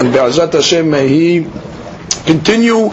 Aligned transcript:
and 0.00 0.12
Be'ezat 0.12 0.52
Hashem 0.52 0.90
may 0.90 1.08
he 1.08 1.46
continue 2.26 2.90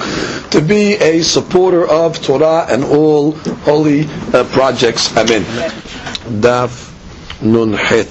to 0.52 0.62
be 0.62 0.96
a 0.96 1.22
supporter 1.24 1.88
of 1.88 2.22
Torah 2.22 2.66
and 2.70 2.84
all 2.84 3.32
holy 3.64 4.06
uh, 4.34 4.44
projects. 4.52 5.16
Amen. 5.16 5.44
Daf 6.42 6.90
Nun 7.42 7.74
Het. 7.74 8.08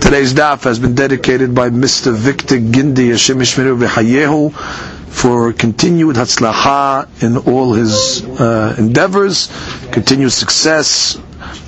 Today's 0.00 0.34
daf 0.34 0.64
has 0.64 0.78
been 0.78 0.94
dedicated 0.94 1.54
by 1.54 1.70
Mr. 1.70 2.12
Victor 2.14 2.56
Gindi 2.58 3.10
Hashem 3.10 3.38
Yishmeru 3.38 3.78
V'Hayehu 3.86 4.52
for 5.08 5.52
continued 5.52 6.16
hatzlacha 6.16 7.08
in 7.22 7.36
all 7.36 7.72
his 7.72 8.22
uh, 8.24 8.74
endeavors, 8.78 9.48
continued 9.90 10.30
success, 10.30 11.16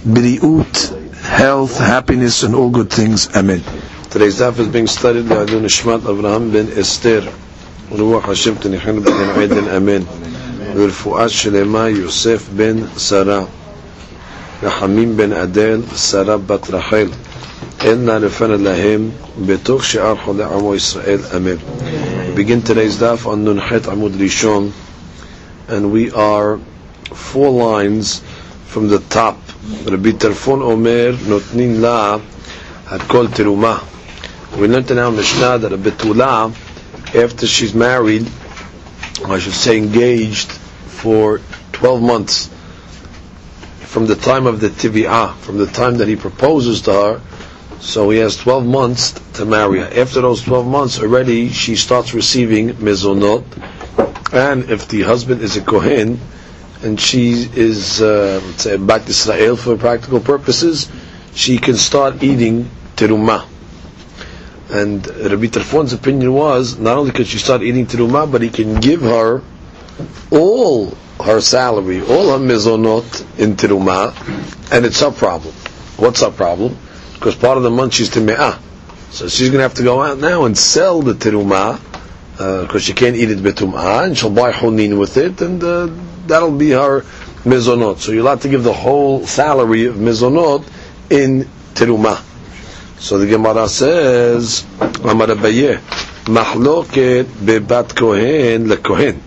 biriut, 0.04 1.12
health, 1.22 1.78
happiness, 1.78 2.42
and 2.42 2.54
all 2.54 2.70
good 2.70 2.90
things. 2.90 3.34
Amen. 3.36 3.62
Today's 4.09 4.39
daf 4.39 4.59
is 4.59 4.67
being 4.67 4.87
studied 4.87 5.27
by 5.29 5.43
Adon 5.43 5.63
Ishmat 5.63 5.99
Avraham 6.01 6.51
ben 6.51 6.67
Esther. 6.77 7.23
רוח 7.89 8.29
השם 8.29 8.55
תניחנו 8.55 9.01
בגן 9.01 9.29
עדן 9.29 9.67
אמן 9.67 10.01
ורפואה 10.75 11.29
שלמה 11.29 11.89
יוסף 11.89 12.43
בן 12.55 12.77
שרה 12.97 13.43
רחמים 14.63 15.17
בן 15.17 15.33
אדל 15.33 15.81
שרה 15.95 16.37
בת 16.37 16.69
רחל 16.69 17.07
אין 17.81 18.05
נא 18.05 18.11
לפנה 18.11 18.55
להם 18.57 19.09
בתוך 19.45 19.83
שאר 19.85 20.15
חולי 20.25 20.43
עמו 20.43 20.75
ישראל 20.75 21.19
אמן 21.35 21.55
begin 22.35 22.67
today's 22.69 22.99
daf 22.99 23.25
on 23.25 23.35
נונחת 23.35 23.87
עמוד 23.87 24.21
ראשון 24.21 24.69
and 25.69 25.91
we 25.93 26.13
are 26.15 26.57
four 27.13 27.49
lines 27.51 28.21
from 28.73 28.89
the 28.89 29.13
top 29.15 29.35
רבי 29.85 30.13
טרפון 30.13 30.61
אומר 30.61 31.15
נותנים 31.27 31.81
לה 31.81 32.15
הכל 32.87 33.27
תרומה 33.27 33.77
we 34.58 34.66
learned 34.68 34.90
in 34.90 34.98
our 34.98 35.10
Mishnah 35.12 35.58
that 35.58 35.72
a 35.72 35.78
betula 35.78 36.54
after 37.14 37.46
she's 37.46 37.74
married, 37.74 38.28
I 39.24 39.38
should 39.38 39.52
say 39.52 39.78
engaged, 39.78 40.50
for 40.50 41.40
12 41.72 42.02
months, 42.02 42.50
from 43.80 44.06
the 44.06 44.14
time 44.14 44.46
of 44.46 44.60
the 44.60 44.68
tivi'ah, 44.68 45.34
from 45.38 45.58
the 45.58 45.66
time 45.66 45.96
that 45.98 46.08
he 46.08 46.16
proposes 46.16 46.82
to 46.82 46.92
her, 46.92 47.20
so 47.80 48.10
he 48.10 48.18
has 48.18 48.36
12 48.36 48.66
months 48.66 49.12
to 49.34 49.44
marry 49.46 49.80
her. 49.80 49.86
After 50.00 50.20
those 50.20 50.42
12 50.42 50.66
months, 50.66 51.00
already 51.00 51.48
she 51.48 51.74
starts 51.76 52.12
receiving 52.12 52.70
mezonot, 52.74 53.44
and 54.32 54.70
if 54.70 54.86
the 54.88 55.02
husband 55.02 55.40
is 55.42 55.56
a 55.56 55.62
kohen, 55.62 56.20
and 56.82 57.00
she 57.00 57.32
is, 57.54 58.00
uh, 58.00 58.40
let's 58.44 58.62
say, 58.64 58.74
Israel 58.74 59.56
for 59.56 59.76
practical 59.76 60.20
purposes, 60.20 60.90
she 61.34 61.58
can 61.58 61.76
start 61.76 62.22
eating 62.22 62.70
terumah. 62.96 63.46
And 64.70 65.04
Rabbi 65.06 65.48
Tarfon's 65.48 65.92
opinion 65.92 66.32
was 66.32 66.78
not 66.78 66.96
only 66.96 67.10
could 67.10 67.26
she 67.26 67.38
start 67.38 67.62
eating 67.62 67.86
terumah, 67.86 68.30
but 68.30 68.40
he 68.40 68.50
can 68.50 68.78
give 68.80 69.02
her 69.02 69.42
all 70.30 70.96
her 71.20 71.40
salary, 71.40 72.00
all 72.00 72.30
her 72.30 72.38
mizonot 72.38 73.38
in 73.38 73.56
terumah, 73.56 74.14
and 74.72 74.86
it's 74.86 75.00
her 75.00 75.10
problem. 75.10 75.52
What's 75.96 76.20
her 76.22 76.30
problem? 76.30 76.78
Because 77.14 77.34
part 77.34 77.56
of 77.56 77.64
the 77.64 77.70
month 77.70 77.94
she's 77.94 78.10
teme'ah. 78.10 78.60
So 79.10 79.28
she's 79.28 79.48
going 79.48 79.58
to 79.58 79.64
have 79.64 79.74
to 79.74 79.82
go 79.82 80.00
out 80.00 80.18
now 80.18 80.44
and 80.44 80.56
sell 80.56 81.02
the 81.02 81.14
terumah, 81.14 81.80
because 82.32 82.76
uh, 82.76 82.78
she 82.78 82.92
can't 82.92 83.16
eat 83.16 83.30
it 83.30 83.38
betum'ah, 83.38 84.04
and 84.04 84.16
she'll 84.16 84.30
buy 84.30 84.52
honin 84.52 84.98
with 84.98 85.16
it, 85.16 85.42
and 85.42 85.62
uh, 85.64 85.88
that'll 86.26 86.56
be 86.56 86.70
her 86.70 87.00
mizonot. 87.42 87.98
So 87.98 88.12
you're 88.12 88.22
allowed 88.22 88.42
to 88.42 88.48
give 88.48 88.62
the 88.62 88.72
whole 88.72 89.26
salary 89.26 89.86
of 89.86 89.96
mizonot 89.96 90.64
in 91.10 91.48
terumah. 91.74 92.29
So 93.00 93.16
the 93.16 93.26
Gemara 93.26 93.66
says, 93.66 94.62
Amar 94.78 95.28
Abaye, 95.28 95.80
bebat 96.26 97.96
kohen 97.96 98.66
lekohen. 98.66 99.18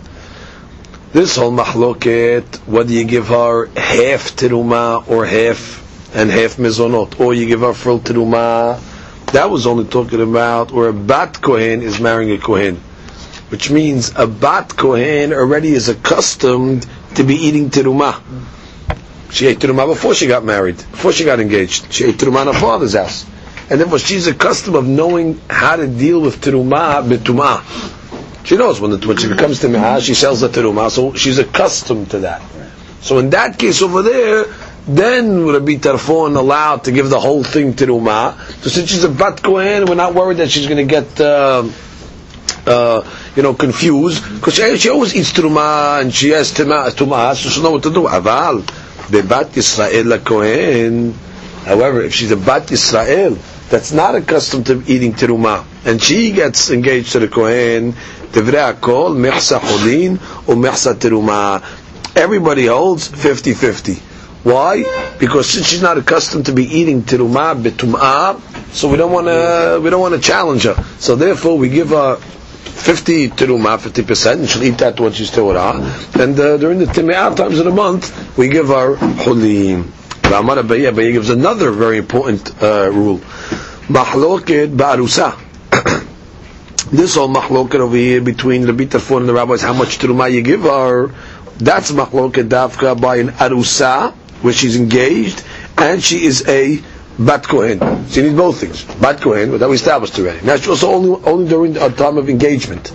This 1.11 1.35
whole 1.37 1.51
mahloket, 1.51 2.67
whether 2.67 2.91
you 2.91 3.03
give 3.03 3.29
her 3.29 3.65
half 3.75 4.35
teruma 4.35 5.07
or 5.09 5.25
half 5.25 6.15
and 6.15 6.29
half 6.29 6.57
mizonot, 6.57 7.19
or 7.19 7.33
you 7.33 7.47
give 7.47 7.61
her 7.61 7.73
full 7.73 7.99
teruma, 7.99 8.79
that 9.31 9.49
was 9.49 9.65
only 9.65 9.85
talking 9.85 10.21
about 10.21 10.71
where 10.71 10.89
a 10.89 10.93
bat 10.93 11.41
kohen 11.41 11.81
is 11.81 11.99
marrying 11.99 12.31
a 12.31 12.37
kohen, 12.37 12.75
which 13.49 13.71
means 13.71 14.13
a 14.15 14.27
bat 14.27 14.69
kohen 14.77 15.33
already 15.33 15.71
is 15.71 15.89
accustomed 15.89 16.85
to 17.15 17.23
be 17.23 17.33
eating 17.37 17.71
teruma. 17.71 18.21
She 19.31 19.47
ate 19.47 19.57
teruma 19.57 19.87
before 19.87 20.13
she 20.13 20.27
got 20.27 20.45
married, 20.45 20.77
before 20.77 21.11
she 21.11 21.25
got 21.25 21.39
engaged. 21.39 21.91
She 21.91 22.05
ate 22.05 22.17
teruma 22.17 22.43
in 22.47 22.53
her 22.53 22.59
father's 22.59 22.93
house 22.93 23.25
and 23.69 23.79
therefore 23.79 23.99
she's 23.99 24.27
accustomed 24.27 24.75
of 24.75 24.87
knowing 24.87 25.39
how 25.49 25.75
to 25.75 25.87
deal 25.87 26.21
with 26.21 26.41
terumah 26.41 27.07
betumah. 27.07 27.63
She 28.45 28.57
knows 28.57 28.79
when, 28.81 28.91
the, 28.91 29.07
when 29.07 29.17
she 29.17 29.27
becomes 29.29 29.59
terumah, 29.59 30.01
she 30.01 30.13
sells 30.13 30.41
the 30.41 30.49
terumah, 30.49 30.91
so 30.91 31.13
she's 31.13 31.39
accustomed 31.39 32.11
to 32.11 32.19
that. 32.19 32.41
So 33.01 33.17
in 33.19 33.29
that 33.31 33.57
case 33.57 33.81
over 33.81 34.01
there, 34.01 34.45
then 34.87 35.45
Rabbi 35.47 35.75
Tarfon 35.75 36.35
allowed 36.35 36.83
to 36.85 36.91
give 36.91 37.09
the 37.09 37.19
whole 37.19 37.43
thing 37.43 37.73
terumah. 37.73 38.37
So 38.63 38.69
since 38.69 38.89
she's 38.89 39.03
a 39.03 39.09
bat 39.09 39.41
kohen, 39.41 39.85
we're 39.85 39.95
not 39.95 40.13
worried 40.13 40.37
that 40.37 40.49
she's 40.51 40.67
going 40.67 40.85
to 40.87 40.89
get. 40.89 41.19
Uh, 41.21 41.69
uh, 42.65 43.03
you 43.35 43.43
know, 43.43 43.53
confused 43.53 44.23
because 44.35 44.55
she, 44.55 44.77
she, 44.77 44.89
always 44.89 45.13
eats 45.15 45.33
terumah 45.33 46.01
and 46.01 46.13
she 46.13 46.29
has 46.29 46.53
tumah, 46.53 47.35
so 47.35 47.49
she 47.49 47.61
knows 47.61 47.71
what 47.73 47.83
to 47.83 47.91
do. 47.91 48.03
Aval, 48.03 48.61
bebat 49.11 49.47
Yisrael 49.51 50.23
kohen. 50.23 51.13
However, 51.65 52.01
if 52.01 52.13
she's 52.13 52.31
a 52.31 52.37
bat 52.37 52.71
Israel 52.71 53.37
that's 53.69 53.91
not 53.91 54.15
accustomed 54.15 54.65
to 54.67 54.83
eating 54.85 55.13
teruma, 55.13 55.65
and 55.85 56.01
she 56.01 56.31
gets 56.31 56.69
engaged 56.69 57.13
to 57.13 57.19
the 57.19 57.27
kohen, 57.27 57.93
divrei 58.31 58.73
akol, 58.73 59.15
mechsa 59.15 59.59
holin, 59.59 60.13
or 60.47 60.55
mechsa 60.55 60.93
teruma. 60.93 61.63
Everybody 62.15 62.67
holds 62.67 63.09
50-50. 63.09 63.97
Why? 64.43 64.83
Because 65.19 65.49
since 65.49 65.67
she's 65.67 65.81
not 65.81 65.97
accustomed 65.97 66.47
to 66.47 66.51
be 66.51 66.65
eating 66.65 67.03
teruma 67.03 67.55
betumah, 67.61 68.41
so 68.73 68.89
we 68.89 68.97
don't 68.97 69.11
want 69.11 69.27
to 69.27 69.79
we 69.81 69.89
don't 69.89 70.01
want 70.01 70.15
to 70.15 70.19
challenge 70.19 70.63
her. 70.63 70.75
So 70.99 71.15
therefore, 71.15 71.57
we 71.57 71.69
give 71.69 71.89
her 71.89 72.17
50 72.17 73.29
teruma, 73.29 73.79
50 73.79 74.03
percent, 74.03 74.39
and 74.41 74.49
she'll 74.49 74.63
eat 74.63 74.79
that 74.79 74.99
when 74.99 75.13
she's 75.13 75.31
Torah. 75.31 75.75
And 76.19 76.37
uh, 76.37 76.57
during 76.57 76.79
the 76.79 76.85
timah 76.85 77.35
times 77.37 77.57
of 77.59 77.65
the 77.65 77.71
month, 77.71 78.37
we 78.37 78.49
give 78.49 78.67
her 78.67 78.95
hulim. 78.97 79.89
Amar 80.33 80.57
Abaye, 80.57 81.11
gives 81.13 81.29
another 81.29 81.71
very 81.71 81.97
important 81.97 82.51
uh, 82.61 82.89
rule. 82.91 83.19
Mahloket 83.87 84.75
ba'arusa. 84.75 85.37
this 86.91 87.15
whole 87.15 87.29
mahloket 87.29 87.75
over 87.79 87.95
here 87.95 88.21
between 88.21 88.65
Rabbi 88.65 88.85
Tarfon 88.85 89.17
and 89.21 89.29
the 89.29 89.33
rabbis, 89.33 89.61
how 89.61 89.73
much 89.73 89.97
teruma 89.99 90.31
you 90.31 90.41
give 90.41 90.61
her, 90.61 91.07
that's 91.57 91.91
mahloket 91.91 92.49
dafka 92.49 92.99
by 92.99 93.17
an 93.17 93.29
arusa, 93.29 94.13
where 94.41 94.53
she's 94.53 94.75
engaged, 94.75 95.43
and 95.77 96.03
she 96.03 96.25
is 96.25 96.47
a 96.47 96.81
bat 97.19 97.43
kohen. 97.47 98.07
So 98.07 98.21
you 98.21 98.29
need 98.29 98.37
both 98.37 98.59
things. 98.59 98.83
Bat 98.83 99.21
kohen, 99.21 99.57
that 99.59 99.69
we 99.69 99.75
established 99.75 100.17
already. 100.19 100.45
Now 100.45 100.55
she's 100.57 100.67
also 100.69 100.91
only, 100.91 101.23
only 101.25 101.47
during 101.49 101.73
the 101.73 101.89
time 101.89 102.17
of 102.17 102.29
engagement. 102.29 102.87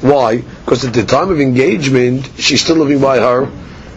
Why? 0.00 0.38
Because 0.38 0.84
at 0.84 0.92
the 0.92 1.04
time 1.04 1.30
of 1.30 1.40
engagement, 1.40 2.30
she's 2.36 2.62
still 2.62 2.76
living 2.76 3.00
by 3.00 3.18
her 3.18 3.50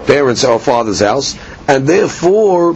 parents' 0.05 0.45
or 0.45 0.57
father's 0.57 1.01
house, 1.01 1.35
and 1.67 1.87
therefore 1.87 2.75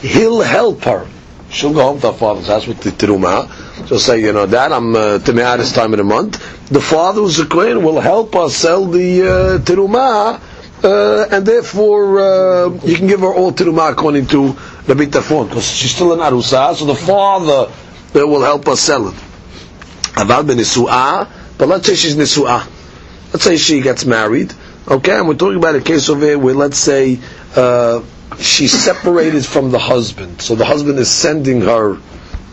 he'll 0.00 0.40
help 0.40 0.82
her. 0.84 1.06
She'll 1.50 1.74
go 1.74 1.82
home 1.82 2.00
to 2.00 2.12
her 2.12 2.18
father's 2.18 2.46
house 2.46 2.66
with 2.66 2.80
the 2.80 2.90
teruma. 2.90 3.50
She'll 3.88 3.98
say, 3.98 4.20
you 4.22 4.32
know, 4.32 4.46
Dad, 4.46 4.70
I'm 4.72 4.94
uh, 4.94 5.16
at 5.16 5.24
this 5.24 5.72
time 5.72 5.92
of 5.92 5.98
the 5.98 6.04
month. 6.04 6.68
The 6.68 6.80
father 6.80 7.22
who's 7.22 7.40
a 7.40 7.46
kohen 7.46 7.82
will 7.82 8.00
help 8.00 8.36
us 8.36 8.54
sell 8.54 8.86
the 8.86 9.22
uh, 9.22 9.58
teruma, 9.58 10.40
uh, 10.84 11.26
and 11.30 11.44
therefore 11.44 12.20
uh, 12.20 12.68
you 12.84 12.94
can 12.94 13.08
give 13.08 13.20
her 13.20 13.34
all 13.34 13.52
teruma 13.52 13.90
according 13.90 14.26
to 14.28 14.52
Rabbi 14.86 15.06
Tarfon, 15.06 15.48
because 15.48 15.68
she's 15.68 15.94
still 15.94 16.12
an 16.12 16.20
arusa, 16.20 16.74
so 16.76 16.84
the 16.84 16.94
father 16.94 17.72
uh, 18.14 18.26
will 18.26 18.42
help 18.42 18.68
us 18.68 18.80
sell 18.80 19.08
it. 19.08 19.14
Aval 20.14 20.46
ben 20.46 21.26
but 21.58 21.68
let's 21.68 21.86
say 21.86 21.94
she's 21.94 22.16
nisu'ah. 22.16 22.66
Let's 23.32 23.44
say 23.44 23.56
she 23.56 23.80
gets 23.80 24.04
married, 24.04 24.54
okay, 24.88 25.18
and 25.18 25.28
we're 25.28 25.34
talking 25.34 25.56
about 25.56 25.74
a 25.74 25.80
case 25.80 26.08
over 26.08 26.24
here 26.24 26.38
where, 26.38 26.54
let's 26.54 26.78
say, 26.78 27.20
uh, 27.54 28.02
she's 28.38 28.72
separated 28.72 29.44
from 29.44 29.70
the 29.70 29.78
husband. 29.78 30.40
So 30.40 30.54
the 30.54 30.64
husband 30.64 30.98
is 30.98 31.10
sending 31.10 31.60
her 31.62 31.94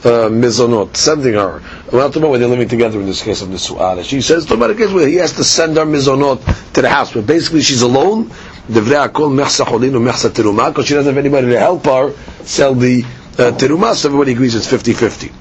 uh, 0.03 0.29
mizonot, 0.29 0.95
sending 0.95 1.33
her. 1.33 1.62
We're 1.91 2.00
not 2.00 2.07
talking 2.07 2.24
about 2.24 2.31
when 2.31 2.39
they're 2.39 2.50
living 2.50 2.68
together 2.69 3.00
in 3.00 3.06
this 3.06 3.24
case 3.24 3.41
of 3.41 3.50
the 3.50 3.57
su'ala. 3.57 4.03
She 4.03 4.21
says, 4.21 4.45
talking 4.45 4.57
about 4.57 4.71
a 4.71 4.75
case 4.75 4.91
where 4.91 5.07
he 5.07 5.15
has 5.15 5.33
to 5.33 5.44
send 5.44 5.77
her 5.77 5.85
mizonot 5.85 6.74
to 6.74 6.81
the 6.81 6.89
house, 6.89 7.13
but 7.13 7.25
basically 7.25 7.62
she's 7.62 7.81
alone. 7.81 8.31
Because 8.68 8.85
she 8.88 8.94
doesn't 10.94 11.06
have 11.06 11.18
anybody 11.18 11.47
to 11.47 11.59
help 11.59 11.85
her 11.85 12.13
sell 12.44 12.74
the 12.75 13.03
uh, 13.03 13.51
teruma, 13.57 13.94
so 13.95 14.09
everybody 14.09 14.33
agrees 14.33 14.56
it's 14.56 14.68
50-50. 14.68 15.31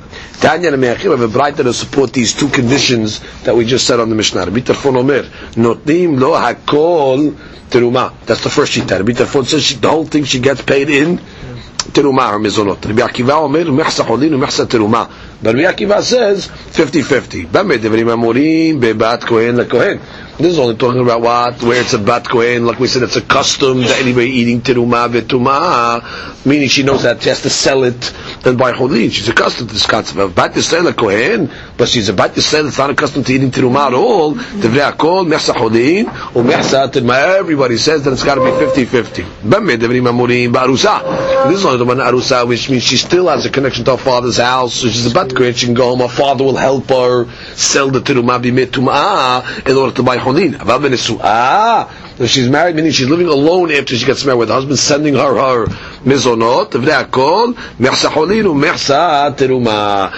Tanya 0.40 0.72
and 0.72 0.80
Me'achim 0.80 1.10
have 1.10 1.20
a 1.20 1.28
Braita 1.28 1.62
to 1.62 1.72
support 1.72 2.12
these 2.12 2.34
two 2.34 2.48
conditions 2.48 3.20
that 3.44 3.56
we 3.56 3.64
just 3.64 3.86
said 3.86 4.00
on 4.00 4.08
the 4.10 4.14
Mishnah. 4.14 4.44
Rabbi 4.44 4.60
Tarfon 4.60 4.96
Omer, 4.96 5.22
notnim 5.54 6.20
lo 6.20 6.32
hakol 6.34 7.32
teruma. 7.70 8.12
That's 8.26 8.42
the 8.42 8.50
first 8.50 8.72
shita. 8.72 8.98
Rabbi 8.98 9.12
Tarfon 9.12 9.44
says 9.46 9.64
she, 9.64 9.74
the 9.76 9.88
whole 9.88 10.04
thing 10.04 10.24
she 10.24 10.40
gets 10.40 10.62
paid 10.62 10.90
in 10.90 11.18
teruma 11.18 12.32
or 12.32 12.38
mizonot. 12.38 12.84
Rabbi 12.84 13.00
Akiva 13.02 13.42
Omer, 13.42 13.64
mechsa 13.64 14.04
cholin 14.04 14.30
umechsa 14.32 14.66
teruma. 14.66 15.10
But 15.42 15.54
Rabbi 15.54 15.72
Akiva 15.72 16.02
says 16.02 16.48
50-50. 16.48 17.46
Bame 17.46 17.78
devrim 17.78 18.08
amorim 18.14 18.80
bebat 18.80 19.20
kohen 19.26 19.56
lekohen. 19.56 20.00
This 20.38 20.52
is 20.52 20.58
only 20.58 20.76
talking 20.76 21.00
about 21.00 21.22
what, 21.22 21.62
where 21.62 21.80
it's 21.80 21.94
a 21.94 21.98
bat 21.98 22.28
kohen, 22.28 22.66
like 22.66 22.78
we 22.78 22.88
said, 22.88 23.02
it's 23.02 23.16
a 23.16 23.22
custom 23.22 23.80
that 23.80 23.98
anybody 24.02 24.28
eating 24.28 24.60
teruma 24.60 25.08
vetumah, 25.08 26.44
meaning 26.44 26.68
she 26.68 26.82
knows 26.82 27.04
that 27.04 27.22
she 27.22 27.30
has 27.30 27.40
to 27.40 27.48
sell 27.48 27.84
it 27.84 28.12
and 28.44 28.58
buy 28.58 28.72
cholin. 28.72 29.10
She's 29.10 29.30
accustomed 29.30 29.70
to 29.70 29.74
this 29.74 29.86
concept 29.86 30.18
of 30.18 30.34
bat 30.34 30.52
yisrael 30.52 30.90
a 30.90 30.92
kohen, 30.92 31.50
but 31.78 31.88
she's 31.88 32.10
a 32.10 32.12
bat 32.12 32.32
yisrael 32.32 32.64
that's 32.64 32.76
not 32.76 32.90
accustomed 32.90 33.24
to 33.24 33.32
eating 33.32 33.50
teruma 33.50 33.86
at 33.86 33.94
all. 33.94 34.34
Devrei 34.34 34.92
akol, 34.92 35.26
mechsa 35.26 35.54
cholin, 35.54 36.04
or 36.36 36.42
mechsa 36.42 36.86
teruma. 36.92 37.38
Everybody 37.38 37.78
says 37.78 38.04
that 38.04 38.12
it's 38.12 38.22
got 38.22 38.34
to 38.34 38.42
be 38.42 38.84
50-50. 38.84 39.24
Bame 39.48 39.78
devrim 39.78 40.06
amorim 40.06 40.52
ba'arusa. 40.52 41.48
This 41.48 41.60
is 41.60 41.64
only 41.64 41.78
the 41.78 41.86
one 41.86 41.96
arusa, 41.96 42.46
which 42.46 42.68
means 42.68 42.82
she 42.82 42.98
still 42.98 43.28
has 43.28 43.46
a 43.46 43.50
connection 43.50 43.86
to 43.86 43.92
her 43.92 43.96
father's 43.96 44.36
house, 44.36 44.74
so 44.74 44.88
she's 44.88 45.10
a 45.10 45.14
bat 45.14 45.34
kohen, 45.34 45.54
she 45.54 45.64
can 45.64 45.74
go 45.74 45.96
home, 45.96 46.00
her 46.00 46.14
father 46.14 46.44
will 46.44 46.56
help 46.56 46.90
her 46.90 47.24
sell 47.54 47.88
the 47.88 48.00
teruma 48.00 48.38
bimetumah 48.38 49.66
in 49.66 49.74
order 49.74 49.94
to 49.94 50.02
buy 50.02 50.25
If 50.28 51.10
ah, 51.22 51.88
she's 52.26 52.48
married, 52.48 52.74
meaning 52.74 52.90
she's 52.90 53.08
living 53.08 53.28
alone 53.28 53.70
after 53.70 53.96
she 53.96 54.04
gets 54.04 54.24
married, 54.24 54.38
with 54.38 54.48
husband 54.48 54.76
sending 54.78 55.14
her 55.14 55.36
her 55.36 55.66
mizonot. 56.02 56.72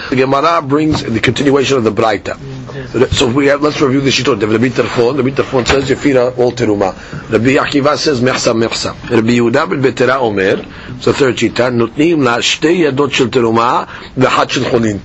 The 0.09 0.15
Gemara 0.15 0.61
brings 0.63 1.03
the 1.03 1.19
continuation 1.19 1.77
of 1.77 1.83
the 1.83 1.91
Braita. 1.91 3.13
So 3.13 3.27
we 3.27 3.47
have, 3.47 3.61
let's 3.61 3.79
review 3.81 4.01
the 4.01 4.09
Shittot. 4.09 4.41
Rabbi 4.41 4.69
Tarfon, 4.69 5.17
Rabbi 5.17 5.29
Tarfon 5.29 5.67
says, 5.67 6.01
feet 6.01 6.17
all 6.17 6.51
teruma. 6.53 6.93
Rabbi 7.31 7.55
Akiva 7.55 7.95
says, 7.95 8.19
mechsa 8.19 8.53
mechsa. 8.55 8.95
Rabbi 9.11 9.33
Yehuda 9.33 9.69
ben 9.69 9.81
Betera 9.83 10.19
Omer, 10.19 10.65
so 11.01 11.13
third 11.13 11.35
Shita, 11.35 11.71
notnim 11.71 12.23
la 12.23 12.37
shtei 12.37 12.89
yadot 12.89 13.11
shel 13.11 13.27
teruma, 13.27 13.85
v'chat 14.15 14.49
shel. 14.49 14.99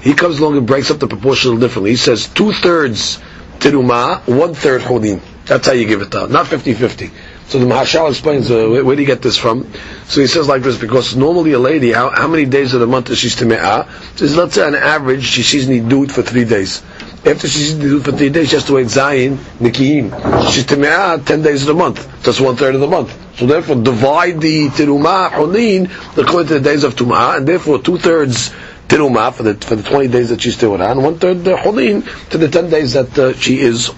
He 0.00 0.14
comes 0.14 0.38
along 0.38 0.56
and 0.56 0.66
breaks 0.66 0.90
up 0.90 1.00
the 1.00 1.08
proportion 1.08 1.58
differently. 1.58 1.90
He 1.90 1.96
says, 1.96 2.28
two-thirds 2.28 3.18
teruma, 3.58 4.20
one-third 4.26 4.82
cholin. 4.82 5.20
That's 5.46 5.66
how 5.66 5.72
you 5.72 5.86
give 5.86 6.02
it 6.02 6.14
out, 6.14 6.30
not 6.30 6.46
50-50. 6.46 7.10
So 7.48 7.58
the 7.58 7.64
Mahashal 7.64 8.10
explains, 8.10 8.50
uh, 8.50 8.68
where, 8.68 8.84
where 8.84 8.94
do 8.94 9.00
you 9.00 9.06
get 9.06 9.22
this 9.22 9.38
from? 9.38 9.72
So 10.06 10.20
he 10.20 10.26
says 10.26 10.46
like 10.48 10.60
this, 10.62 10.78
because 10.78 11.16
normally 11.16 11.52
a 11.52 11.58
lady, 11.58 11.92
how, 11.92 12.10
how 12.10 12.28
many 12.28 12.44
days 12.44 12.74
of 12.74 12.80
the 12.80 12.86
month 12.86 13.08
is 13.08 13.18
she 13.18 13.30
Time'ah? 13.30 13.88
Says, 14.16 14.36
let's 14.36 14.54
say 14.54 14.66
on 14.66 14.74
average, 14.74 15.24
she 15.24 15.42
sees 15.42 15.66
Nidut 15.66 16.10
for 16.10 16.20
three 16.20 16.44
days. 16.44 16.82
After 17.24 17.48
she 17.48 17.58
sees 17.58 17.74
Nidut 17.76 18.04
for 18.04 18.12
three 18.12 18.28
days, 18.28 18.50
she 18.50 18.56
has 18.56 18.64
to 18.66 18.74
wait 18.74 18.88
Zayin, 18.88 19.36
Nikiim. 19.60 20.52
She's 20.52 20.66
Time'ah 20.66 21.24
10 21.24 21.40
days 21.42 21.62
of 21.62 21.68
the 21.68 21.74
month. 21.74 22.22
That's 22.22 22.38
one 22.38 22.56
third 22.56 22.74
of 22.74 22.82
the 22.82 22.86
month. 22.86 23.16
So 23.38 23.46
therefore, 23.46 23.76
divide 23.76 24.40
the 24.40 24.66
Tirumah, 24.68 25.30
Hulin, 25.30 25.86
according 26.18 26.48
to 26.48 26.54
the 26.54 26.60
days 26.60 26.82
of 26.82 26.96
Tum'ah, 26.96 27.36
and 27.36 27.46
therefore 27.46 27.80
two 27.80 27.96
thirds 27.96 28.52
Tirumah 28.88 29.34
for 29.34 29.42
the, 29.42 29.54
for 29.54 29.76
the 29.76 29.82
20 29.82 30.08
days 30.08 30.30
that 30.30 30.40
she's 30.40 30.54
still 30.56 30.80
on, 30.80 31.02
one 31.02 31.18
third 31.18 31.46
uh, 31.46 31.58
Hulin 31.58 32.02
to 32.30 32.38
the 32.38 32.48
10 32.48 32.70
days 32.70 32.94
that 32.94 33.18
uh, 33.18 33.34
she 33.34 33.60
is 33.60 33.90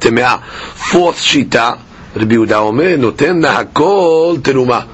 Time'ah. 0.00 0.42
Fourth 0.42 1.16
Shita, 1.16 1.78
Rabbi 2.16 2.34
Yehuda 2.34 2.52
Omer, 2.68 2.96
noten 2.96 3.42
hakol 3.46 4.38
teruma, 4.38 4.86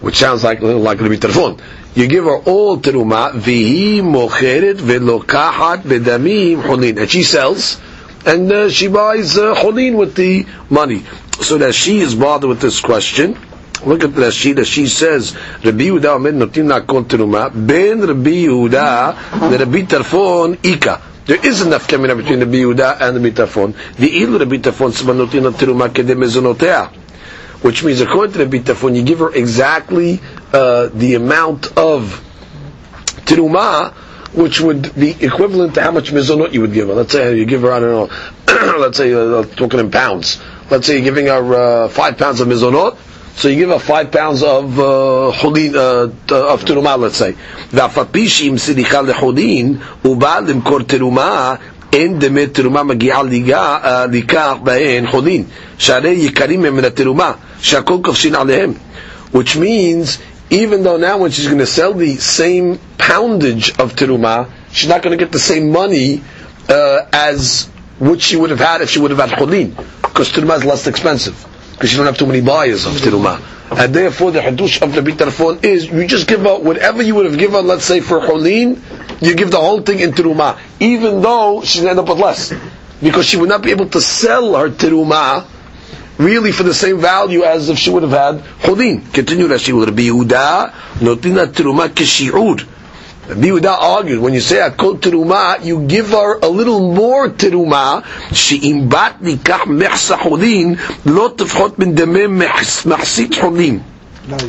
which 0.00 0.16
sounds 0.16 0.42
like 0.42 0.60
like 0.60 1.00
Rabbi 1.00 1.14
Tarfon. 1.14 1.60
You 1.94 2.08
give 2.08 2.24
her 2.24 2.38
all 2.38 2.78
teruma, 2.78 3.30
vihi 3.32 4.00
mocheret 4.02 4.74
velokahat 4.76 5.82
vedamim 5.82 6.62
cholin, 6.62 6.98
and 7.00 7.08
she 7.10 7.22
sells, 7.22 7.80
and 8.26 8.50
uh, 8.50 8.68
she 8.68 8.88
buys 8.88 9.38
uh, 9.38 9.54
with 9.64 10.14
the 10.16 10.44
money. 10.70 11.04
So 11.40 11.58
that 11.58 11.72
she 11.72 12.00
is 12.00 12.16
bothered 12.16 12.48
with 12.48 12.60
this 12.60 12.80
question. 12.80 13.38
Look 13.86 14.04
at 14.04 14.14
the 14.14 14.22
Rashida. 14.22 14.64
She 14.64 14.86
says, 14.88 15.34
Rabbi 15.64 15.84
Yehuda 15.84 16.16
Omer 16.16 16.32
notin 16.32 16.72
hakol 16.72 17.04
teruma, 17.04 17.50
ben 17.54 18.00
Rabbi 18.00 18.46
Yehuda, 18.46 19.50
the 19.50 19.58
Rabbi 19.58 19.82
Tarfon 19.82 20.58
ika. 20.64 21.02
There 21.28 21.44
is 21.46 21.60
enough 21.60 21.86
kemina 21.86 22.16
between 22.16 22.38
the 22.38 22.46
Biyuda 22.46 23.02
and 23.02 23.14
the 23.22 23.30
Bitafon. 23.30 23.74
The 23.96 24.22
il 24.22 24.38
the 24.38 24.46
Bitafon 24.46 24.92
smanutin 24.92 25.52
teruma 25.52 25.90
kede 25.90 26.14
mezonotea. 26.16 26.88
Which 27.60 27.84
means, 27.84 28.00
according 28.00 28.32
to 28.32 28.46
the 28.46 28.58
Bitafon, 28.58 28.96
you 28.96 29.02
give 29.02 29.18
her 29.18 29.34
exactly 29.34 30.20
uh, 30.54 30.86
the 30.86 31.16
amount 31.16 31.66
of 31.76 32.24
teruma, 33.26 33.92
which 34.32 34.62
would 34.62 34.94
be 34.94 35.10
equivalent 35.22 35.74
to 35.74 35.82
how 35.82 35.90
much 35.90 36.12
mezonot 36.12 36.54
you 36.54 36.62
would 36.62 36.72
give 36.72 36.88
her. 36.88 36.94
Let's 36.94 37.12
say 37.12 37.36
you 37.36 37.44
give 37.44 37.60
her, 37.60 37.72
I 37.72 37.80
don't 37.80 38.08
know, 38.08 38.76
let's 38.78 38.96
say, 38.96 39.12
uh, 39.12 39.42
talking 39.44 39.80
in 39.80 39.90
pounds. 39.90 40.40
Let's 40.70 40.86
say 40.86 40.94
you're 40.94 41.04
giving 41.04 41.26
her 41.26 41.54
uh, 41.84 41.88
five 41.90 42.16
pounds 42.16 42.40
of 42.40 42.48
mezonot, 42.48 42.96
so 43.37 43.47
you 43.47 43.55
give 43.55 43.69
her 43.69 43.79
five 43.79 44.11
pounds 44.11 44.43
of 44.43 44.77
uh, 44.79 45.31
חולין, 45.31 45.73
uh, 45.75 46.07
of 46.31 46.63
תרומה, 46.65 46.95
let's 46.97 47.17
say. 47.17 47.33
ואף 47.73 47.97
על 47.97 48.05
פי 48.11 48.29
שאם 48.29 48.57
סליחה 48.57 49.01
לחולין, 49.01 49.75
הוא 50.01 50.17
בא 50.17 50.39
למכור 50.47 50.79
תרומה, 50.83 51.55
אין 51.93 52.19
דמי 52.19 52.47
תרומה 52.47 52.83
מגיעה 52.83 53.21
לכך 54.11 54.53
בהן 54.63 55.07
חולין, 55.07 55.43
שהרי 55.77 56.09
יקרים 56.11 56.65
הם 56.65 56.75
מן 56.75 56.85
התרומה, 56.85 57.31
שהכל 57.61 57.97
כובשין 58.03 58.35
עליהם. 58.35 58.73
Which 59.33 59.55
means, 59.55 60.19
even 60.51 60.83
though 60.83 60.97
now 60.97 61.17
when 61.17 61.31
she's 61.31 61.47
going 61.47 61.57
to 61.57 61.65
sell 61.65 61.93
the 61.93 62.15
same 62.17 62.77
poundage 62.99 63.71
of 63.79 63.95
teruma, 63.95 64.47
she's 64.71 64.87
not 64.89 65.01
going 65.01 65.17
to 65.17 65.23
get 65.25 65.31
the 65.31 65.39
same 65.39 65.71
money 65.71 66.21
uh, 66.69 66.99
as 67.11 67.67
what 67.97 68.21
she 68.21 68.35
would 68.35 68.51
have 68.51 68.59
had 68.59 68.81
if 68.81 68.91
she 68.91 68.99
would 68.99 69.09
have 69.09 69.19
had 69.27 69.31
cholin, 69.39 69.69
because 70.03 70.31
teruma 70.31 70.55
is 70.57 70.65
less 70.65 70.85
expensive 70.85 71.35
because 71.78 71.92
you 71.92 71.96
don't 71.98 72.06
have 72.06 72.18
too 72.18 72.26
many 72.26 72.40
buyers 72.40 72.86
of 72.86 72.92
teruma. 72.94 73.40
And 73.70 73.94
therefore, 73.94 74.32
the 74.32 74.40
hadush 74.40 74.82
of 74.82 74.92
the 74.94 75.00
bitarfon 75.00 75.62
is 75.64 75.86
you 75.86 76.08
just 76.08 76.26
give 76.26 76.44
out 76.44 76.64
whatever 76.64 77.02
you 77.04 77.14
would 77.14 77.26
have 77.26 77.38
given, 77.38 77.68
let's 77.68 77.84
say 77.84 78.00
for 78.00 78.18
cholin, 78.18 78.80
you 79.22 79.36
give 79.36 79.52
the 79.52 79.60
whole 79.60 79.80
thing 79.82 80.00
in 80.00 80.10
teruma, 80.10 80.58
even 80.80 81.22
though 81.22 81.62
she's 81.62 81.82
going 81.82 81.94
to 81.94 82.00
end 82.00 82.08
up 82.08 82.08
with 82.16 82.18
less, 82.24 82.52
because 83.00 83.26
she 83.26 83.36
would 83.36 83.48
not 83.48 83.62
be 83.62 83.70
able 83.70 83.88
to 83.90 84.00
sell 84.00 84.56
her 84.56 84.70
teruma 84.70 85.46
really 86.18 86.50
for 86.50 86.64
the 86.64 86.74
same 86.74 86.98
value 86.98 87.44
as 87.44 87.68
if 87.68 87.78
she 87.78 87.90
would 87.90 88.02
have 88.02 88.10
had 88.10 88.42
cholin. 88.62 89.12
Continue 89.14 89.46
Rashi 89.46 89.94
be 89.94 90.08
Yehuda 90.08 90.72
notina 90.98 91.46
teruma 91.46 91.88
kishi'ud. 91.88 92.66
Yehuda 93.27 93.77
argued, 93.79 94.19
when 94.19 94.33
you 94.33 94.41
say 94.41 94.57
akol 94.57 94.99
teruma, 94.99 95.63
you 95.63 95.87
give 95.87 96.09
her 96.09 96.39
a 96.39 96.47
little 96.47 96.93
more 96.93 97.29
teruma, 97.29 98.03
she'im 98.33 98.89
bat 98.89 99.21
nikah 99.21 99.61
mechsa 99.61 100.17
cholin, 100.17 100.77
lo 101.05 101.29
tefchot 101.29 101.77
min 101.77 101.95
demem 101.95 102.37
mechsit 102.37 103.27
cholin. 103.29 103.81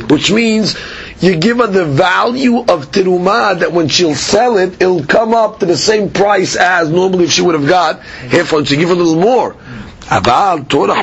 Which 0.09 0.31
means, 0.31 0.75
you 1.19 1.37
give 1.37 1.57
her 1.57 1.67
the 1.67 1.85
value 1.85 2.59
of 2.59 2.91
teruma 2.91 3.59
that 3.59 3.71
when 3.71 3.87
she'll 3.87 4.15
sell 4.15 4.57
it, 4.57 4.81
it'll 4.81 5.05
come 5.05 5.33
up 5.33 5.59
to 5.59 5.65
the 5.65 5.77
same 5.77 6.09
price 6.09 6.55
as 6.57 6.89
normally 6.89 7.25
if 7.25 7.31
she 7.31 7.41
would 7.41 7.55
have 7.55 7.67
got 7.67 8.01
half, 8.01 8.47
so 8.49 8.59
you 8.59 8.75
give 8.77 8.89
her 8.89 8.95
a 8.95 8.97
little 8.97 9.15
more. 9.21 9.55
אבל 10.11 10.59
טורח 10.67 10.97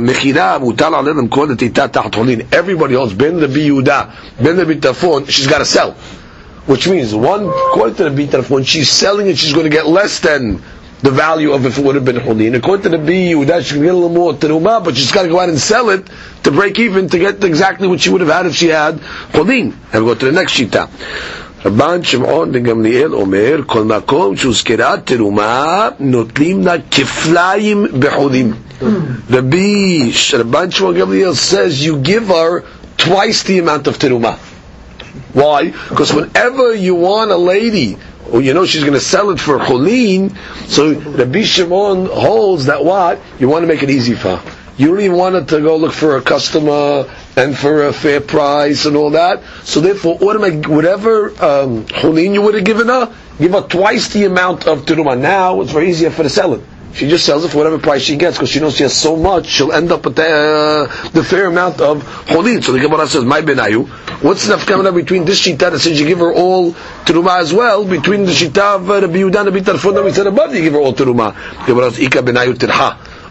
מכירה 0.00 0.58
מוטל 0.58 0.94
עליה 0.94 1.12
למכור 1.12 1.52
את 1.52 1.62
איתה 1.62 1.88
תחת 1.88 2.14
חולין. 2.14 2.40
Everybody 2.52 2.92
else, 2.94 3.14
בין 3.16 3.38
רבי 3.38 3.60
יהודה, 3.60 4.02
בין 4.40 4.60
רבי 4.60 4.74
טרפון, 4.74 5.24
she's 5.28 5.46
got 5.46 5.58
to 5.58 5.64
sell. 5.76 5.92
Which 6.66 6.88
means, 6.88 7.14
one, 7.14 7.44
according 7.44 7.96
to 7.96 8.08
the 8.08 8.26
Bitarf, 8.26 8.48
when 8.48 8.64
she's 8.64 8.88
selling 8.90 9.26
it, 9.26 9.36
she's 9.36 9.52
going 9.52 9.64
to 9.64 9.70
get 9.70 9.86
less 9.86 10.20
than 10.20 10.62
the 11.02 11.10
value 11.10 11.52
of 11.52 11.66
if 11.66 11.76
it 11.78 11.84
would 11.84 11.94
have 11.96 12.06
been 12.06 12.16
Hulin. 12.16 12.56
According 12.56 12.84
to 12.84 12.88
the 12.88 12.98
B, 12.98 13.34
that 13.44 13.66
she 13.66 13.74
can 13.74 13.82
get 13.82 13.90
a 13.92 13.94
little 13.94 14.08
more 14.08 14.32
teruma, 14.32 14.82
but 14.82 14.96
she's 14.96 15.12
got 15.12 15.22
to 15.24 15.28
go 15.28 15.38
out 15.38 15.50
and 15.50 15.58
sell 15.58 15.90
it 15.90 16.08
to 16.44 16.50
break 16.50 16.78
even 16.78 17.10
to 17.10 17.18
get 17.18 17.44
exactly 17.44 17.86
what 17.86 18.00
she 18.00 18.08
would 18.08 18.22
have 18.22 18.30
had 18.30 18.46
if 18.46 18.54
she 18.54 18.68
had 18.68 18.94
Hulin. 19.36 19.74
And 19.92 20.04
we 20.04 20.10
go 20.12 20.14
to 20.14 20.24
the 20.26 20.32
next 20.32 20.52
shita. 20.54 20.88
רבן 21.64 22.02
שמעון 22.02 22.52
בן 22.52 22.62
גמליאל 22.62 23.14
אומר, 23.14 23.60
כל 23.66 23.84
מקום 23.84 24.36
שהוזכרה 24.36 24.94
תרומה, 25.04 25.88
נוטלים 26.00 26.62
לה 26.66 26.74
כפליים 26.90 27.86
בחולים. 27.98 28.52
רבי, 29.30 30.12
רבן 30.38 30.70
שמעון 30.70 30.94
גמליאל 30.98 31.32
says, 31.32 31.82
you 31.86 31.96
give 32.06 32.28
her 32.28 32.62
twice 32.98 33.42
the 33.44 33.58
amount 33.58 33.86
of 33.86 33.98
teruma. 33.98 34.47
Why? 35.33 35.71
Because 35.71 36.13
whenever 36.13 36.73
you 36.73 36.95
want 36.95 37.31
a 37.31 37.37
lady, 37.37 37.97
or 38.31 38.41
you 38.41 38.53
know 38.53 38.65
she's 38.65 38.81
going 38.81 38.93
to 38.93 38.99
sell 38.99 39.29
it 39.31 39.39
for 39.39 39.57
cholin, 39.59 40.35
so 40.67 40.93
Rabbi 40.93 41.43
Shimon 41.43 42.05
holds 42.07 42.65
that 42.65 42.83
what? 42.83 43.19
You 43.39 43.49
want 43.49 43.63
to 43.63 43.67
make 43.67 43.83
it 43.83 43.89
easy 43.89 44.15
for 44.15 44.37
her. 44.37 44.55
You 44.77 44.87
don't 44.87 45.01
even 45.01 45.17
want 45.17 45.35
her 45.35 45.43
to 45.43 45.61
go 45.61 45.75
look 45.75 45.91
for 45.91 46.15
a 46.15 46.21
customer 46.21 47.13
and 47.35 47.57
for 47.57 47.87
a 47.87 47.91
fair 47.91 48.21
price 48.21 48.85
and 48.85 48.95
all 48.95 49.09
that. 49.11 49.43
So 49.65 49.81
therefore, 49.81 50.17
whatever 50.19 51.29
um, 51.31 51.83
hulin 51.85 52.33
you 52.33 52.41
would 52.41 52.55
have 52.55 52.63
given 52.63 52.87
her, 52.87 53.13
give 53.37 53.51
her 53.51 53.61
twice 53.61 54.07
the 54.13 54.23
amount 54.23 54.67
of 54.67 54.85
teruma. 54.85 55.19
Now 55.19 55.59
it's 55.59 55.71
very 55.73 55.89
easier 55.89 56.11
for 56.11 56.23
the 56.23 56.29
seller. 56.29 56.61
She 56.93 57.09
just 57.09 57.25
sells 57.25 57.45
it 57.45 57.49
for 57.49 57.57
whatever 57.57 57.77
price 57.77 58.01
she 58.03 58.15
gets 58.15 58.37
because 58.37 58.49
she 58.49 58.59
knows 58.59 58.75
she 58.75 58.83
has 58.83 58.95
so 58.95 59.15
much. 59.15 59.47
She'll 59.47 59.71
end 59.73 59.91
up 59.91 60.05
with 60.05 60.15
the, 60.15 60.23
uh, 60.23 61.09
the 61.09 61.23
fair 61.23 61.45
amount 61.47 61.81
of 61.81 62.03
holin. 62.27 62.61
So 62.61 62.71
the 62.71 62.79
Gemara 62.79 63.07
says, 63.07 63.23
"My 63.25 63.41
benayu." 63.41 63.89
What's 64.21 64.45
the 64.47 64.55
nafkamina 64.55 64.93
between 64.93 65.23
this 65.23 65.39
shita 65.47 65.71
that 65.71 65.79
says 65.79 65.97
you 65.97 66.05
give 66.05 66.19
her 66.19 66.33
all 66.33 66.73
teruma 67.05 67.39
as 67.39 67.53
well, 67.53 67.85
between 67.85 68.25
the 68.25 68.33
shita 68.33 68.75
of 68.75 68.89
uh, 68.89 68.99
Rabbi 69.01 69.13
Yehuda 69.13 69.45
and 69.47 69.55
Rabbi 69.55 69.59
that 69.61 70.03
we 70.03 70.11
said 70.11 70.27
above, 70.27 70.53
you 70.53 70.61
give 70.61 70.73
her 70.73 70.79
all 70.79 70.93
teruma. 70.93 71.33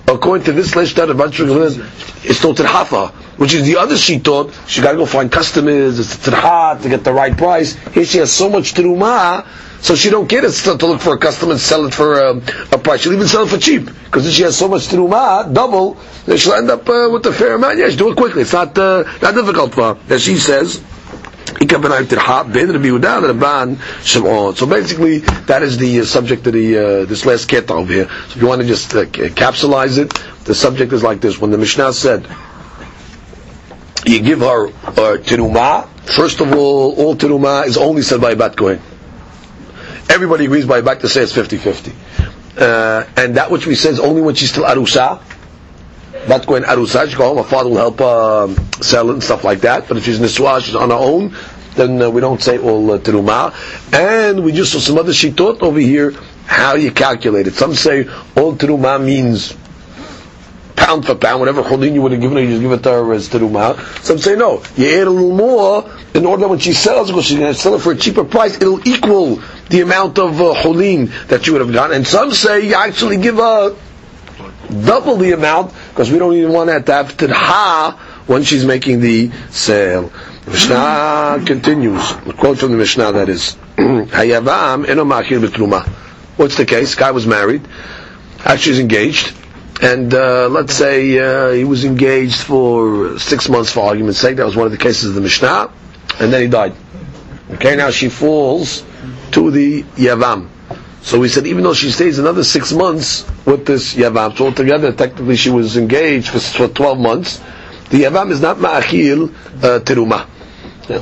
According 0.09 0.45
to 0.47 0.52
this 0.52 0.71
shita, 0.71 1.07
the 1.07 1.88
it's 2.25 2.38
still 2.38 2.54
tirhafa, 2.54 3.11
which 3.37 3.52
is 3.52 3.66
the 3.66 3.76
other 3.76 3.99
she 3.99 4.18
thought 4.18 4.59
she 4.66 4.80
got 4.80 4.92
to 4.92 4.97
go 4.97 5.04
find 5.04 5.30
customers, 5.30 5.99
it's 5.99 6.16
tirha 6.16 6.80
to 6.80 6.88
get 6.88 7.04
the 7.04 7.12
right 7.12 7.37
price. 7.37 7.75
Here 7.92 8.07
she 8.07 8.16
has 8.18 8.33
so 8.33 8.49
much 8.49 8.73
teruma 8.73 9.47
so 9.80 9.94
she 9.94 10.11
don't 10.11 10.28
get 10.28 10.44
it 10.44 10.52
to 10.52 10.87
look 10.87 11.00
for 11.00 11.14
a 11.14 11.18
customer 11.18 11.52
and 11.52 11.61
sell 11.61 11.87
it 11.87 11.94
for 11.94 12.18
a, 12.20 12.30
a 12.73 12.78
price. 12.78 13.00
She'll 13.02 13.12
even 13.12 13.28
sell 13.28 13.44
it 13.44 13.49
for 13.50 13.58
cheap 13.58 13.87
because 13.87 14.32
she 14.32 14.42
has 14.42 14.56
so 14.56 14.68
much 14.68 14.88
teruma, 14.88 15.52
double, 15.52 15.97
then 16.26 16.37
she'll 16.37 16.54
end 16.54 16.70
up 16.70 16.88
uh, 16.88 17.08
with 17.12 17.25
a 17.26 17.32
fair 17.32 17.54
amount. 17.54 17.78
Yeah, 17.78 17.88
she 17.88 17.97
do 17.97 18.11
it 18.11 18.16
quickly. 18.16 18.42
It's 18.42 18.52
not 18.52 18.76
uh, 18.76 19.04
not 19.23 19.35
difficult 19.35 19.75
for 19.75 19.94
her. 19.94 20.00
As 20.14 20.23
she 20.23 20.37
says. 20.37 20.82
So 21.61 21.64
basically, 21.66 21.99
that 25.18 25.62
is 25.62 25.78
the 25.78 26.00
uh, 26.00 26.04
subject 26.04 26.47
of 26.47 26.52
the 26.52 26.76
uh, 26.78 27.04
this 27.06 27.25
last 27.25 27.49
keta 27.49 27.70
over 27.70 27.92
here. 27.92 28.06
So 28.08 28.37
if 28.37 28.42
you 28.42 28.47
want 28.47 28.61
to 28.61 28.66
just 28.66 28.94
uh, 28.94 29.04
capsulize 29.06 29.99
it, 29.99 30.12
the 30.44 30.54
subject 30.54 30.92
is 30.92 31.02
like 31.02 31.20
this: 31.20 31.40
When 31.40 31.50
the 31.50 31.58
Mishnah 31.58 31.92
said, 31.94 32.26
"You 34.06 34.20
give 34.20 34.40
her 34.40 34.68
uh, 34.68 35.16
teruma," 35.18 35.88
first 36.04 36.40
of 36.40 36.52
all, 36.52 36.94
all 36.94 37.16
teruma 37.16 37.66
is 37.66 37.76
only 37.78 38.02
said 38.02 38.20
by 38.20 38.35
bat 38.35 38.54
kohen. 38.56 38.80
Everybody 40.09 40.47
agrees 40.47 40.67
by 40.67 40.81
back 40.81 41.00
to 41.00 41.09
say 41.09 41.23
it's 41.23 41.33
50-50. 41.33 41.93
Uh, 42.59 43.07
and 43.17 43.37
that 43.37 43.50
which 43.50 43.67
we 43.67 43.75
say 43.75 43.91
is 43.91 44.00
only 44.00 44.23
when 44.23 44.35
she's 44.35 44.50
still 44.50 44.65
arusa. 44.65 45.23
Not 46.29 46.47
going 46.47 46.65
arusa, 46.65 47.09
she 47.09 47.17
go 47.17 47.29
home, 47.29 47.37
her 47.38 47.45
father 47.45 47.71
will 47.71 47.77
help 47.77 48.00
uh, 48.00 48.49
sell 48.83 49.09
it 49.11 49.12
and 49.15 49.23
stuff 49.23 49.45
like 49.45 49.61
that. 49.61 49.87
But 49.88 49.97
if 49.99 50.05
she's 50.05 50.19
niswa, 50.19 50.61
she's 50.62 50.75
on 50.75 50.91
her 50.91 50.97
own, 50.97 51.35
then 51.75 52.03
uh, 52.03 52.11
we 52.11 52.21
don't 52.21 52.43
say 52.43 52.59
all 52.59 52.91
uh, 52.91 52.99
teruma. 52.99 53.55
And 53.95 54.43
we 54.45 54.53
just 54.53 54.73
saw 54.73 54.79
some 54.79 54.99
other 54.99 55.12
shitot 55.12 55.62
over 55.62 55.79
here, 55.79 56.12
how 56.47 56.75
you 56.75 56.91
calculate 56.91 57.47
it. 57.47 57.55
Some 57.55 57.75
say 57.75 58.09
all 58.37 58.57
teruma 58.57 59.03
means 59.03 59.55
pound 60.75 61.05
for 61.07 61.15
pound, 61.15 61.41
whatever 61.41 61.62
cholin 61.62 61.93
you 61.95 62.03
would 62.03 62.12
have 62.12 62.21
given 62.21 62.37
her, 62.38 62.43
you 62.43 62.50
just 62.50 62.62
give 62.62 62.73
it 62.73 62.83
to 62.83 62.91
her 62.91 63.12
as 63.12 63.29
teruma. 63.29 63.79
Some 64.03 64.19
say 64.19 64.37
no, 64.37 64.62
you 64.77 64.88
add 64.88 65.07
a 65.07 65.11
little 65.11 65.35
more 65.37 65.91
in 66.15 66.25
order 66.25 66.43
that 66.43 66.49
when 66.49 66.59
she 66.59 66.73
sells, 66.73 67.09
because 67.11 67.27
she's 67.27 67.38
going 67.38 67.53
to 67.53 67.59
sell 67.59 67.75
it 67.75 67.81
for 67.81 67.93
a 67.93 67.97
cheaper 67.97 68.25
price, 68.25 68.57
it'll 68.57 68.87
equal 68.88 69.41
the 69.68 69.80
amount 69.80 70.18
of 70.18 70.40
uh, 70.40 70.54
that 71.28 71.46
you 71.46 71.52
would 71.52 71.60
have 71.62 71.72
gotten. 71.72 71.96
And 71.96 72.06
some 72.06 72.30
say 72.32 72.66
you 72.66 72.75
actually 72.75 73.18
give 73.18 73.38
a 73.38 73.76
double 74.84 75.16
the 75.16 75.32
amount 75.32 75.72
because 75.90 76.10
we 76.10 76.18
don't 76.18 76.34
even 76.34 76.52
want 76.52 76.68
to 76.68 76.92
have 76.92 77.16
tadha 77.16 77.98
when 78.26 78.42
she's 78.42 78.64
making 78.64 79.00
the 79.00 79.30
sale. 79.50 80.12
The 80.44 80.50
Mishnah 80.50 81.42
continues. 81.46 82.12
Quote 82.38 82.58
from 82.58 82.72
the 82.72 82.78
Mishnah 82.78 83.12
that 83.12 83.28
is, 83.28 83.56
Hayavam 83.76 84.84
betruma. 84.87 85.87
What's 86.37 86.56
the 86.56 86.64
case? 86.66 86.94
Guy 86.94 87.10
was 87.10 87.26
married. 87.26 87.66
Actually, 88.44 88.72
he's 88.72 88.80
engaged. 88.80 89.34
And 89.80 90.12
uh, 90.12 90.48
let's 90.48 90.75
say 90.75 91.18
uh, 91.18 91.52
he 91.52 91.64
was 91.64 91.84
engaged 91.84 92.37
for 92.42 93.18
six 93.18 93.48
months 93.48 93.70
for 93.72 93.80
argument's 93.87 94.18
sake. 94.18 94.37
That 94.37 94.46
was 94.46 94.56
one 94.56 94.66
of 94.66 94.72
the 94.72 94.78
cases 94.78 95.10
of 95.10 95.14
the 95.14 95.20
Mishnah. 95.20 95.70
And 96.20 96.32
then 96.32 96.42
he 96.42 96.48
died. 96.48 96.75
Okay, 97.52 97.76
now 97.76 97.90
she 97.90 98.08
falls 98.08 98.82
to 99.38 99.50
the 99.52 99.83
Yavam. 99.95 100.49
So 101.02 101.21
we 101.21 101.28
said 101.28 101.47
even 101.47 101.62
though 101.62 101.73
she 101.75 101.90
stays 101.92 102.18
another 102.18 102.42
six 102.42 102.73
months 102.73 103.25
with 103.47 103.66
this 103.66 103.95
Yavam, 103.95 104.37
so 104.37 104.47
altogether 104.47 104.92
technically 104.92 105.37
she 105.37 105.49
was 105.50 105.76
engaged 105.76 106.28
for, 106.30 106.40
for 106.40 106.66
12 106.68 106.99
months, 106.99 107.38
the 107.90 108.02
Yavam 108.02 108.33
is 108.33 108.40
not 108.40 108.57
Ma'achil 108.57 109.33
uh, 109.62 109.78
Teruma. 109.80 110.26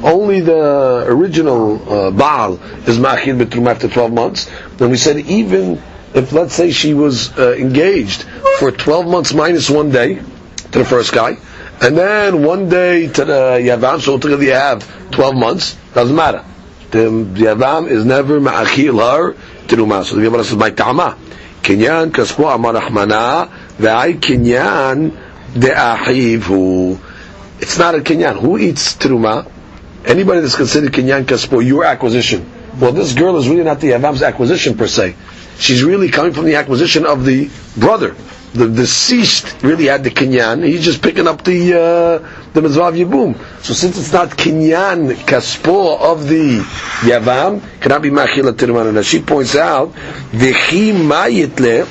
Only 0.05 0.41
the 0.41 1.05
original 1.09 1.77
uh, 1.91 2.11
Baal 2.11 2.55
is 2.87 2.99
Ma'achil 2.99 3.43
Betruma 3.43 3.71
after 3.71 3.89
12 3.89 4.13
months. 4.13 4.51
Then 4.77 4.91
we 4.91 4.99
said 4.99 5.17
even 5.17 5.83
if 6.15 6.33
let's 6.33 6.53
say 6.55 6.71
she 6.73 6.93
was 6.93 7.37
uh, 7.39 7.55
engaged 7.55 8.25
for 8.59 8.71
12 8.71 9.07
months 9.07 9.33
minus 9.33 9.71
one 9.71 9.91
day 9.91 10.17
to 10.17 10.79
the 10.79 10.85
first 10.85 11.13
guy, 11.15 11.39
and 11.81 11.97
then 11.97 12.43
one 12.45 12.69
day 12.69 13.07
to 13.07 13.25
the 13.25 13.61
Yavam, 13.63 14.01
so 14.01 14.13
altogether 14.13 14.45
you 14.45 14.53
have 14.53 15.11
12 15.13 15.35
months, 15.37 15.75
doesn't 15.95 16.15
matter 16.15 16.45
the 16.91 17.09
Yavam 17.09 17.89
is 17.89 18.05
never 18.05 18.41
ma'achil 18.41 19.01
her 19.01 19.35
teruma. 19.67 20.05
So 20.05 20.17
the 20.17 20.23
Gemara 20.23 20.45
says, 20.45 20.57
"My 20.57 20.71
ta'ama 20.71 21.17
kinyan 21.63 22.11
kaspo 22.13 22.55
amar 22.55 22.75
rahmana 22.75 23.49
ve'ai 23.79 24.19
kinyan 24.21 25.13
de'ahivu." 25.55 26.99
It's 27.61 27.79
not 27.79 27.95
a 27.95 27.99
kinyan. 27.99 28.41
Who 28.41 28.59
eats 28.59 28.95
teruma? 28.95 29.51
Anybody 30.05 30.41
that's 30.41 30.57
considered 30.57 30.93
kinyan 30.93 31.25
kaspo, 31.25 31.65
your 31.65 31.85
acquisition. 31.85 32.45
Well, 32.79 32.93
this 32.93 33.15
girl 33.15 33.37
is 33.39 33.49
really 33.49 33.65
not 33.65 33.81
the 33.81 33.91
Yavam's 33.91 34.23
acquisition 34.23 34.77
per 34.77 34.87
se. 34.87 35.15
She's 35.59 35.83
really 35.83 36.11
coming 36.11 36.33
from 36.33 36.45
the 36.45 36.57
acquisition 36.57 37.07
of 37.07 37.25
the 37.25 37.51
brother 37.77 38.15
the 38.57 38.69
deceased 38.69 39.63
really 39.63 39.87
had 39.87 40.03
the 40.05 40.11
kinyan. 40.11 40.65
He's 40.65 40.85
just 40.85 41.03
picking 41.03 41.29
up 41.29 41.45
the 41.45 41.75
uh, 41.75 42.46
the 42.57 42.63
mizvav 42.63 42.97
yibum. 42.97 43.37
So 43.63 43.75
since 43.75 43.99
it's 43.99 44.13
not 44.13 44.31
kinyan 44.31 45.15
kaspo 45.15 46.01
of 46.01 46.27
the 46.27 46.59
yavam, 47.09 47.63
cannot 47.81 48.03
be 48.03 48.11
machila 48.11 48.57
tirman. 48.57 48.89
And 48.89 48.99
as 48.99 49.07
she 49.07 49.21
points 49.21 49.55
out, 49.55 49.93
v'chi 50.33 50.93
mayitle, 50.93 51.87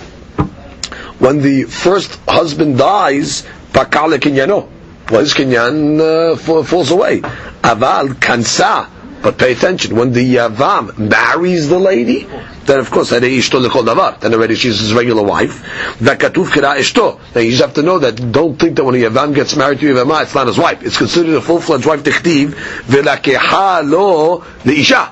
when 1.20 1.42
the 1.42 1.64
first 1.64 2.20
husband 2.28 2.78
dies, 2.80 3.44
pakale 3.72 4.18
kinyano. 4.18 4.70
Well, 5.10 5.22
his 5.22 5.34
kinyan 5.36 6.02
uh, 6.34 6.64
falls 6.64 6.90
away. 6.92 7.22
Aval 7.22 8.20
kansa. 8.20 8.90
But 9.26 9.40
pay 9.40 9.54
attention, 9.54 9.96
when 9.96 10.14
the 10.14 10.36
Yavam 10.36 11.00
marries 11.00 11.68
the 11.68 11.80
lady, 11.80 12.28
then 12.66 12.78
of 12.80 12.92
course. 12.92 13.10
Then 13.10 13.24
already 13.24 14.56
she's 14.56 14.80
his 14.80 14.94
regular 14.94 15.24
wife. 15.24 15.64
Now 16.00 16.12
you 16.12 17.50
just 17.50 17.62
have 17.62 17.74
to 17.74 17.82
know 17.82 17.98
that, 17.98 18.32
don't 18.32 18.56
think 18.60 18.76
that 18.76 18.84
when 18.84 18.94
a 18.94 19.00
Yavam 19.00 19.34
gets 19.34 19.56
married 19.56 19.80
to 19.80 19.96
Yavama, 19.96 20.22
it's 20.22 20.36
not 20.36 20.46
his 20.46 20.60
wife. 20.60 20.84
It's 20.84 21.00
considered 21.00 21.34
a 21.34 21.42
full-fledged 21.42 21.88
wife, 21.88 22.04
Tichtiv, 22.04 22.50
Velakeha 22.84 23.82
lo 23.90 24.42
Leisha. 24.64 25.12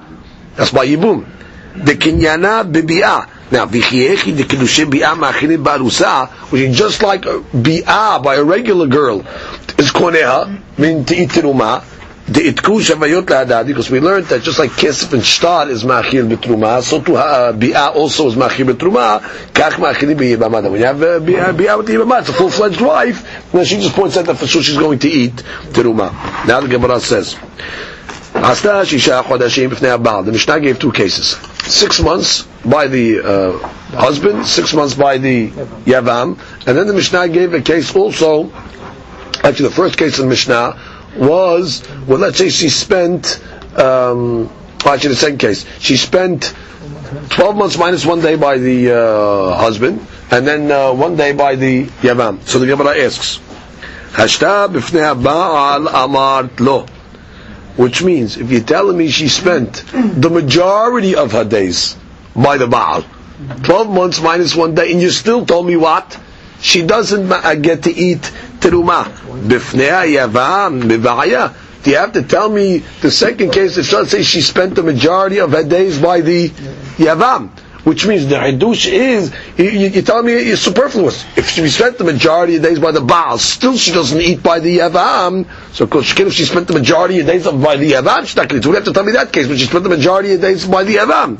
That's 0.57 0.69
by 0.69 0.85
Yibum. 0.85 1.25
The 1.83 1.95
Kinyana 1.95 2.71
Bibi'ah. 2.71 3.29
Now, 3.51 3.65
v'chiechi 3.65 4.37
de 4.37 4.43
kedushe 4.43 4.85
bi'ah 4.85 5.15
ma'achinim 5.15 5.63
ba'arusa, 5.63 6.29
which 6.51 6.61
is 6.61 6.77
just 6.77 7.01
like 7.01 7.23
bi'ah 7.23 8.21
by 8.21 8.35
a 8.35 8.43
regular 8.43 8.85
girl, 8.85 9.21
is 9.79 9.91
koneha, 9.91 10.59
mean 10.77 11.03
to 11.05 11.15
eat 11.15 11.29
teruma, 11.29 11.83
the 12.33 12.51
itku 12.51 12.81
shavayot 12.81 13.25
la'adadi, 13.25 13.67
because 13.67 13.91
we 13.91 13.99
learned 13.99 14.25
that 14.25 14.41
just 14.41 14.57
like 14.57 14.71
kesef 14.71 15.13
and 15.13 15.23
shtar 15.23 15.69
is 15.69 15.83
ma'achil 15.83 16.27
betruma, 16.35 16.81
so 16.81 16.99
to 16.99 17.15
uh, 17.15 17.53
bi'ah 17.53 17.93
also 17.93 18.27
is 18.27 18.35
ma'achil 18.35 18.73
betruma, 18.73 19.19
kach 19.53 19.73
ma'achilim 19.73 20.17
b'yibamada. 20.17 20.71
When 20.71 20.79
you 20.79 20.87
have 20.87 21.01
uh, 21.01 21.19
bi'ah 21.19 21.77
with 21.77 21.87
yibamada, 21.87 22.21
it's 22.21 22.29
a 22.29 22.33
full-fledged 22.33 22.81
wife, 22.81 23.51
then 23.51 23.65
she 23.65 23.77
just 23.77 23.93
points 23.93 24.17
out 24.17 24.25
that 24.25 24.37
for 24.37 24.47
sure 24.47 24.63
she's 24.63 24.77
going 24.77 24.97
to 24.99 25.09
eat 25.09 25.35
teruma. 25.73 26.11
Now 26.47 26.59
the 26.59 26.69
Gemara 26.69 26.99
says, 26.99 27.33
Hasta 27.33 28.81
shisha 28.83 29.21
chodashim 29.21 29.69
b'fnei 29.69 29.95
abal. 29.95 30.25
The 30.25 30.31
Mishnah 30.31 30.59
gave 30.59 30.79
two 30.79 30.91
cases. 30.91 31.37
Six 31.71 32.01
months 32.01 32.47
by 32.65 32.87
the 32.87 33.19
uh, 33.21 33.67
husband, 33.95 34.47
six 34.47 34.73
months 34.73 34.95
by 34.95 35.19
the 35.19 35.49
yavam, 35.85 36.39
and 36.65 36.77
then 36.77 36.87
the 36.87 36.93
Mishnah 36.93 37.29
gave 37.29 37.53
a 37.53 37.61
case 37.61 37.95
also, 37.95 38.51
actually 39.43 39.69
the 39.69 39.75
first 39.75 39.99
case 39.99 40.17
in 40.17 40.27
Mishnah, 40.29 40.92
was, 41.15 41.83
well, 42.07 42.19
let's 42.19 42.37
say 42.37 42.49
she 42.49 42.69
spent, 42.69 43.41
um, 43.77 44.49
actually 44.85 45.09
the 45.09 45.15
second 45.15 45.37
case, 45.39 45.65
she 45.79 45.97
spent 45.97 46.53
12 47.29 47.55
months 47.55 47.77
minus 47.77 48.05
one 48.05 48.21
day 48.21 48.35
by 48.35 48.57
the 48.57 48.91
uh, 48.91 49.55
husband, 49.55 50.05
and 50.31 50.47
then 50.47 50.71
uh, 50.71 50.91
one 50.93 51.15
day 51.15 51.33
by 51.33 51.55
the 51.55 51.85
Yavam. 51.85 52.41
So 52.47 52.59
the 52.59 52.65
Gemara 52.65 52.97
asks, 52.97 53.39
Hashta 54.13 54.67
b'fnei 54.73 55.21
Baal 55.23 55.81
amart 55.87 56.59
lo. 56.59 56.85
Which 57.75 58.03
means, 58.03 58.37
if 58.37 58.51
you're 58.51 58.61
telling 58.61 58.97
me 58.97 59.09
she 59.09 59.27
spent 59.27 59.83
the 59.93 60.29
majority 60.29 61.15
of 61.15 61.31
her 61.31 61.43
days 61.43 61.95
by 62.35 62.57
the 62.57 62.67
Baal, 62.67 63.03
12 63.63 63.89
months 63.89 64.21
minus 64.21 64.55
one 64.55 64.75
day, 64.75 64.91
and 64.91 65.01
you 65.01 65.09
still 65.09 65.45
told 65.45 65.65
me 65.65 65.75
what? 65.75 66.19
She 66.61 66.83
doesn't 66.85 67.29
get 67.61 67.83
to 67.83 67.91
eat 67.93 68.31
teruma. 68.63 69.05
Bifnei 69.47 70.15
yavam 70.15 70.81
bivaya. 70.83 71.53
Do 71.83 71.91
you 71.91 71.97
have 71.97 72.13
to 72.13 72.23
tell 72.23 72.49
me 72.49 72.77
the 73.01 73.11
second 73.11 73.51
case? 73.51 73.77
If 73.77 73.91
let's 73.91 74.11
say 74.11 74.23
she 74.23 74.41
spent 74.41 74.75
the 74.75 74.83
majority 74.83 75.39
of 75.39 75.51
her 75.51 75.63
days 75.63 75.99
by 75.99 76.21
the 76.21 76.49
yavam, 76.97 77.49
which 77.83 78.05
means 78.07 78.27
the 78.27 78.35
Hidush 78.35 78.85
is, 78.91 79.33
you, 79.57 79.65
you, 79.69 80.03
are 80.13 80.23
me 80.23 80.33
it's 80.33 80.61
superfluous. 80.61 81.25
If 81.37 81.49
she 81.49 81.67
spent 81.69 81.97
the 81.97 82.03
majority 82.05 82.55
of 82.55 82.63
days 82.63 82.79
by 82.79 82.91
the 82.91 83.01
Baal, 83.01 83.37
still 83.37 83.77
she 83.77 83.91
doesn't 83.91 84.19
eat 84.21 84.41
by 84.41 84.59
the 84.59 84.79
Yavam, 84.79 85.45
so 85.73 85.87
if 85.91 86.33
she 86.33 86.45
spent 86.45 86.67
the 86.67 86.73
majority 86.73 87.19
of 87.19 87.27
days 87.27 87.45
by 87.47 87.75
the 87.77 87.91
Yavam, 87.91 88.25
she's 88.25 88.35
not 88.35 88.47
going 88.47 88.61
to 88.61 88.63
eat. 88.63 88.63
So 88.63 88.69
you 88.69 88.75
have 88.75 88.85
to 88.85 88.93
tell 88.93 89.03
me 89.03 89.11
that 89.13 89.33
case, 89.33 89.47
but 89.47 89.57
she 89.59 89.65
spent 89.65 89.83
the 89.83 89.89
majority 89.89 90.33
of 90.33 90.41
days 90.41 90.65
by 90.65 90.83
the 90.83 90.95
Yavam. 90.95 91.37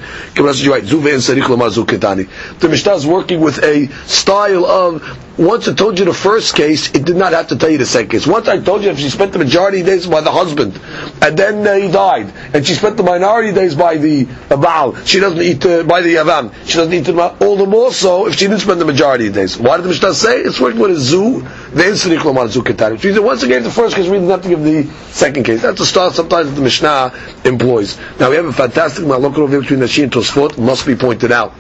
The 2.60 2.70
Mishnah 2.70 2.94
is 2.94 3.06
working 3.08 3.40
with 3.42 3.64
a 3.64 3.88
style 4.08 4.66
of 4.66 5.20
once 5.38 5.68
I 5.68 5.74
told 5.74 5.98
you 5.98 6.06
the 6.06 6.14
first 6.14 6.56
case, 6.56 6.92
it 6.94 7.06
did 7.06 7.16
not 7.16 7.34
have 7.34 7.48
to 7.48 7.56
tell 7.56 7.70
you 7.70 7.80
the 7.80 7.86
second 7.88 8.10
case. 8.12 8.28
Once 8.28 8.48
I 8.48 8.60
told 8.60 8.84
you 8.84 8.92
if 8.92 9.00
she 9.00 9.10
spent 9.10 9.32
the 9.34 9.40
majority 9.40 9.80
of 9.80 9.88
days 9.88 10.06
by 10.06 10.22
the 10.22 10.32
husband, 10.32 10.80
and 11.24 11.38
then 11.38 11.66
uh, 11.66 11.76
he 11.76 11.90
died, 11.90 12.34
and 12.54 12.68
she 12.68 12.74
spent 12.74 12.98
the 12.98 13.04
minority 13.04 13.54
days 13.54 13.76
by 13.76 13.96
the 13.96 14.28
uh, 14.50 14.58
Baal, 14.58 14.94
she 15.06 15.22
doesn't 15.22 15.42
eat 15.42 15.66
uh, 15.66 15.84
by 15.84 16.02
the 16.02 16.16
Yavam, 16.16 16.54
she 16.66 16.74
doesn't 16.76 16.94
eat 16.94 17.08
all 17.42 17.56
the 17.56 17.66
more 17.66 17.94
so 17.94 18.28
if 18.28 18.34
she 18.36 18.46
didn't 18.48 18.60
spend 18.60 18.82
the 18.82 18.86
majority 18.86 19.28
of 19.28 19.34
days. 19.34 19.58
Why 19.58 19.78
did 19.78 19.84
the 19.84 19.90
Mishnah 19.90 20.14
say? 20.16 20.42
It's 20.42 20.60
working 20.60 20.82
with 20.82 20.92
a 20.92 21.00
zoo, 21.00 21.40
the 21.40 21.84
Insani 21.84 22.18
Klomar 22.18 22.50
Zu 22.50 22.62
Ketari. 22.62 22.92
Which 22.94 23.06
means 23.06 23.20
once 23.22 23.42
again 23.44 23.64
the 23.64 23.72
first 23.72 23.96
case, 23.96 24.06
we 24.06 24.18
didn't 24.18 24.32
have 24.32 24.42
to 24.42 24.50
give 24.50 24.64
the 24.64 24.84
second 25.14 25.44
case. 25.46 25.62
That's 25.62 25.80
the 25.80 25.86
start 25.86 26.14
sometimes 26.14 26.50
that 26.50 26.56
the 26.56 26.62
Mishnah 26.62 27.14
employs. 27.46 27.98
Now 28.20 28.30
we 28.30 28.36
have 28.36 28.46
a 28.46 28.52
fantastic 28.52 29.06
malok 29.06 29.38
over 29.38 29.62
between 29.62 29.80
Rashi 29.80 30.04
and 30.04 30.12
Tosfot, 30.12 30.58
must 30.58 30.86
be 30.86 30.96
pointed 30.96 31.32
out. 31.32 31.54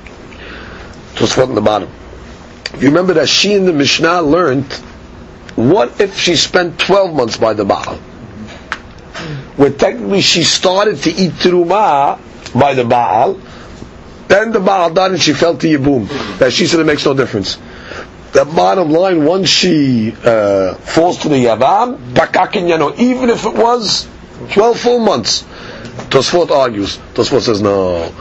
Tosfot 1.15 1.47
in 1.47 1.55
the 1.55 1.61
bottom. 1.61 1.89
You 2.79 2.87
remember 2.89 3.13
that 3.13 3.29
she 3.29 3.53
in 3.53 3.65
the 3.65 3.71
Mishnah 3.73 4.23
learned, 4.23 4.73
what 5.55 6.01
if 6.01 6.19
she 6.19 6.35
spent 6.35 6.79
12 6.79 7.15
months 7.15 7.37
by 7.37 7.53
the 7.53 7.63
Baal? 7.63 7.97
Where 9.57 9.69
technically 9.71 10.21
she 10.21 10.43
started 10.43 10.97
to 11.03 11.11
eat 11.11 11.31
Terumah 11.33 12.19
by 12.59 12.73
the 12.73 12.83
Baal, 12.83 13.39
then 14.27 14.51
the 14.51 14.59
Baal 14.59 14.89
died 14.91 15.11
and 15.11 15.21
she 15.21 15.33
fell 15.33 15.55
to 15.57 15.67
Yibum. 15.67 16.07
That 16.39 16.53
she 16.53 16.65
said 16.65 16.79
it 16.79 16.85
makes 16.85 17.05
no 17.05 17.13
difference. 17.13 17.57
The 18.33 18.45
bottom 18.45 18.89
line, 18.89 19.25
once 19.25 19.47
she 19.49 20.11
uh, 20.25 20.73
falls 20.73 21.19
to 21.19 21.29
the 21.29 21.35
Yavam, 21.35 21.99
even 22.99 23.29
if 23.29 23.45
it 23.45 23.53
was 23.53 24.07
12 24.51 24.79
full 24.79 24.99
months. 24.99 25.43
Tosfot 26.09 26.49
argues. 26.49 26.97
Tosfot 27.13 27.41
says, 27.41 27.61
no. 27.61 28.11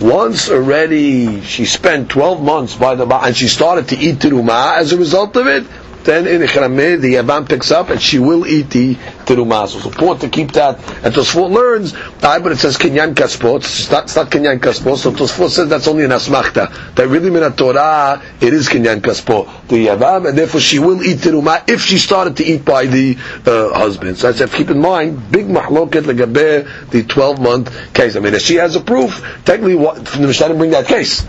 Once 0.00 0.50
already 0.50 1.42
she 1.42 1.66
spent 1.66 2.08
12 2.08 2.42
months 2.42 2.74
by 2.74 2.96
the 2.96 3.06
Baal, 3.06 3.24
and 3.26 3.36
she 3.36 3.46
started 3.46 3.86
to 3.88 3.96
eat 3.96 4.16
teruma 4.16 4.76
as 4.76 4.92
a 4.92 4.96
result 4.96 5.36
of 5.36 5.46
it, 5.46 5.64
then 6.04 6.26
in 6.26 6.40
Ichrameh, 6.42 7.00
the 7.00 7.14
Yavam 7.14 7.48
picks 7.48 7.70
up 7.70 7.90
and 7.90 8.00
she 8.00 8.18
will 8.18 8.46
eat 8.46 8.70
the 8.70 8.94
teruma. 8.94 9.68
So 9.68 9.78
it's 9.78 9.86
important 9.86 10.20
to 10.22 10.28
keep 10.28 10.52
that. 10.52 10.78
And 11.04 11.14
Tosfot 11.14 11.50
learns, 11.50 11.92
but 12.20 12.52
it 12.52 12.58
says 12.58 12.76
Kenyan 12.76 13.14
Kaspot, 13.14 13.58
it's 13.58 13.90
not, 13.90 14.06
Kenyan 14.30 14.58
Kaspot, 14.60 14.96
so 14.96 15.12
Tosfot 15.12 15.50
says 15.50 15.68
that's 15.68 15.86
only 15.88 16.04
an 16.04 16.10
Asmachta. 16.10 16.94
That 16.94 17.08
really 17.08 17.28
in 17.28 17.34
the 17.34 17.50
Torah, 17.50 18.22
it 18.40 18.52
is 18.54 18.68
Kenyan 18.68 19.00
Kaspot, 19.00 19.68
the 19.68 19.86
Yavam, 19.86 20.28
and 20.28 20.38
therefore 20.38 20.60
she 20.60 20.78
will 20.78 21.02
eat 21.02 21.18
teruma 21.18 21.68
if 21.68 21.82
she 21.82 21.98
started 21.98 22.36
to 22.38 22.44
eat 22.44 22.64
by 22.64 22.86
the 22.86 23.16
uh, 23.46 23.72
husband. 23.78 24.16
So 24.18 24.28
I 24.28 24.32
said, 24.32 24.50
keep 24.50 24.70
in 24.70 24.80
mind, 24.80 25.30
big 25.30 25.46
mahloket 25.46 26.02
legabe, 26.02 26.90
the 26.90 27.02
12 27.04 27.40
month 27.40 27.94
case. 27.94 28.16
I 28.16 28.20
mean, 28.20 28.34
if 28.34 28.42
she 28.42 28.56
has 28.56 28.76
a 28.76 28.80
proof, 28.80 29.22
technically, 29.44 29.74
what, 29.76 30.04
the 30.04 30.26
Mishnah 30.26 30.46
didn't 30.48 30.58
bring 30.58 30.70
that 30.70 30.86
case. 30.86 31.26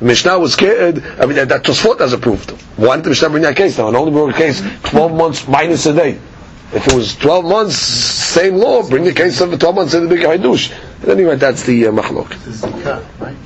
Mishnah 0.00 0.38
was 0.38 0.52
scared. 0.52 1.04
I 1.18 1.26
mean, 1.26 1.36
that, 1.36 1.48
that 1.48 1.62
Tosfot 1.64 1.98
has 2.00 2.12
approved. 2.12 2.50
Why 2.76 2.94
didn't 2.96 3.04
the 3.04 3.08
Mishnah 3.10 3.30
bring 3.30 3.42
that 3.42 3.56
case 3.56 3.78
now? 3.78 3.88
An 3.88 3.96
only 3.96 4.12
brought 4.12 4.30
a 4.30 4.36
case 4.36 4.62
12 4.84 5.12
months 5.12 5.48
minus 5.48 5.86
a 5.86 5.92
day. 5.92 6.18
If 6.72 6.86
it 6.86 6.92
was 6.94 7.16
12 7.16 7.44
months, 7.46 7.76
same 7.76 8.56
law, 8.56 8.86
bring 8.88 9.04
the 9.04 9.12
case 9.14 9.40
of 9.40 9.50
the 9.50 9.56
12 9.56 9.74
months 9.74 9.94
in 9.94 10.02
the 10.02 10.08
big 10.08 10.20
Haidush. 10.24 10.72
Anyway, 11.08 11.36
that's 11.36 11.62
the 11.64 11.86
uh, 11.86 11.92
machlok. 11.92 12.28
Right? 13.20 13.36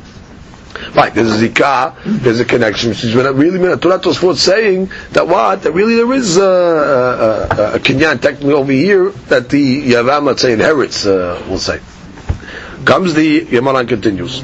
Right, 0.94 1.14
there's 1.14 1.40
a 1.40 1.49
zikah, 1.49 1.94
there's 2.04 2.40
a 2.40 2.44
connection, 2.44 2.90
which 2.90 3.04
is 3.04 3.14
really 3.14 3.59
Torah 3.78 3.99
Tosfot 4.00 4.37
saying 4.37 4.90
that 5.12 5.26
what, 5.28 5.62
that 5.62 5.73
really 5.73 5.94
there 5.94 6.12
is 6.12 6.37
a, 6.37 6.42
a, 6.42 6.44
a, 6.44 7.75
a 7.76 7.78
kinyan 7.78 8.21
technically 8.21 8.52
over 8.52 8.73
here 8.73 9.11
that 9.28 9.49
the 9.49 9.82
Yavam, 9.92 10.25
let's 10.25 10.42
say, 10.42 10.52
inherits, 10.52 11.06
uh, 11.06 11.42
we'll 11.49 11.59
say. 11.59 11.80
Comes 12.85 13.14
the 13.14 13.42
Yamaran 13.47 13.88
continues. 13.88 14.42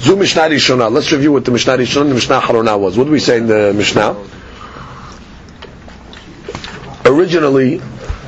Zu 0.00 0.16
Mishnah 0.16 0.48
Rishonah. 0.48 0.90
Let's 0.90 1.12
review 1.12 1.32
what 1.32 1.44
the 1.44 1.50
Mishnah 1.50 1.76
Rishonah 1.76 2.00
and 2.02 2.10
the 2.10 2.14
Mishnah 2.14 2.40
Harona 2.40 2.80
was. 2.80 2.96
What 2.96 3.04
do 3.04 3.10
we 3.10 3.20
say 3.20 3.36
in 3.36 3.46
the 3.46 3.74
Mishnah? 3.74 4.16
Originally, 7.04 7.82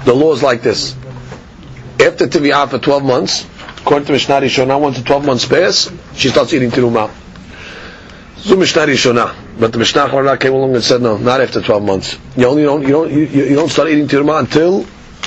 the 0.05 0.13
law 0.13 0.35
is 0.35 0.43
like 0.43 0.61
this. 0.61 0.95
After 1.99 2.27
Tiviyah 2.27 2.69
for 2.69 2.79
12 2.79 3.05
months, 3.05 3.47
according 3.79 4.05
to 4.07 4.13
Mishnah 4.13 4.43
Rishonah, 4.43 4.79
once 4.79 4.99
the 4.99 5.05
12 5.05 5.25
months 5.25 5.47
pass, 5.47 5.91
she 6.15 6.29
starts 6.29 6.53
eating 6.53 6.71
Tirumah. 6.71 7.11
Zu 8.37 8.57
Mishnah 8.57 8.83
Rishonah. 8.83 9.35
But 9.59 9.73
the 9.73 9.79
Mishnah 9.79 10.09
Harona 10.09 10.39
came 10.39 10.53
along 10.53 10.75
and 10.75 10.85
said, 10.85 11.01
no, 11.01 11.17
not 11.17 11.41
after 11.41 11.63
12 11.63 11.83
months. 11.83 12.19
You 12.37 12.49
only 12.49 12.65
don't, 12.65 12.83
you 12.83 12.89
don't, 12.89 13.11
you, 13.11 13.25
you 13.25 13.55
don't 13.55 13.71
start 13.71 13.89
eating 13.89 14.09
Tirumah 14.09 14.41
until 14.41 14.85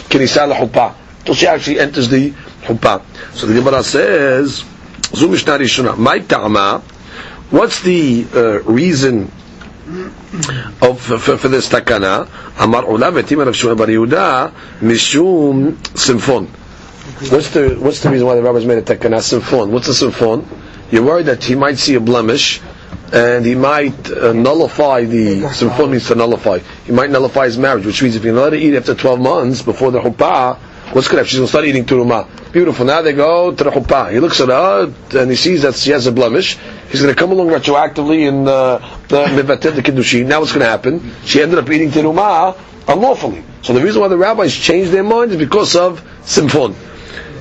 Kinisah 0.10 0.48
L'Chuppah. 0.48 0.94
Until 1.20 1.34
she 1.34 1.48
actually 1.48 1.80
enters 1.80 2.08
the 2.08 2.30
Chuppah. 2.62 3.04
So 3.34 3.48
the 3.48 3.56
Gemara 3.56 3.84
says, 3.84 4.64
My 5.98 6.20
ta'ama, 6.20 6.80
what's 7.52 7.82
the 7.82 8.26
uh, 8.34 8.62
reason 8.64 9.32
of 10.82 11.00
for, 11.00 11.38
for 11.38 11.48
this 11.48 11.70
takana? 11.70 12.28
Amar 12.60 12.84
Ula 12.84 13.12
v'timar 13.12 13.48
of 13.48 13.56
Shmuel 13.56 13.76
Yehuda 13.78 14.52
mishum 14.80 15.74
simfon. 15.94 16.48
What's 17.32 17.52
the 17.52 17.76
what's 17.80 18.00
the 18.02 18.10
reason 18.10 18.26
why 18.26 18.36
the 18.36 18.42
rabbis 18.42 18.66
made 18.66 18.80
a 18.80 18.82
takana 18.82 19.20
simfon? 19.22 19.70
What's 19.70 19.88
a 19.88 19.92
simfon? 19.92 20.46
You're 20.92 21.04
worried 21.04 21.28
that 21.28 21.44
he 21.44 21.56
might 21.56 21.78
see 21.78 21.96
a 21.96 22.00
blemish 22.00 22.62
and 23.14 23.46
he 23.46 23.56
might 23.56 24.10
uh, 24.12 24.34
nullify 24.34 25.06
the 25.06 25.42
simfon 25.54 25.92
means 25.92 26.08
to 26.08 26.16
nullify. 26.16 26.60
He 26.86 26.92
might 26.92 27.12
nullify 27.12 27.46
his 27.46 27.58
marriage, 27.58 27.86
which 27.86 28.02
means 28.02 28.16
if 28.16 28.24
you're 28.24 28.34
not 28.34 28.50
to 28.50 28.58
eat 28.58 28.76
after 28.76 28.96
12 28.96 29.20
months 29.20 29.62
before 29.62 29.92
the 29.92 30.00
chuppah, 30.02 30.58
what's 30.94 31.08
happen? 31.08 31.26
She's 31.26 31.38
going 31.40 31.48
to 31.48 31.50
start 31.50 31.66
eating 31.66 31.86
turuma. 31.86 32.28
Beautiful. 32.52 32.86
Now 32.86 33.02
they 33.02 33.14
go 33.14 33.54
to 33.54 33.64
the 33.64 33.70
chuppah. 33.70 34.12
He 34.12 34.20
looks 34.20 34.40
at 34.42 34.50
her 34.50 34.94
and 35.20 35.30
he 35.30 35.36
sees 35.36 35.64
that 35.64 35.76
she 35.76 35.92
has 35.92 36.08
a 36.08 36.12
blemish. 36.12 36.58
He's 36.90 37.02
going 37.02 37.14
to 37.14 37.20
come 37.20 37.32
along 37.32 37.48
retroactively 37.48 38.28
in 38.28 38.48
uh, 38.48 38.78
the 39.08 39.26
mivatet 39.26 39.76
the 39.76 39.82
kiddushin. 39.82 40.26
Now 40.28 40.40
what's 40.40 40.52
going 40.52 40.62
to 40.62 40.70
happen? 40.70 41.14
She 41.26 41.42
ended 41.42 41.60
up 41.60 41.70
eating 41.70 41.90
teruma 41.92 42.58
unlawfully. 42.88 43.44
So 43.62 43.74
the 43.74 43.82
reason 43.82 44.02
why 44.02 44.08
the 44.08 44.18
rabbis 44.18 44.56
changed 44.56 44.92
their 44.92 45.04
mind 45.04 45.32
is 45.32 45.38
because 45.38 45.76
of 45.76 46.02
simfon, 46.24 46.76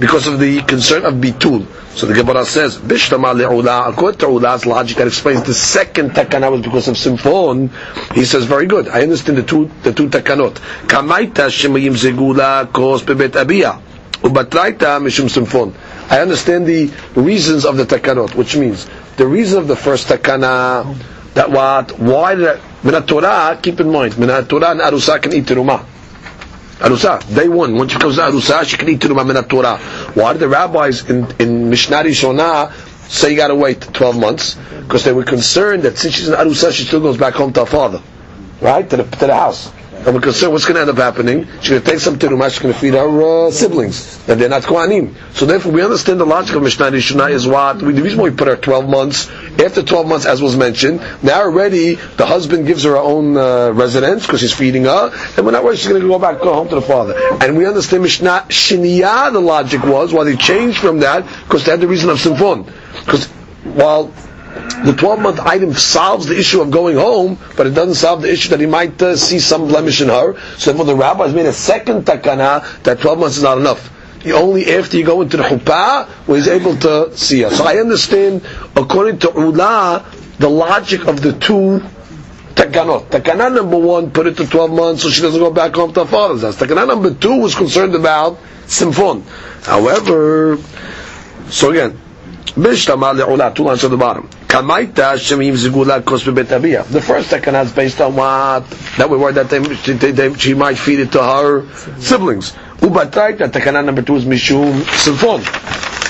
because 0.00 0.26
of 0.26 0.38
the 0.38 0.60
concern 0.62 1.04
of 1.04 1.14
bitul. 1.14 1.66
So 1.96 2.06
the 2.06 2.14
Gemara 2.14 2.44
says, 2.44 2.76
Bishtama 2.76 3.34
le'ula, 3.34 3.88
according 3.88 4.18
to 4.20 4.26
Ula's 4.26 4.66
logic 4.66 4.96
that 4.96 5.06
explains 5.06 5.42
the 5.44 5.54
second 5.54 6.10
takana 6.10 6.50
was 6.50 6.62
because 6.62 6.88
of 6.88 6.96
Simfon, 6.96 7.70
he 8.14 8.24
says, 8.24 8.44
very 8.46 8.66
good, 8.66 8.88
I 8.88 9.02
understand 9.02 9.38
the 9.38 9.44
two, 9.44 9.70
the 9.82 9.92
two 9.92 10.08
takanot. 10.08 10.54
Kamaita 10.88 11.48
shemayim 11.48 11.94
zegula 11.94 12.72
kos 12.72 13.02
bebet 13.02 13.30
abiyah. 13.30 13.80
Ubatraita 14.22 14.98
mishum 15.00 15.28
simfon. 15.28 15.74
I 16.10 16.20
understand 16.20 16.66
the 16.66 16.90
reasons 17.14 17.64
of 17.64 17.76
the 17.76 17.84
takanot, 17.84 18.34
which 18.34 18.56
means 18.56 18.88
the 19.16 19.26
reason 19.26 19.58
of 19.58 19.68
the 19.68 19.76
first 19.76 20.08
takana, 20.08 20.96
that 21.34 21.50
what, 21.50 21.98
why 22.00 22.34
Minat 22.82 23.06
Torah, 23.06 23.58
keep 23.62 23.80
in 23.80 23.90
mind, 23.90 24.12
Torah 24.14 24.70
and 24.70 24.80
Arusa 24.80 25.20
can 25.22 25.32
eat 25.32 25.44
terumah. 25.44 25.84
Arusa, 26.78 27.34
day 27.34 27.48
one, 27.48 27.76
when 27.76 27.88
she 27.88 27.98
comes 27.98 28.16
to 28.16 28.22
Arusa, 28.22 28.64
she 28.64 28.76
can 28.76 28.88
eat 28.88 29.00
terumah 29.00 29.24
Minat 29.30 29.48
Torah. 29.48 29.78
Why 30.14 30.32
did 30.32 30.40
the 30.40 30.48
rabbis 30.48 31.08
in, 31.08 31.26
in 31.38 31.70
Mishnah 31.70 32.02
Rishonah 32.04 32.72
say 33.08 33.30
you 33.30 33.36
gotta 33.36 33.54
wait 33.54 33.80
12 33.80 34.18
months? 34.18 34.54
Because 34.82 35.04
they 35.04 35.12
were 35.12 35.24
concerned 35.24 35.84
that 35.84 35.96
since 35.98 36.14
she's 36.14 36.28
in 36.28 36.34
Arusa, 36.34 36.72
she 36.72 36.84
still 36.84 37.00
goes 37.00 37.16
back 37.16 37.34
home 37.34 37.52
to 37.52 37.60
her 37.60 37.66
father. 37.66 38.02
Right? 38.60 38.88
To 38.90 38.96
the, 38.96 39.04
to 39.04 39.26
the 39.26 39.34
house 39.34 39.72
and 40.06 40.14
we're 40.14 40.20
concerned 40.20 40.52
what's 40.52 40.66
going 40.66 40.74
to 40.74 40.82
end 40.82 40.90
up 40.90 40.96
happening. 40.96 41.46
She's 41.60 41.70
going 41.70 41.82
to 41.82 41.90
take 41.90 41.98
some 42.00 42.18
terumah, 42.18 42.50
she's 42.50 42.58
going 42.58 42.74
to 42.74 42.80
feed 42.80 42.92
her 42.94 43.46
uh, 43.46 43.50
siblings, 43.50 44.28
and 44.28 44.38
they're 44.40 44.48
not 44.50 44.62
kohanim. 44.62 45.14
So 45.32 45.46
therefore, 45.46 45.72
we 45.72 45.82
understand 45.82 46.20
the 46.20 46.26
logic 46.26 46.54
of 46.56 46.62
Mishnah 46.62 46.90
Rishonah 46.90 47.30
is 47.30 47.46
what 47.46 47.78
the 47.78 47.86
reason 47.86 48.18
why 48.18 48.24
we 48.28 48.36
put 48.36 48.48
her 48.48 48.56
12 48.56 48.88
months. 48.88 49.30
After 49.62 49.82
12 49.82 50.08
months, 50.08 50.26
as 50.26 50.40
was 50.42 50.56
mentioned, 50.56 51.00
now 51.22 51.42
already 51.42 51.94
the 51.94 52.26
husband 52.26 52.66
gives 52.66 52.82
her 52.84 52.94
her 52.94 53.00
own 53.00 53.36
uh, 53.36 53.70
residence 53.72 54.24
because 54.26 54.40
she's 54.40 54.52
feeding 54.54 54.84
her, 54.84 55.12
and 55.36 55.44
we're 55.44 55.52
not 55.52 55.64
worried 55.64 55.78
she's 55.78 55.88
going 55.88 56.00
to 56.00 56.06
go 56.08 56.18
back 56.18 56.40
go 56.40 56.54
home 56.54 56.68
to 56.68 56.74
the 56.76 56.82
father. 56.82 57.14
And 57.40 57.56
we 57.56 57.66
understand 57.66 58.02
Mishnah 58.02 58.46
Shiniyah. 58.48 59.32
The 59.32 59.40
logic 59.40 59.82
was 59.82 60.12
why 60.12 60.24
they 60.24 60.36
changed 60.36 60.78
from 60.78 61.00
that 61.00 61.24
because 61.44 61.64
they 61.64 61.72
had 61.72 61.80
the 61.80 61.88
reason 61.88 62.10
of 62.10 62.18
simfon. 62.18 62.66
Because 63.04 63.26
while 63.64 64.12
the 64.84 64.94
12 64.96 65.20
month 65.20 65.40
item 65.40 65.72
solves 65.74 66.26
the 66.26 66.38
issue 66.38 66.60
of 66.60 66.70
going 66.70 66.96
home, 66.96 67.38
but 67.56 67.66
it 67.66 67.70
doesn't 67.74 67.94
solve 67.94 68.22
the 68.22 68.32
issue 68.32 68.50
that 68.50 68.60
he 68.60 68.66
might 68.66 69.00
uh, 69.02 69.16
see 69.16 69.38
some 69.40 69.66
blemish 69.68 70.00
in 70.00 70.08
her. 70.08 70.38
So 70.58 70.70
therefore 70.72 70.86
the 70.86 70.96
rabbis 70.96 71.34
made 71.34 71.46
a 71.46 71.52
second 71.52 72.04
takana 72.06 72.82
that 72.84 73.00
12 73.00 73.18
months 73.18 73.36
is 73.36 73.42
not 73.42 73.58
enough. 73.58 73.90
Only 74.32 74.74
after 74.74 74.96
you 74.96 75.04
go 75.04 75.20
into 75.22 75.36
the 75.36 75.42
chuppah 75.42 76.08
was 76.26 76.48
able 76.48 76.76
to 76.78 77.16
see 77.16 77.42
her. 77.42 77.50
So 77.50 77.64
I 77.64 77.76
understand, 77.76 78.42
according 78.74 79.18
to 79.20 79.32
Ula, 79.36 80.04
the 80.38 80.48
logic 80.48 81.06
of 81.06 81.20
the 81.22 81.32
two 81.34 81.80
takanot. 82.54 83.06
Takana 83.10 83.54
number 83.54 83.76
one, 83.78 84.10
put 84.10 84.26
it 84.26 84.36
to 84.38 84.46
12 84.46 84.70
months 84.70 85.02
so 85.02 85.10
she 85.10 85.20
doesn't 85.22 85.40
go 85.40 85.50
back 85.50 85.74
home 85.74 85.92
to 85.92 86.00
her 86.00 86.06
father's 86.10 86.42
house. 86.42 86.56
Takana 86.56 86.86
number 86.86 87.12
two 87.14 87.40
was 87.40 87.54
concerned 87.54 87.94
about 87.94 88.38
simfon. 88.66 89.22
However, 89.64 90.58
so 91.50 91.70
again, 91.70 91.98
Bishtama 92.54 93.14
le'ula, 93.18 93.54
two 93.54 93.64
lines 93.64 93.82
at 93.84 93.90
the 93.90 93.96
bottom. 93.96 94.28
The 94.48 94.62
first 97.04 97.30
takana 97.30 97.64
is 97.64 97.72
based 97.72 98.00
on 98.00 98.14
what? 98.14 98.70
That 98.96 99.10
we 99.10 99.18
worried 99.18 99.34
that 99.34 99.50
they, 99.50 99.58
they, 99.58 100.12
they, 100.12 100.32
she 100.34 100.54
might 100.54 100.78
feed 100.78 101.00
it 101.00 101.10
to 101.12 101.22
her 101.22 101.66
siblings. 101.98 102.52
Ubatraita, 102.80 103.48
takana 103.50 103.84
number 103.84 104.02
two 104.02 104.16
is 104.16 104.24
mishum 104.24 104.82
simfon. 105.02 105.42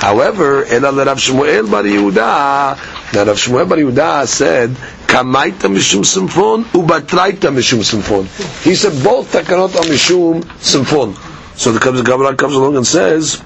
However, 0.00 0.64
Ela 0.66 0.92
Rav 1.04 1.18
Shmuel 1.18 1.70
Bar 1.70 1.82
Yehuda, 1.84 3.12
now 3.14 3.24
Rav 3.24 3.36
Shmuel 3.36 3.68
Bar 3.68 3.78
Yehuda 3.78 4.26
said, 4.26 4.70
Kamaita 4.70 5.68
mishum 5.72 6.02
simfon, 6.04 6.64
ubatraita 6.64 7.50
mishum 7.54 7.80
simfon. 7.84 8.24
He 8.64 8.74
said 8.74 9.02
both 9.04 9.32
takanot 9.32 9.74
are 9.76 9.84
mishum 9.84 10.42
simfon. 10.58 11.14
So 11.56 11.70
the 11.72 12.02
Gemara 12.02 12.34
comes 12.34 12.54
along 12.54 12.76
and 12.76 12.86
says, 12.86 13.40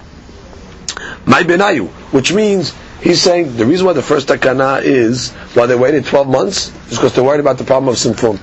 my 1.26 1.42
benayu, 1.42 1.88
which 2.10 2.32
means 2.32 2.74
he's 3.02 3.20
saying 3.20 3.56
the 3.56 3.66
reason 3.66 3.86
why 3.86 3.92
the 3.92 4.02
first 4.02 4.28
takana 4.28 4.82
is 4.82 5.32
why 5.52 5.66
they 5.66 5.76
waited 5.76 6.06
12 6.06 6.26
months 6.26 6.68
is 6.90 6.96
because 6.96 7.14
they're 7.14 7.22
worried 7.22 7.40
about 7.40 7.58
the 7.58 7.64
problem 7.64 7.88
of 7.90 7.96
simfon. 7.96 8.40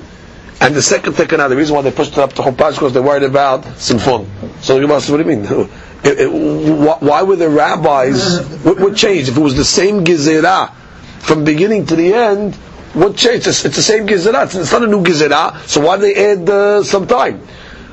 And 0.61 0.75
the 0.75 0.83
second 0.83 1.13
takana, 1.13 1.49
the 1.49 1.55
reason 1.55 1.75
why 1.75 1.81
they 1.81 1.91
pushed 1.91 2.11
it 2.13 2.19
up 2.19 2.33
to 2.33 2.43
chuppah 2.43 2.69
is 2.69 2.75
because 2.75 2.93
they're 2.93 3.01
worried 3.01 3.23
about 3.23 3.63
simfon. 3.63 4.27
So 4.65 4.79
the 4.79 4.87
what 4.87 5.05
do 5.05 5.17
you 5.17 5.23
mean? 5.25 5.69
It, 6.05 6.19
it, 6.19 6.27
why 6.27 7.23
were 7.23 7.35
the 7.35 7.49
rabbis, 7.49 8.45
what, 8.63 8.79
what, 8.79 8.95
changed? 8.95 9.29
If 9.29 9.37
it 9.37 9.41
was 9.41 9.55
the 9.55 9.65
same 9.65 10.03
gezerah 10.05 10.71
from 11.21 11.43
beginning 11.43 11.87
to 11.87 11.95
the 11.95 12.13
end, 12.13 12.53
what 12.93 13.15
changed? 13.17 13.47
It's, 13.47 13.65
it's 13.65 13.75
the 13.75 13.81
same 13.81 14.05
gezerah, 14.05 14.43
it's, 14.45 14.53
it's, 14.53 14.71
not 14.71 14.83
a 14.83 14.87
new 14.87 15.01
gezerah, 15.03 15.65
so 15.67 15.81
why 15.81 15.97
did 15.97 16.15
they 16.15 16.31
add 16.31 16.47
uh, 16.47 16.83
some 16.83 17.07
time? 17.07 17.41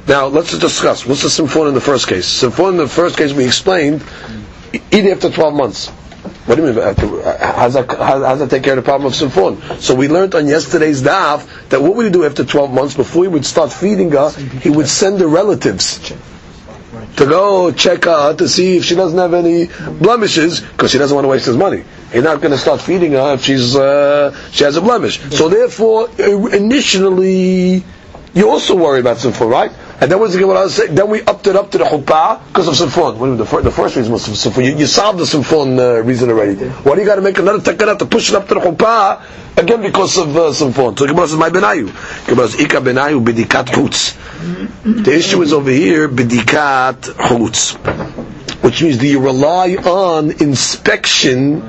Now, 0.06 0.26
let's 0.26 0.58
discuss. 0.58 1.06
What's 1.06 1.22
the 1.22 1.28
simfon 1.30 1.68
in 1.68 1.74
the 1.74 1.80
first 1.80 2.06
case? 2.06 2.26
Simfon 2.26 2.72
in 2.72 2.76
the 2.76 2.86
first 2.88 3.16
case 3.16 3.32
we 3.32 3.46
explained 3.46 4.02
eat 4.74 5.06
after 5.10 5.30
12 5.30 5.54
months. 5.54 5.88
What 5.88 6.56
do 6.56 6.66
you 6.66 6.72
mean? 6.74 6.82
How 6.82 6.92
does 6.92 7.74
that, 7.74 7.90
how, 7.96 8.34
that 8.34 8.50
take 8.50 8.62
care 8.62 8.76
of 8.76 8.84
the 8.84 8.90
problem 8.90 9.06
of 9.10 9.14
simfon? 9.16 9.80
So 9.80 9.94
we 9.94 10.08
learned 10.08 10.34
on 10.34 10.46
yesterday's 10.48 11.02
daf 11.02 11.46
that 11.70 11.80
what 11.80 11.96
would 11.96 12.04
he 12.04 12.12
do 12.12 12.26
after 12.26 12.44
12 12.44 12.70
months? 12.74 12.94
Before 12.94 13.22
he 13.24 13.28
would 13.28 13.46
start 13.46 13.72
feeding 13.72 14.10
her, 14.10 14.28
he 14.60 14.68
would 14.68 14.88
send 14.88 15.18
the 15.18 15.28
relatives 15.28 16.12
to 17.16 17.26
go 17.26 17.70
check 17.72 18.04
her 18.04 18.34
to 18.34 18.48
see 18.48 18.76
if 18.78 18.84
she 18.84 18.94
doesn't 18.94 19.18
have 19.18 19.34
any 19.34 19.66
blemishes 19.98 20.60
because 20.60 20.90
she 20.90 20.98
doesn't 20.98 21.14
want 21.14 21.24
to 21.24 21.28
waste 21.28 21.46
his 21.46 21.56
money. 21.56 21.84
He's 22.12 22.22
not 22.22 22.40
going 22.40 22.52
to 22.52 22.58
start 22.58 22.80
feeding 22.80 23.12
her 23.12 23.34
if 23.34 23.44
she's 23.44 23.76
uh, 23.76 24.36
she 24.50 24.64
has 24.64 24.76
a 24.76 24.80
blemish. 24.80 25.20
So 25.34 25.48
therefore, 25.48 26.08
initially, 26.18 27.84
you 28.34 28.48
also 28.50 28.74
worry 28.76 29.00
about 29.00 29.18
simfon, 29.18 29.50
right? 29.50 29.72
And 30.02 30.10
then 30.10 30.18
what's 30.18 30.32
the 30.32 30.40
Gemara 30.40 30.68
say? 30.68 30.88
Then 30.88 31.08
we 31.10 31.22
upped 31.22 31.46
it 31.46 31.54
up 31.54 31.70
to 31.70 31.78
the 31.78 31.84
chuppah 31.84 32.44
because 32.48 32.66
of 32.66 32.74
simfon. 32.74 33.38
The, 33.38 33.60
the 33.60 33.70
first 33.70 33.94
reason 33.94 34.12
was 34.12 34.26
simfon. 34.26 34.64
You, 34.64 34.78
you 34.78 34.86
solved 34.86 35.20
the 35.20 35.24
simfon 35.24 35.78
uh, 35.78 36.02
reason 36.02 36.28
already. 36.28 36.56
Why 36.56 36.96
do 36.96 37.02
you 37.02 37.06
got 37.06 37.14
to 37.14 37.20
make 37.20 37.38
another 37.38 37.60
takana 37.60 37.96
to 38.00 38.06
push 38.06 38.30
it 38.30 38.34
up 38.34 38.48
to 38.48 38.54
the 38.54 38.60
chuppah 38.60 39.22
again 39.56 39.80
because 39.80 40.18
of 40.18 40.36
uh, 40.36 40.40
simfon? 40.50 40.98
So 40.98 41.06
the 41.06 41.12
Gemara 41.12 41.28
says, 41.28 41.38
"My 41.38 41.50
benayu." 41.50 42.26
Gemara 42.26 42.48
says, 42.48 42.60
"Ika 42.62 42.78
benayu 42.78 43.24
bidikat 43.24 43.66
chutz." 43.66 44.16
The 45.04 45.14
issue 45.14 45.40
is 45.40 45.52
over 45.52 45.70
here 45.70 46.08
bidikat 46.08 46.96
chutz, 47.02 47.74
which 48.64 48.82
means 48.82 48.98
do 48.98 49.06
you 49.06 49.20
rely 49.20 49.76
on 49.76 50.32
inspection 50.42 51.62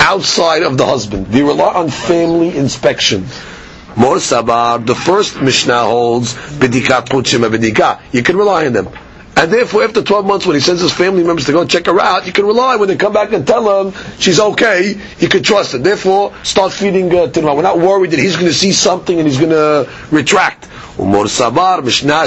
outside 0.00 0.64
of 0.64 0.76
the 0.76 0.84
husband? 0.84 1.30
Do 1.30 1.38
you 1.38 1.46
rely 1.46 1.74
on 1.74 1.90
family 1.90 2.56
inspection? 2.56 3.26
Mor 3.96 4.16
Sabar, 4.16 4.84
the 4.84 4.94
first 4.94 5.40
Mishnah 5.40 5.82
holds 5.84 6.34
Bedikat 6.34 7.06
Puchim 7.08 7.48
Bedika. 7.48 8.00
You 8.12 8.22
can 8.22 8.36
rely 8.36 8.66
on 8.66 8.72
them. 8.72 8.88
And 9.34 9.50
therefore, 9.50 9.84
after 9.84 10.02
12 10.02 10.26
months, 10.26 10.46
when 10.46 10.54
he 10.54 10.60
sends 10.60 10.82
his 10.82 10.92
family 10.92 11.24
members 11.24 11.46
to 11.46 11.52
go 11.52 11.64
check 11.66 11.86
her 11.86 11.98
out, 11.98 12.26
you 12.26 12.32
can 12.32 12.44
rely 12.44 12.76
when 12.76 12.88
they 12.88 12.96
come 12.96 13.12
back 13.12 13.32
and 13.32 13.46
tell 13.46 13.84
him 13.86 13.94
she's 14.18 14.38
okay, 14.38 14.94
you 15.18 15.28
can 15.28 15.42
trust 15.42 15.72
her. 15.72 15.78
Therefore, 15.78 16.34
start 16.42 16.72
feeding 16.72 17.06
uh, 17.10 17.26
Tinma. 17.28 17.56
We're 17.56 17.62
not 17.62 17.78
worried 17.78 18.10
that 18.10 18.18
he's 18.20 18.34
going 18.34 18.48
to 18.48 18.54
see 18.54 18.72
something 18.72 19.18
and 19.18 19.26
he's 19.26 19.38
going 19.38 19.50
to 19.50 19.90
retract. 20.10 20.66
Umor 20.96 21.26
Sabar, 21.26 21.82
Mishnah 21.82 22.26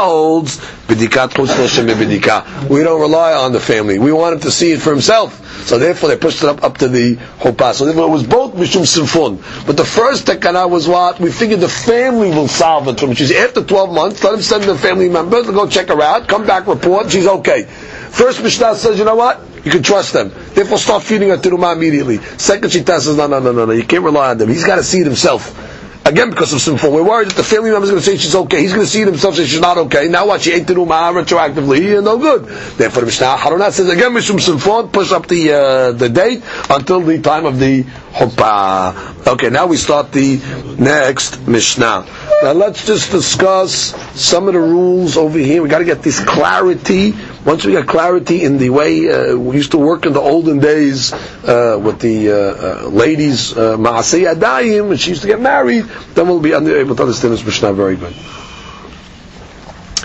holds 0.00 0.58
Bedika. 0.86 2.68
We 2.68 2.82
don't 2.82 3.00
rely 3.00 3.32
on 3.34 3.52
the 3.52 3.58
family. 3.60 3.98
We 3.98 4.12
want 4.12 4.34
him 4.34 4.40
to 4.42 4.50
see 4.52 4.72
it 4.72 4.80
for 4.80 4.90
himself. 4.90 5.66
So 5.66 5.78
therefore 5.78 6.08
they 6.10 6.16
pushed 6.16 6.42
it 6.42 6.48
up, 6.48 6.62
up 6.62 6.78
to 6.78 6.88
the 6.88 7.16
Chuppah. 7.16 7.74
So 7.74 7.84
therefore 7.84 8.06
it 8.06 8.10
was 8.10 8.22
both 8.24 8.54
Mishum 8.54 8.86
Simfon. 8.86 9.66
But 9.66 9.76
the 9.76 9.84
first 9.84 10.26
Takana 10.26 10.70
was 10.70 10.86
what? 10.88 11.18
We 11.18 11.32
figured 11.32 11.60
the 11.60 11.68
family 11.68 12.30
will 12.30 12.46
solve 12.46 12.86
it 12.88 13.00
for. 13.00 13.06
from 13.06 13.14
She's 13.14 13.32
after 13.34 13.64
12 13.64 13.92
months, 13.92 14.22
let 14.22 14.34
him 14.34 14.42
send 14.42 14.64
the 14.64 14.78
family 14.78 15.08
members 15.08 15.46
to 15.46 15.52
go 15.52 15.68
check 15.68 15.88
her 15.88 16.00
out, 16.00 16.28
come 16.28 16.46
back, 16.46 16.66
report, 16.68 17.10
she's 17.10 17.26
okay. 17.26 17.64
First 17.64 18.42
Mishnah 18.42 18.76
says, 18.76 18.98
you 18.98 19.04
know 19.04 19.16
what? 19.16 19.40
You 19.64 19.72
can 19.72 19.82
trust 19.82 20.12
them. 20.12 20.30
Therefore 20.54 20.78
start 20.78 21.02
feeding 21.02 21.30
her 21.30 21.36
Tirumah 21.36 21.74
immediately. 21.74 22.18
Second 22.38 22.70
Shita 22.70 23.00
says, 23.00 23.16
no, 23.16 23.26
no, 23.26 23.40
no, 23.40 23.52
no, 23.52 23.66
no, 23.66 23.72
you 23.72 23.84
can't 23.84 24.04
rely 24.04 24.30
on 24.30 24.38
them. 24.38 24.48
He's 24.48 24.64
got 24.64 24.76
to 24.76 24.84
see 24.84 25.00
it 25.00 25.06
himself. 25.06 25.67
Again, 26.04 26.30
because 26.30 26.52
of 26.54 26.60
simfon. 26.60 26.92
We're 26.92 27.02
worried 27.02 27.28
that 27.28 27.36
the 27.36 27.44
family 27.44 27.70
member 27.70 27.84
is 27.84 27.90
going 27.90 28.02
to 28.02 28.06
say 28.06 28.16
she's 28.16 28.34
okay. 28.34 28.62
He's 28.62 28.72
going 28.72 28.86
to 28.86 28.90
see 28.90 29.02
it 29.02 29.08
himself 29.08 29.34
say 29.34 29.44
she's 29.44 29.60
not 29.60 29.76
okay. 29.76 30.08
Now 30.08 30.26
what? 30.26 30.40
She 30.40 30.52
ate 30.52 30.66
the 30.66 30.74
rumah 30.74 31.12
retroactively. 31.12 32.02
No 32.02 32.16
good. 32.16 32.46
Therefore, 32.78 33.00
the 33.02 33.06
Mishnah 33.06 33.36
Harunat 33.36 33.72
says 33.72 33.88
again, 33.88 34.12
Mishum 34.12 34.38
simfon, 34.38 34.90
push 34.90 35.12
up 35.12 35.26
the 35.26 35.52
uh, 35.52 35.92
the 35.92 36.08
date 36.08 36.42
until 36.70 37.00
the 37.00 37.20
time 37.20 37.44
of 37.44 37.58
the 37.58 37.84
chuppah. 38.12 39.26
Okay, 39.26 39.50
now 39.50 39.66
we 39.66 39.76
start 39.76 40.12
the 40.12 40.36
next 40.78 41.46
Mishnah. 41.46 42.06
Now 42.42 42.52
let's 42.52 42.86
just 42.86 43.10
discuss 43.10 43.94
some 44.20 44.48
of 44.48 44.54
the 44.54 44.60
rules 44.60 45.16
over 45.16 45.38
here. 45.38 45.62
We 45.62 45.68
got 45.68 45.78
to 45.78 45.84
get 45.84 46.02
this 46.02 46.22
clarity. 46.24 47.12
Once 47.44 47.64
we 47.64 47.72
get 47.72 47.86
clarity 47.86 48.42
in 48.44 48.58
the 48.58 48.70
way 48.70 49.08
uh, 49.10 49.36
we 49.36 49.56
used 49.56 49.72
to 49.72 49.78
work 49.78 50.06
in 50.06 50.12
the 50.12 50.20
olden 50.20 50.58
days 50.58 51.12
uh, 51.12 51.80
with 51.82 52.00
the 52.00 52.30
uh, 52.30 52.34
uh 52.34 52.88
ladies, 52.88 53.56
uh, 53.56 53.76
Maasei 53.76 54.32
Adayim, 54.32 54.88
when 54.88 54.96
she 54.96 55.10
used 55.10 55.22
to 55.22 55.28
get 55.28 55.40
married, 55.40 55.84
then 56.14 56.26
we'll 56.28 56.40
be 56.40 56.52
able 56.52 56.94
to 56.96 57.02
understand 57.02 57.34
this 57.34 57.44
Mishnah 57.44 57.72
very 57.72 57.96
good. 57.96 58.14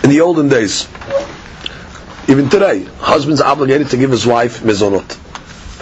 In 0.02 0.10
the 0.10 0.20
olden 0.20 0.48
days, 0.48 0.86
even 2.28 2.48
today, 2.50 2.84
husband's 2.98 3.40
obligated 3.40 3.90
to 3.90 3.96
give 3.96 4.10
his 4.10 4.26
wife 4.26 4.60
mizonot. 4.60 5.23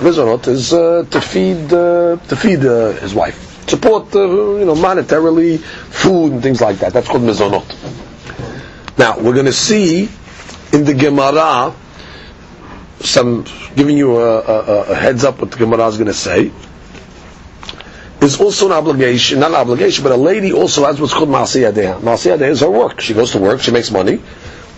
Mizonot 0.03 0.47
is 0.49 0.73
uh, 0.73 1.05
to 1.11 1.21
feed 1.21 1.69
to 1.71 2.37
feed 2.37 2.61
his 2.61 3.15
wife 3.15 3.53
support, 3.67 4.15
uh, 4.15 4.21
you 4.59 4.65
know, 4.67 4.75
monetarily, 4.75 5.59
food 5.59 6.33
and 6.33 6.43
things 6.43 6.61
like 6.61 6.79
that. 6.79 6.93
That's 6.93 7.09
called 7.09 7.23
mezonot. 7.23 7.67
Now 8.99 9.19
we're 9.19 9.33
going 9.33 9.47
to 9.47 9.53
see 9.53 10.09
in 10.73 10.85
the 10.85 10.95
Gemara 10.95 11.75
some 13.01 13.45
giving 13.75 13.97
you 13.97 14.19
a, 14.19 14.41
a, 14.41 14.83
a 14.93 14.95
heads 14.95 15.25
up 15.25 15.41
what 15.41 15.51
the 15.51 15.57
Gemara 15.57 15.87
is 15.89 15.97
going 15.97 16.09
to 16.09 16.15
say. 16.15 16.53
Is 18.21 18.41
also 18.41 18.67
an 18.67 18.73
obligation, 18.73 19.41
not 19.41 19.51
an 19.51 19.57
obligation, 19.57 20.05
but 20.05 20.13
a 20.13 20.17
lady 20.17 20.53
also 20.53 20.85
has 20.85 21.01
what's 21.01 21.13
called 21.13 21.29
Maasiyah 21.29 21.73
Deha. 21.73 22.43
Is 22.51 22.61
her 22.61 22.71
work. 22.71 23.01
She 23.01 23.15
goes 23.15 23.33
to 23.33 23.39
work, 23.41 23.61
she 23.61 23.73
makes 23.73 23.91
money. 23.91 24.23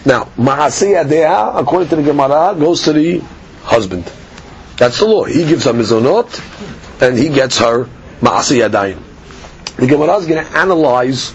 Now, 0.07 0.31
Maasiyah 0.39 1.61
according 1.61 1.89
to 1.91 1.97
the 1.97 2.03
Gemara, 2.03 2.55
goes 2.59 2.83
to 2.85 2.95
the 2.95 3.19
husband. 3.65 4.11
That's 4.77 4.99
the 4.99 5.07
law. 5.07 5.25
He 5.25 5.45
gives 5.45 5.65
her 5.65 5.73
mizonot, 5.73 7.03
and 7.03 7.19
he 7.19 7.29
gets 7.29 7.59
her 7.59 7.89
Ma'asi. 8.21 8.99
The 9.77 9.87
Gemara 9.87 10.17
is 10.17 10.27
going 10.27 10.45
to 10.45 10.57
analyze 10.57 11.33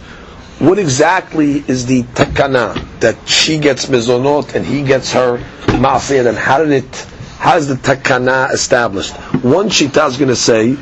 what 0.59 0.77
exactly 0.79 1.63
is 1.67 1.85
the 1.85 2.03
takana 2.03 2.75
that 2.99 3.27
she 3.27 3.59
gets 3.59 3.85
mezonot 3.85 4.55
and 4.55 4.65
he 4.65 4.83
gets 4.83 5.13
her 5.13 5.37
and 5.37 6.37
how 6.37 6.57
did 6.57 6.71
it, 6.71 6.95
how 7.37 7.55
is 7.55 7.69
the 7.69 7.75
takana 7.75 8.51
established? 8.51 9.15
One 9.43 9.69
shita 9.69 10.09
is 10.09 10.17
going 10.17 10.27
to 10.29 10.35
say 10.35 10.75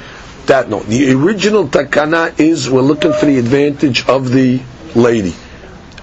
that 0.48 0.70
no, 0.70 0.80
the 0.80 1.12
original 1.14 1.68
takana 1.68 2.40
is 2.40 2.70
we're 2.70 2.82
looking 2.82 3.14
for 3.14 3.28
the 3.28 3.38
advantage 3.38 4.08
of 4.08 4.32
the 4.32 4.62
lady. 4.96 5.36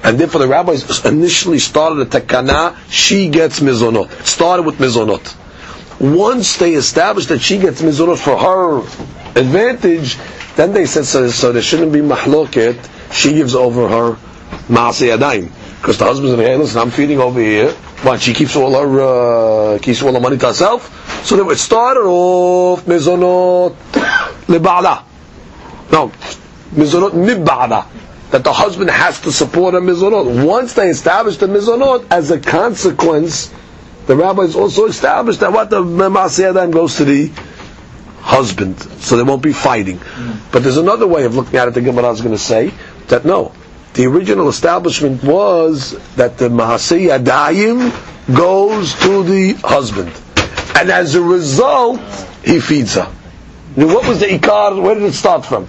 And 0.05 0.21
therefore 0.21 0.43
the 0.43 0.49
rabbis 0.49 1.05
initially 1.05 1.59
started 1.59 2.01
a 2.01 2.07
takana, 2.21 2.77
she 2.89 3.29
gets 3.29 3.59
mizonot. 3.59 4.11
Started 4.25 4.65
with 4.67 4.77
mizonot. 4.77 5.35
Once 6.05 6.59
they 6.59 6.75
establish 6.75 7.27
that 7.27 7.41
she 7.41 7.57
gets 7.57 7.81
mizonot 7.81 8.19
for 8.19 8.37
her 8.37 8.81
advantage, 9.41 10.19
then 10.55 10.73
they 10.75 10.85
said 10.85 11.07
so, 11.07 11.29
so 11.29 11.51
there 11.51 11.63
shouldn't 11.63 11.93
be 11.93 12.01
mahloket. 12.01 12.91
She 13.11 13.33
gives 13.33 13.55
over 13.55 13.89
her 13.89 14.13
maaseh 14.69 15.17
yadayim 15.17 15.51
because 15.81 15.97
the 15.97 16.05
husband's 16.05 16.35
in 16.35 16.41
hey, 16.41 16.57
listen, 16.57 16.79
I'm 16.79 16.91
feeding 16.91 17.21
over 17.21 17.41
here. 17.41 17.73
What 18.03 18.21
she 18.21 18.35
keeps 18.35 18.55
all 18.55 18.73
her 18.73 19.77
uh, 19.77 19.79
keeps 19.79 20.03
all 20.03 20.13
the 20.13 20.21
money 20.21 20.37
to 20.37 20.47
herself. 20.49 21.25
So 21.25 21.37
they 21.37 21.43
would 21.43 21.59
start 21.59 21.97
it 21.97 22.01
started 22.01 22.09
off 22.09 22.85
mizonot 22.85 23.75
libala. 24.47 25.05
No, 25.91 26.09
mizonot 26.75 27.13
mibala. 27.13 27.87
That 28.31 28.45
the 28.45 28.53
husband 28.53 28.91
has 28.91 29.21
to 29.23 29.33
support 29.33 29.75
a 29.75 29.79
mizonot. 29.79 30.45
Once 30.45 30.75
they 30.75 30.89
establish 30.89 31.39
the 31.39 31.47
mizonot, 31.47 32.07
as 32.11 32.31
a 32.31 32.39
consequence, 32.39 33.51
the 34.07 34.17
rabbis 34.17 34.55
also 34.55 34.87
established 34.87 35.41
that 35.41 35.53
what 35.53 35.71
the 35.71 35.83
maaseh 35.83 36.71
goes 36.73 36.97
to 36.97 37.05
the 37.05 37.31
husband, 38.21 38.81
so 38.81 39.17
there 39.17 39.25
won't 39.25 39.43
be 39.43 39.53
fighting. 39.53 39.99
Mm. 39.99 40.53
But 40.53 40.63
there's 40.63 40.79
another 40.79 41.07
way 41.07 41.25
of 41.25 41.35
looking 41.37 41.57
at 41.57 41.69
it. 41.69 41.75
The 41.75 41.83
Gemara 41.83 42.11
is 42.11 42.21
going 42.21 42.35
to 42.35 42.39
say 42.43 42.73
that 43.09 43.25
no, 43.25 43.53
the 43.95 44.07
original 44.07 44.49
establishment 44.49 45.23
was 45.23 45.93
that 46.17 46.39
the 46.39 46.49
Mahasi 46.49 47.09
Yadayim 47.09 48.35
goes 48.35 48.95
to 49.01 49.23
the 49.23 49.53
husband, 49.63 50.13
and 50.75 50.91
as 50.91 51.15
a 51.15 51.23
result, 51.23 52.01
he 52.45 52.61
feeds 52.61 52.95
her. 52.95 53.13
Now, 53.77 53.87
what 53.95 54.09
was 54.09 54.21
the 54.21 54.27
ikar? 54.27 54.81
Where 54.81 54.95
did 54.95 55.05
it 55.05 55.15
start 55.15 55.45
from? 55.45 55.69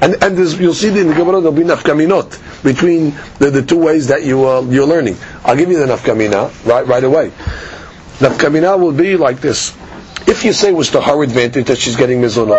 And 0.00 0.22
and 0.22 0.36
you'll 0.60 0.74
see 0.74 0.88
in 0.88 1.08
the 1.08 1.14
Gemara 1.14 1.40
there'll 1.40 1.52
be 1.52 1.62
nafkaminot 1.62 2.62
between 2.62 3.14
the, 3.38 3.50
the 3.50 3.62
two 3.62 3.78
ways 3.78 4.08
that 4.08 4.24
you 4.24 4.46
uh, 4.46 4.60
you're 4.62 4.86
learning. 4.86 5.16
I'll 5.44 5.56
give 5.56 5.70
you 5.70 5.78
the 5.78 5.86
nafkamina 5.86 6.66
right 6.66 6.86
right 6.86 7.04
away. 7.04 7.30
Nafkamina 8.18 8.78
will 8.78 8.92
be 8.92 9.16
like 9.16 9.40
this: 9.40 9.74
if 10.26 10.44
you 10.44 10.52
say 10.52 10.68
it 10.68 10.76
was 10.76 10.90
to 10.90 11.00
her 11.00 11.22
advantage 11.22 11.66
that 11.66 11.78
she's 11.78 11.96
getting 11.96 12.20
mizonot, 12.20 12.58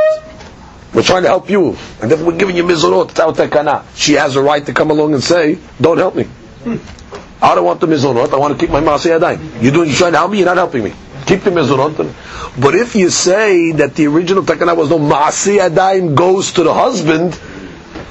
we're 0.93 1.03
trying 1.03 1.23
to 1.23 1.29
help 1.29 1.49
you, 1.49 1.77
and 2.01 2.11
if 2.11 2.21
we're 2.21 2.37
giving 2.37 2.55
you 2.57 2.63
mizonot, 2.63 3.09
takana, 3.11 3.83
she 3.95 4.13
has 4.13 4.35
a 4.35 4.41
right 4.41 4.65
to 4.65 4.73
come 4.73 4.89
along 4.89 5.13
and 5.13 5.23
say, 5.23 5.59
"Don't 5.79 5.97
help 5.97 6.15
me." 6.15 6.27
I 7.41 7.53
don't 7.53 7.65
want 7.65 7.79
the 7.79 7.87
mizonot. 7.87 8.33
I 8.33 8.37
want 8.37 8.57
to 8.57 8.59
keep 8.59 8.71
my 8.71 8.81
yadayim. 8.81 9.61
You're 9.61 9.85
you're 9.85 9.95
trying 9.95 10.13
to 10.13 10.17
help 10.17 10.31
me. 10.31 10.39
You're 10.39 10.47
not 10.47 10.57
helping 10.57 10.83
me. 10.83 10.93
Keep 11.27 11.41
the 11.43 11.51
mizonot. 11.51 12.13
But 12.59 12.73
if 12.75 12.95
you 12.95 13.09
say 13.09 13.71
that 13.73 13.95
the 13.95 14.07
original 14.07 14.43
takana 14.43 14.75
was 14.75 14.89
no 14.89 14.97
maaseh 14.97 15.59
yadayim 15.59 16.15
goes 16.15 16.53
to 16.53 16.63
the 16.63 16.73
husband, 16.73 17.39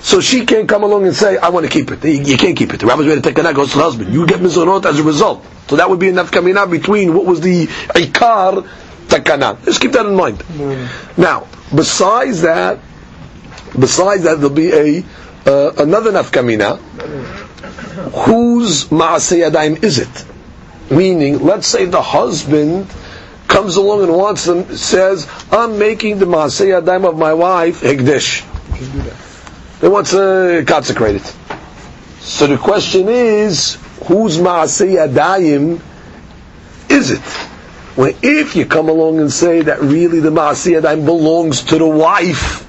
so 0.01 0.21
she 0.21 0.45
can't 0.45 0.69
come 0.69 0.83
along 0.85 1.07
and 1.07 1.17
say, 1.17 1.37
I 1.39 1.49
want 1.49 1.67
to 1.67 1.73
keep 1.73 1.91
it. 1.91 2.05
You 2.05 2.37
can't 2.37 2.57
keep 2.57 2.73
it. 2.75 2.81
The 2.81 2.87
rabbi's 2.87 3.07
made 3.07 3.19
a 3.19 3.23
takana 3.23 3.55
goes 3.55 3.73
to 3.73 3.79
the 3.79 3.85
husband. 3.85 4.13
You 4.13 4.27
get 4.27 4.41
mizonot 4.41 4.85
as 4.85 4.99
a 4.99 5.03
result. 5.03 5.45
So 5.69 5.77
that 5.77 5.91
would 5.91 5.99
be 5.99 6.09
enough 6.09 6.31
kamina 6.31 6.71
between 6.71 7.15
what 7.15 7.25
was 7.27 7.41
the 7.41 7.67
ikar 7.67 8.69
takana. 9.09 9.65
Just 9.65 9.81
keep 9.81 9.93
that 9.93 10.07
in 10.07 10.15
mind. 10.15 10.39
Mm. 10.39 11.19
Now, 11.19 11.49
besides 11.75 12.43
that, 12.43 12.79
besides 13.79 14.25
that, 14.25 14.37
there'll 14.37 14.51
be 14.51 14.73
a 14.73 15.05
uh, 15.47 15.73
another 15.79 16.13
nafkamina 16.13 16.79
whose 18.27 18.85
Maaseh 18.87 19.49
Yadayim 19.49 19.83
is 19.83 19.99
it? 19.99 20.25
Meaning, 20.91 21.41
let's 21.45 21.67
say 21.67 21.87
the 21.87 22.03
husband 22.03 22.87
comes 23.49 23.77
along 23.77 24.03
and 24.05 24.13
wants 24.13 24.45
them, 24.45 24.77
says, 24.77 25.29
I'm 25.51 25.79
making 25.79 26.19
the 26.19 26.27
Maaseh 26.27 26.81
Yadayim 26.81 27.09
of 27.09 27.17
my 27.17 27.35
wife 27.35 27.81
Hegdesh. 27.81 28.45
They 29.81 29.89
want 29.89 30.09
to 30.09 30.65
consecrate 30.67 31.17
it. 31.17 31.37
So 32.21 32.47
the 32.47 32.59
question 32.59 33.09
is, 33.09 33.79
whose 34.07 34.39
Maaseh 34.39 34.97
Yadayim 34.97 35.81
is 36.91 37.11
it? 37.11 37.49
Well, 37.97 38.13
if 38.23 38.57
you 38.57 38.67
come 38.67 38.89
along 38.89 39.21
and 39.21 39.33
say 39.33 39.63
that 39.63 39.81
really 39.81 40.21
the 40.21 40.31
Maaseh 40.31 40.81
Yadayim 40.81 41.05
belongs 41.05 41.63
to 41.65 41.79
the 41.79 41.87
wife, 41.87 42.67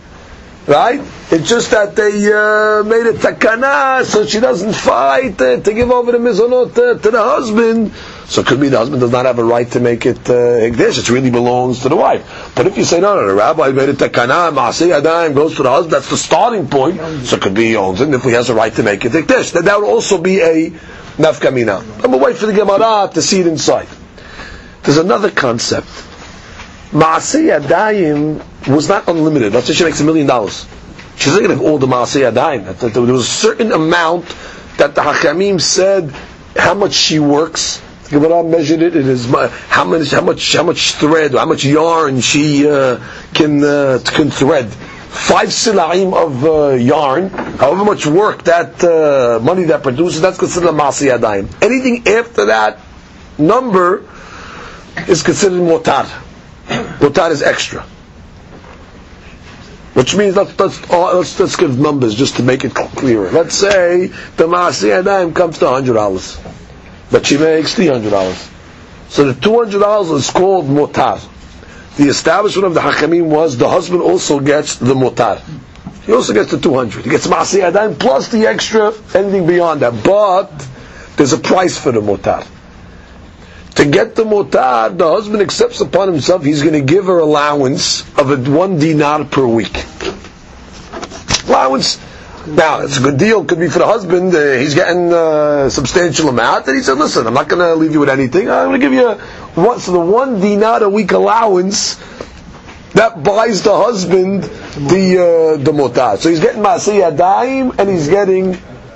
right? 0.68 1.02
It's 1.30 1.50
just 1.50 1.72
that 1.72 1.96
they 1.96 2.12
uh, 2.32 2.84
made 2.84 3.08
a 3.08 3.14
takana 3.14 4.06
so 4.06 4.26
she 4.26 4.40
doesn't 4.40 4.74
fight 4.74 5.42
uh, 5.42 5.60
to 5.60 5.74
give 5.74 5.92
over 5.92 6.12
the 6.14 6.18
mizonot 6.18 6.78
uh, 6.78 7.00
to 7.00 7.12
the 7.12 7.22
husband. 7.22 7.92
So 8.30 8.42
it 8.42 8.48
could 8.48 8.60
be 8.60 8.68
the 8.68 8.78
husband 8.78 9.00
does 9.00 9.12
not 9.12 9.26
have 9.26 9.40
a 9.40 9.44
right 9.44 9.70
to 9.72 9.80
make 9.80 10.06
it 10.06 10.30
uh, 10.30 10.34
It 10.60 11.10
really 11.10 11.32
belongs 11.32 11.80
to 11.84 11.90
the 11.90 11.96
wife. 11.96 12.52
But 12.56 12.68
if 12.68 12.78
you 12.78 12.84
say, 12.84 13.00
no, 13.00 13.16
no, 13.16 13.26
the 13.26 13.34
rabbi 13.34 13.72
made 13.72 13.88
a 13.88 13.94
takana, 13.94 14.52
Maaseh 14.54 15.02
Yadayim 15.02 15.34
goes 15.34 15.56
to 15.56 15.64
the 15.64 15.70
husband, 15.70 15.94
that's 15.94 16.10
the 16.10 16.18
starting 16.18 16.68
point. 16.68 16.98
So 17.26 17.38
it 17.38 17.42
could 17.42 17.54
be 17.54 17.68
he 17.68 17.76
owns 17.78 18.02
it, 18.02 18.14
if 18.14 18.24
he 18.24 18.32
has 18.32 18.50
a 18.50 18.54
right 18.54 18.74
to 18.74 18.84
make 18.84 19.06
it 19.06 19.14
Hekdesh. 19.14 19.54
Then 19.54 19.66
that 19.66 19.80
would 19.80 19.88
also 19.88 20.18
be 20.18 20.42
a 20.42 20.72
nafkamina. 21.16 22.04
I'm 22.04 22.20
wait 22.20 22.36
for 22.36 22.48
the 22.48 22.54
Gemara 22.54 23.10
to 23.14 23.22
see 23.22 23.40
it 23.40 23.48
inside. 23.48 23.88
There's 24.84 24.98
another 24.98 25.32
concept. 25.32 25.88
Maaseh 26.92 27.60
Yadayim 27.60 28.68
was 28.68 28.90
not 28.90 29.08
unlimited. 29.08 29.54
Let's 29.54 29.68
say 29.68 29.74
she 29.74 29.86
makes 29.86 30.02
a 30.02 30.04
million 30.04 30.28
dollars. 30.28 30.66
She's 31.16 31.34
not 31.34 31.44
going 31.44 31.58
to 31.58 31.66
all 31.66 31.78
the 31.78 31.88
Maaseh 31.88 32.30
Yadayim. 32.30 32.94
There 32.94 33.02
was 33.02 33.26
a 33.26 33.30
certain 33.30 33.72
amount 33.72 34.26
that 34.78 34.96
the 34.96 35.02
Hakamim 35.02 35.60
said 35.62 36.14
how 36.56 36.74
much 36.74 36.94
she 36.94 37.20
works. 37.20 37.82
Gemara 38.10 38.44
measured 38.44 38.82
it. 38.82 38.96
It 38.96 39.06
is 39.08 39.26
how 39.26 39.84
much, 39.86 40.12
how 40.12 40.22
much, 40.22 40.54
how 40.54 40.64
much 40.64 40.94
thread, 40.94 41.34
how 41.34 41.46
much 41.46 41.66
yarn 41.66 42.22
she 42.22 42.68
uh, 42.68 43.00
can 43.34 43.64
uh, 43.64 44.00
can 44.06 44.32
thread. 44.32 44.70
Five 44.70 45.50
silaim 45.50 46.14
of 46.14 46.46
uh, 46.46 46.70
yarn, 46.76 47.30
however 47.30 47.84
much 47.86 48.06
work 48.06 48.44
that 48.44 48.84
uh, 48.84 49.40
money 49.44 49.64
that 49.66 49.84
produces, 49.84 50.22
that's 50.22 50.38
considered 50.38 50.70
a. 50.74 51.48
Anything 51.62 52.08
after 52.08 52.46
that 52.46 52.80
number 53.38 54.06
is 55.08 55.24
considered 55.24 55.60
motar. 55.62 56.06
Motar 57.00 57.32
is 57.32 57.42
extra. 57.42 57.86
Which 59.94 60.16
means 60.16 60.36
let's 60.36 60.58
let's, 60.60 60.80
oh, 60.92 61.18
let's 61.18 61.40
let's 61.40 61.56
give 61.56 61.80
numbers 61.80 62.14
just 62.14 62.36
to 62.36 62.44
make 62.44 62.64
it 62.64 62.76
clearer. 62.76 63.32
Let's 63.32 63.56
say 63.56 64.08
the 64.08 64.46
Maaseh 64.48 65.02
Yadayim 65.02 65.34
comes 65.36 65.58
to 65.60 65.68
hundred 65.70 65.94
dollars, 65.94 66.40
but 67.12 67.26
she 67.26 67.38
makes 67.38 67.74
three 67.76 67.88
hundred 67.88 68.12
dollars. 68.12 68.50
So 69.10 69.32
the 69.32 69.40
two 69.40 69.58
hundred 69.58 69.80
dollars 69.80 70.10
is 70.12 70.30
called 70.30 70.66
motar. 70.66 71.20
The 71.98 72.10
establishment 72.10 72.68
of 72.68 72.74
the 72.74 72.82
Hakamim 72.82 73.26
was 73.26 73.58
the 73.58 73.70
husband 73.70 74.02
also 74.02 74.40
gets 74.40 74.76
the 74.76 74.94
motar. 74.94 75.42
He 76.06 76.14
also 76.14 76.34
gets 76.34 76.52
the 76.52 76.60
two 76.60 76.74
hundred. 76.74 77.04
He 77.06 77.10
gets 77.10 77.28
Yadayim 77.28 78.00
plus 78.00 78.30
the 78.30 78.48
extra 78.48 78.94
anything 79.14 79.48
beyond 79.48 79.82
that. 79.82 80.04
But 80.04 80.52
there's 81.16 81.34
a 81.34 81.38
price 81.40 81.78
for 81.78 81.92
the 81.92 82.02
motar 82.02 82.46
to 83.78 83.86
get 83.86 84.16
the 84.16 84.24
mutar, 84.24 84.98
the 84.98 85.08
husband 85.08 85.40
accepts 85.42 85.82
upon 85.82 86.08
himself 86.08 86.44
he's 86.44 86.64
going 86.64 86.74
to 86.74 86.82
give 86.82 87.06
her 87.06 87.20
allowance 87.20 88.02
of 88.18 88.32
a 88.32 88.52
one 88.52 88.80
dinar 88.80 89.24
per 89.24 89.46
week. 89.46 89.86
Allowance. 91.48 92.00
Now, 92.48 92.82
it's 92.82 92.98
a 92.98 93.02
good 93.02 93.18
deal. 93.18 93.44
Could 93.44 93.60
be 93.60 93.68
for 93.68 93.80
the 93.80 93.86
husband. 93.86 94.34
Uh, 94.34 94.54
he's 94.54 94.74
getting 94.74 95.12
a 95.12 95.70
substantial 95.70 96.30
amount. 96.30 96.68
And 96.68 96.78
he 96.78 96.84
said, 96.84 96.98
listen, 96.98 97.28
I'm 97.28 97.34
not 97.34 97.50
going 97.50 97.60
to 97.60 97.76
leave 97.76 97.92
you 97.92 98.00
with 98.00 98.10
anything. 98.10 98.50
I'm 98.50 98.70
going 98.70 98.80
to 98.80 98.86
give 98.86 98.94
you 98.94 99.12
one, 99.62 99.80
so 99.80 99.92
the 99.92 100.00
one 100.00 100.40
dinar 100.40 100.82
a 100.84 100.90
week 100.90 101.12
allowance 101.12 101.96
that 102.94 103.22
buys 103.22 103.64
the 103.64 103.76
husband 103.76 104.44
the 104.44 105.58
uh, 105.58 105.64
the 105.64 105.72
mutar. 105.72 106.18
So 106.18 106.30
he's 106.30 106.40
getting 106.40 106.62
masiyah 106.64 107.16
daim 107.16 107.74
and 107.78 107.90
he's 107.90 108.08
getting 108.08 108.54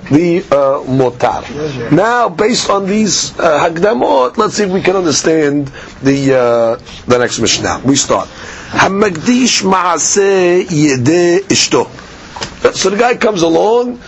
the 0.09 0.39
uh, 0.51 0.83
motar. 0.89 1.91
Now, 1.91 2.29
based 2.29 2.69
on 2.69 2.85
these 2.87 3.37
uh, 3.39 4.31
let's 4.37 4.55
see 4.55 4.63
if 4.63 4.71
we 4.71 4.81
can 4.81 4.95
understand 4.95 5.67
the 6.01 6.33
uh, 6.33 7.05
the 7.05 7.17
next 7.19 7.39
Mishnah. 7.39 7.81
We 7.85 7.95
start. 7.95 8.27
Hamagdish 8.71 9.63
maase 9.63 10.65
yede 10.69 11.41
ishto. 11.47 11.87
So 12.73 12.89
the 12.89 12.97
guy 12.97 13.15
comes 13.15 13.41
along. 13.41 13.99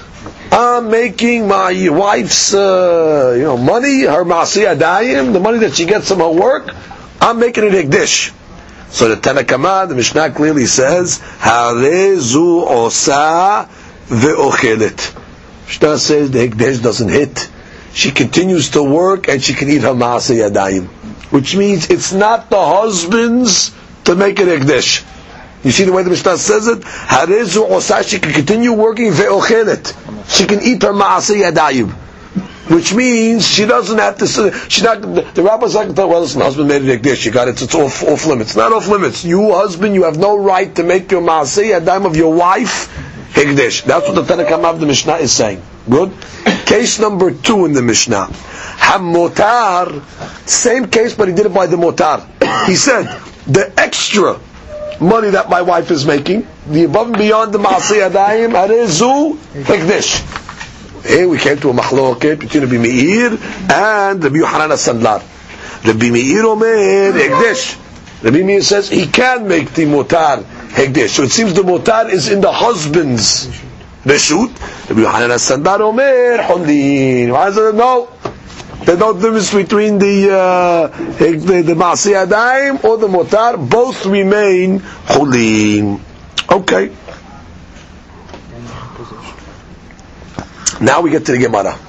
I'm 0.51 0.89
making 0.89 1.47
my 1.47 1.89
wife's, 1.89 2.53
uh, 2.53 3.33
you 3.35 3.43
know, 3.43 3.57
money, 3.57 4.01
her 4.01 4.23
maaseh 4.23 4.75
adayim, 4.75 5.33
the 5.33 5.39
money 5.39 5.59
that 5.59 5.75
she 5.75 5.85
gets 5.85 6.09
from 6.09 6.19
her 6.19 6.29
work. 6.29 6.73
I'm 7.19 7.39
making 7.39 7.65
it 7.65 7.73
hekdesh. 7.73 8.31
So 8.89 9.09
the 9.09 9.15
Tanakama, 9.15 9.89
the 9.89 9.95
Mishnah 9.95 10.31
clearly 10.31 10.67
says, 10.67 11.19
Harezu 11.39 12.67
osa 12.67 13.67
ve'ochelet. 14.07 15.19
Mishnah 15.65 15.97
says 15.97 16.29
the 16.29 16.47
Hekdesh 16.47 16.83
doesn't 16.83 17.09
hit. 17.09 17.49
She 17.93 18.11
continues 18.11 18.69
to 18.71 18.83
work 18.83 19.27
and 19.27 19.41
she 19.41 19.55
can 19.55 19.69
eat 19.69 19.81
her 19.81 19.95
Maaseh. 19.95 20.85
Which 21.31 21.55
means 21.55 21.89
it's 21.89 22.13
not 22.13 22.51
the 22.51 22.63
husband's 22.63 23.71
to 24.05 24.15
make 24.15 24.39
it 24.39 24.47
Hekdesh. 24.47 25.03
You 25.63 25.71
see 25.71 25.85
the 25.85 25.93
way 25.93 26.03
the 26.03 26.09
Mishnah 26.09 26.37
says 26.37 26.67
it? 26.67 26.81
Harezu 26.81 27.69
osa, 27.69 28.03
she 28.03 28.19
can 28.19 28.33
continue 28.33 28.73
working 28.73 29.11
ve'ochelet. 29.11 30.29
She 30.29 30.45
can 30.45 30.61
eat 30.61 30.81
her 30.83 30.93
Maaseh 30.93 31.41
Yadayim. 31.41 31.91
Which 32.69 32.93
means 32.93 33.45
she 33.47 33.65
doesn't 33.65 33.97
have 33.97 34.17
to. 34.19 34.25
She's 34.69 34.83
not. 34.83 35.01
The 35.01 35.43
rabbi's 35.43 35.73
not 35.73 35.81
going 35.81 35.89
to 35.89 35.95
tell. 35.95 36.09
Well, 36.09 36.21
listen, 36.21 36.39
my 36.39 36.45
husband 36.45 36.69
made 36.69 36.83
it 36.83 37.05
like 37.05 37.17
She 37.17 37.29
got 37.29 37.49
it. 37.49 37.61
It's 37.61 37.75
off, 37.75 38.03
off 38.03 38.25
limits. 38.25 38.55
Not 38.55 38.71
off 38.71 38.87
limits. 38.87 39.25
You 39.25 39.51
husband, 39.51 39.95
you 39.95 40.03
have 40.03 40.17
no 40.17 40.37
right 40.37 40.73
to 40.75 40.83
make 40.83 41.11
your 41.11 41.21
maaseh 41.21 41.77
yadayim 41.77 42.05
of 42.05 42.15
your 42.15 42.33
wife 42.33 42.89
Higdish. 43.33 43.83
That's 43.83 44.07
what 44.07 44.15
the 44.15 44.21
Tanakh 44.21 44.51
of 44.63 44.79
the 44.79 44.85
Mishnah 44.85 45.15
is 45.15 45.31
saying. 45.31 45.61
Good? 45.89 46.13
Case 46.65 46.99
number 46.99 47.31
two 47.31 47.65
in 47.65 47.73
the 47.73 47.81
Mishnah. 47.81 48.27
Hamotar, 48.27 50.03
same 50.47 50.87
case, 50.87 51.15
but 51.15 51.27
he 51.27 51.33
did 51.33 51.47
it 51.47 51.53
by 51.53 51.65
the 51.65 51.75
motar. 51.77 52.21
He 52.67 52.75
said, 52.75 53.05
the 53.47 53.73
extra 53.77 54.39
money 55.03 55.29
that 55.31 55.49
my 55.49 55.61
wife 55.61 55.91
is 55.91 56.05
making, 56.05 56.47
the 56.67 56.85
above 56.85 57.07
and 57.07 57.17
beyond 57.17 57.53
the 57.53 57.59
Maaseh 57.59 58.09
Adayim, 58.09 58.53
Arezu, 58.53 59.35
Higdish. 59.63 60.21
Here 61.05 61.27
we 61.27 61.37
came 61.37 61.57
to 61.59 61.69
a 61.69 61.73
machloket 61.73 62.39
between 62.39 62.63
Rabbi 62.63 62.77
Meir 62.77 63.37
and 63.69 64.23
Rabbi 64.23 64.37
Yohanan 64.37 64.77
Sandlar. 64.77 65.21
Rabbi 65.85 66.09
Meir 66.09 66.45
Omer, 66.45 67.11
Higdish. 67.13 68.23
Rabbi 68.23 68.41
Meir 68.43 68.61
says 68.61 68.89
he 68.89 69.05
can 69.07 69.47
make 69.47 69.73
the 69.73 69.83
motar 69.85 70.43
Hegdesh. 70.73 71.09
So 71.09 71.23
it 71.23 71.31
seems 71.31 71.53
the 71.53 71.61
motar 71.61 72.09
is 72.09 72.29
in 72.29 72.41
the 72.41 72.51
husband's 72.51 73.47
reshut. 74.03 74.49
Rabbi 74.89 75.01
Yohanan 75.01 75.37
Sandlar 75.37 75.81
Omer 75.81 76.39
it 77.57 77.75
no? 77.75 78.09
There's 78.85 78.99
no 78.99 79.13
difference 79.13 79.53
between 79.53 79.97
the 79.97 80.31
uh, 80.33 80.87
the, 80.87 81.61
the 81.65 81.73
Maaseh 81.73 82.83
or 82.83 82.97
the 82.97 83.07
motar. 83.07 83.57
Both 83.69 84.05
remain 84.05 84.79
Holin. 84.79 86.01
Okay. 86.51 86.91
Now 90.81 91.01
we 91.01 91.11
get 91.11 91.25
to 91.27 91.31
the 91.31 91.37
Gemara. 91.37 91.79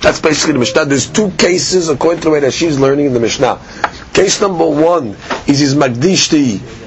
That's 0.00 0.20
basically 0.20 0.54
the 0.54 0.58
Mishnah. 0.60 0.86
There's 0.86 1.10
two 1.10 1.30
cases 1.32 1.88
according 1.88 2.20
to 2.22 2.24
the 2.28 2.30
way 2.30 2.40
that 2.40 2.52
she's 2.52 2.78
learning 2.78 3.06
in 3.06 3.12
the 3.14 3.20
Mishnah. 3.20 3.60
Case 4.14 4.40
number 4.40 4.66
one 4.66 5.16
is 5.46 5.58
his 5.58 5.74
Magdishti 5.74 6.83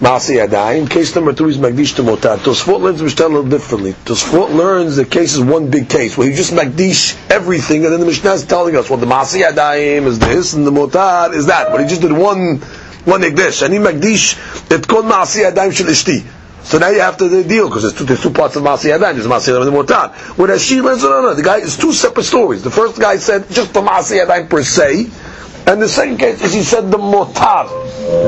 Maasi 0.00 0.36
Yadayim. 0.36 0.88
Case 0.88 1.16
number 1.16 1.32
two 1.32 1.48
is 1.48 1.58
Magdish 1.58 1.96
to 1.96 2.02
Motar. 2.02 2.36
Tosfot 2.36 2.80
learns 2.80 3.02
Mishnah 3.02 3.26
a 3.26 3.28
little 3.28 3.50
differently. 3.50 3.94
Tosfot 3.94 4.54
learns 4.54 4.94
the 4.94 5.04
case 5.04 5.34
is 5.34 5.40
one 5.42 5.72
big 5.72 5.88
case, 5.88 6.16
where 6.16 6.28
you 6.30 6.36
just 6.36 6.52
Magdish 6.52 7.18
everything, 7.28 7.82
and 7.84 7.92
then 7.92 7.98
the 7.98 8.06
Mishnah 8.06 8.34
is 8.34 8.46
telling 8.46 8.76
us, 8.76 8.88
well, 8.88 9.00
the 9.00 9.06
Maasi 9.06 9.42
Yadayim 9.42 10.06
is 10.06 10.20
this, 10.20 10.52
and 10.52 10.64
the 10.64 10.70
Motar 10.70 11.34
is 11.34 11.46
that. 11.46 11.72
But 11.72 11.80
he 11.80 11.88
just 11.88 12.00
did 12.00 12.12
one, 12.12 12.58
one 13.06 13.22
Ekdesh. 13.22 13.64
And 13.64 13.74
he 13.74 13.80
Magdish, 13.80 14.38
it's 14.70 14.86
called 14.86 15.06
Maasi 15.06 15.42
Yadayim 15.50 15.72
Shel 15.72 15.88
Ishti. 15.88 16.24
So 16.62 16.78
now 16.78 16.90
you 16.90 17.00
have 17.00 17.16
to 17.16 17.42
deal, 17.42 17.68
because 17.68 17.82
there's 17.82 17.94
two, 17.94 18.04
there's 18.04 18.22
two 18.22 18.30
parts 18.30 18.54
of 18.54 18.62
Maasi 18.62 18.96
Yadayim. 18.96 19.14
There's 19.14 19.26
Maasi 19.26 19.48
Yadayim 19.52 19.66
and 19.66 19.76
the 19.76 19.82
Motar. 19.82 20.14
Whereas 20.38 20.62
she 20.64 20.80
learns, 20.80 21.02
no, 21.02 21.10
no, 21.10 21.22
no, 21.22 21.34
the 21.34 21.42
guy, 21.42 21.58
it's 21.58 21.76
two 21.76 21.92
separate 21.92 22.22
stories. 22.22 22.62
The 22.62 22.70
first 22.70 23.00
guy 23.00 23.16
said 23.16 23.50
just 23.50 23.74
the 23.74 23.80
Maasi 23.80 24.24
Yadayim 24.24 24.48
per 24.48 24.62
se, 24.62 25.10
and 25.68 25.82
the 25.82 25.88
second 25.88 26.16
case 26.16 26.40
is 26.42 26.54
he 26.54 26.62
said 26.62 26.90
the 26.90 26.96
motar. 26.96 27.68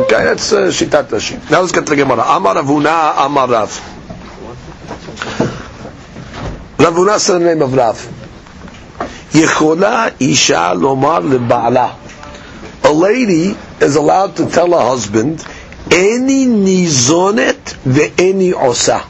Okay, 0.04 0.24
that's 0.24 0.52
uh, 0.52 0.68
shitat. 0.68 1.50
Now 1.50 1.60
let's 1.60 1.72
get 1.72 1.86
to 1.86 1.90
the 1.90 1.96
Gemara. 1.96 2.22
Amar 2.22 2.54
Rav 2.56 2.66
Huna, 2.66 3.24
Amar 3.26 3.48
Rav. 3.48 3.70
Ravuna 6.76 7.18
said 7.18 7.38
the 7.40 7.44
name 7.46 7.62
of 7.62 7.72
Rav. 7.74 7.96
Yechola 9.32 10.14
isha 10.20 10.74
lomar 10.76 11.22
leba'ala. 11.22 11.94
A 12.84 12.92
lady 12.92 13.56
is 13.80 13.96
allowed 13.96 14.36
to 14.36 14.50
tell 14.50 14.70
her 14.72 14.88
husband, 14.88 15.42
any 15.90 16.46
nizonet 16.46 17.56
ve'eni 17.84 18.52
osa. 18.52 19.02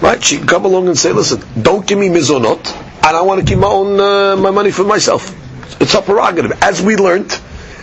Right? 0.00 0.22
She 0.24 0.38
can 0.38 0.46
come 0.46 0.64
along 0.64 0.88
and 0.88 0.98
say, 0.98 1.12
listen, 1.12 1.42
don't 1.62 1.86
give 1.86 1.98
me 1.98 2.08
mizonot, 2.08 2.74
and 3.06 3.16
I 3.16 3.20
want 3.20 3.40
to 3.40 3.46
keep 3.46 3.58
my 3.58 3.68
own 3.68 4.00
uh, 4.00 4.36
my 4.36 4.50
money 4.50 4.70
for 4.70 4.84
myself. 4.84 5.36
It's 5.80 5.94
a 5.94 6.02
prerogative. 6.02 6.52
As 6.62 6.82
we 6.82 6.96
learned, 6.96 7.38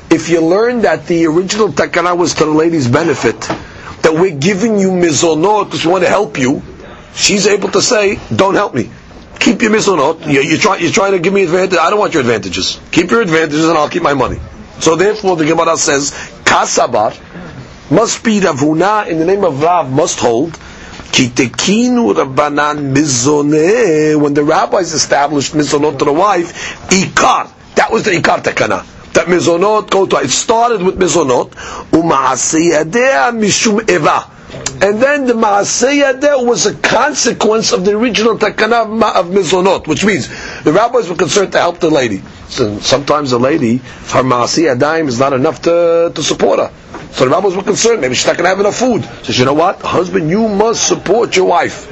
if 0.10 0.30
you 0.30 0.42
learn 0.42 0.82
that 0.82 1.08
the 1.08 1.26
original 1.26 1.70
takana 1.70 2.16
was 2.16 2.36
to 2.36 2.46
the 2.46 2.52
lady's 2.52 2.88
benefit, 2.88 3.42
that 3.42 4.14
we're 4.14 4.38
giving 4.38 4.78
you 4.78 4.90
mizonot 4.92 5.66
because 5.66 5.86
we 5.86 5.92
want 5.92 6.04
to 6.04 6.10
help 6.10 6.38
you, 6.38 6.62
she's 7.14 7.48
able 7.48 7.70
to 7.72 7.82
say, 7.82 8.20
don't 8.34 8.54
help 8.54 8.74
me. 8.74 8.90
Keep 9.40 9.62
your 9.64 9.72
mizonot. 9.72 10.32
You're, 10.32 10.44
you're, 10.44 10.58
try, 10.58 10.78
you're 10.78 10.92
trying 10.92 11.12
to 11.14 11.20
give 11.20 11.34
me 11.34 11.44
advantage. 11.44 11.78
I 11.78 11.90
don't 11.90 12.00
want 12.00 12.14
your 12.14 12.22
advantages. 12.22 12.80
Keep 12.92 13.12
your 13.12 13.22
advantages 13.22 13.68
and 13.68 13.78
I'll 13.78 13.90
keep 13.90 14.04
my 14.04 14.14
money. 14.14 14.40
So 14.80 14.96
therefore 14.96 15.36
the 15.36 15.46
Gemara 15.46 15.76
says, 15.78 16.12
kasabar 16.44 17.12
must 17.92 18.24
be 18.24 18.40
Rav 18.40 18.58
Huna 18.58 19.08
in 19.08 19.20
the 19.20 19.26
name 19.26 19.44
of 19.44 19.62
Rav 19.62 19.92
must 19.92 20.20
hold 20.20 20.58
when 21.18 21.34
the 24.34 24.44
rabbis 24.46 24.94
established 24.94 25.54
mizonot 25.54 25.98
to 26.00 26.06
the 26.06 26.14
wife, 26.14 26.54
Ikar. 26.90 27.57
That 27.88 27.93
was 27.93 28.04
the 28.04 28.12
Ikar 28.12 28.43
Takana. 28.43 28.86
That 29.13 29.28
mizonot 29.28 29.89
go 29.89 30.06
to 30.06 30.17
it 30.17 30.28
started 30.30 30.82
with 30.84 31.00
mizonot, 31.00 31.52
u'maasiyadeh 31.91 33.32
mishum 33.39 33.89
eva. 33.89 34.30
And 34.86 35.02
then 35.02 35.26
the 35.26 35.32
maasiyadeh 35.32 36.45
was 36.45 36.65
a 36.65 36.76
consequence 36.76 37.71
of 37.71 37.86
the 37.86 37.95
original 37.95 38.38
takana 38.38 38.82
of 39.15 39.28
mizonot, 39.28 39.88
which 39.88 40.04
means 40.04 40.28
the 40.63 40.73
rabbis 40.73 41.08
were 41.08 41.15
concerned 41.15 41.54
to 41.54 41.60
help 41.60 41.80
the 41.80 41.89
lady. 41.89 42.21
So 42.50 42.78
sometimes 42.80 43.32
the 43.32 43.39
lady, 43.39 43.78
her 43.78 44.21
maasiyadayim 44.23 45.08
is 45.08 45.17
not 45.21 45.32
enough 45.32 45.62
to, 45.62 46.12
to 46.13 46.21
support 46.23 46.60
her. 46.60 46.73
So 47.13 47.23
the 47.23 47.32
rabbis 47.32 47.56
were 47.56 47.63
concerned, 47.63 48.02
maybe 48.02 48.15
she's 48.15 48.28
not 48.28 48.36
going 48.36 48.43
to 48.43 48.50
have 48.50 48.60
enough 48.60 48.76
food. 48.76 49.06
So 49.26 49.32
you 49.32 49.45
know 49.45 49.54
what? 49.54 49.82
Husband, 49.82 50.30
you 50.30 50.50
must 50.50 50.86
support 50.86 51.38
your 51.38 51.45
wife. 51.45 51.88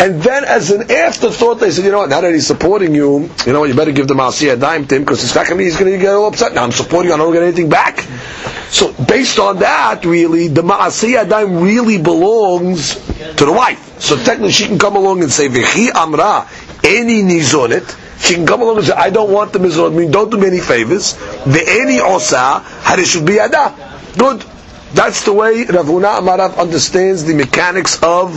And 0.00 0.22
then, 0.22 0.46
as 0.46 0.70
an 0.70 0.90
afterthought, 0.90 1.60
they 1.60 1.70
said, 1.70 1.84
you 1.84 1.90
know 1.90 1.98
what, 1.98 2.08
now 2.08 2.22
that 2.22 2.32
he's 2.32 2.46
supporting 2.46 2.94
you, 2.94 3.28
you 3.46 3.52
know 3.52 3.60
what, 3.60 3.68
you 3.68 3.74
better 3.74 3.92
give 3.92 4.08
the 4.08 4.14
Masiyah 4.14 4.54
a 4.54 4.56
dime 4.56 4.86
to 4.86 4.96
him, 4.96 5.02
because 5.02 5.20
he's 5.20 5.34
not 5.34 5.46
going 5.46 5.58
to 5.58 5.64
he's 5.64 5.76
going 5.76 5.92
to 5.92 5.98
get 5.98 6.14
all 6.14 6.26
upset. 6.26 6.54
Now 6.54 6.64
I'm 6.64 6.72
supporting 6.72 7.10
you, 7.10 7.14
I 7.14 7.18
don't 7.18 7.34
get 7.34 7.42
anything 7.42 7.68
back. 7.68 8.00
So, 8.70 8.94
based 8.94 9.38
on 9.38 9.58
that, 9.58 10.06
really, 10.06 10.48
the 10.48 10.62
Masiyah 10.62 11.28
dime 11.28 11.60
really 11.60 12.00
belongs 12.00 12.94
to 12.94 13.44
the 13.44 13.52
wife. 13.52 14.00
So 14.00 14.16
technically, 14.16 14.52
she 14.52 14.66
can 14.68 14.78
come 14.78 14.96
along 14.96 15.22
and 15.22 15.30
say, 15.30 15.48
V'chi 15.48 15.90
amra, 15.94 16.48
any 16.82 17.22
nizonet, 17.22 17.84
she 18.22 18.36
can 18.36 18.46
come 18.46 18.62
along 18.62 18.78
and 18.78 18.86
say, 18.86 18.94
I 18.94 19.10
don't 19.10 19.30
want 19.30 19.52
the 19.52 19.58
mizonet, 19.58 19.92
I 19.92 19.96
mean, 19.98 20.10
don't 20.10 20.30
do 20.30 20.38
me 20.38 20.46
any 20.46 20.60
favors. 20.60 21.12
The 21.44 21.62
any 21.82 22.00
osa, 22.00 22.64
be 23.22 23.38
ada. 23.38 23.74
Good. 24.16 24.44
That's 24.92 25.24
the 25.24 25.32
way 25.32 25.64
Rav 25.64 25.86
Huna 25.86 26.18
Amarav 26.18 26.56
understands 26.58 27.24
the 27.24 27.34
mechanics 27.34 28.02
of 28.02 28.32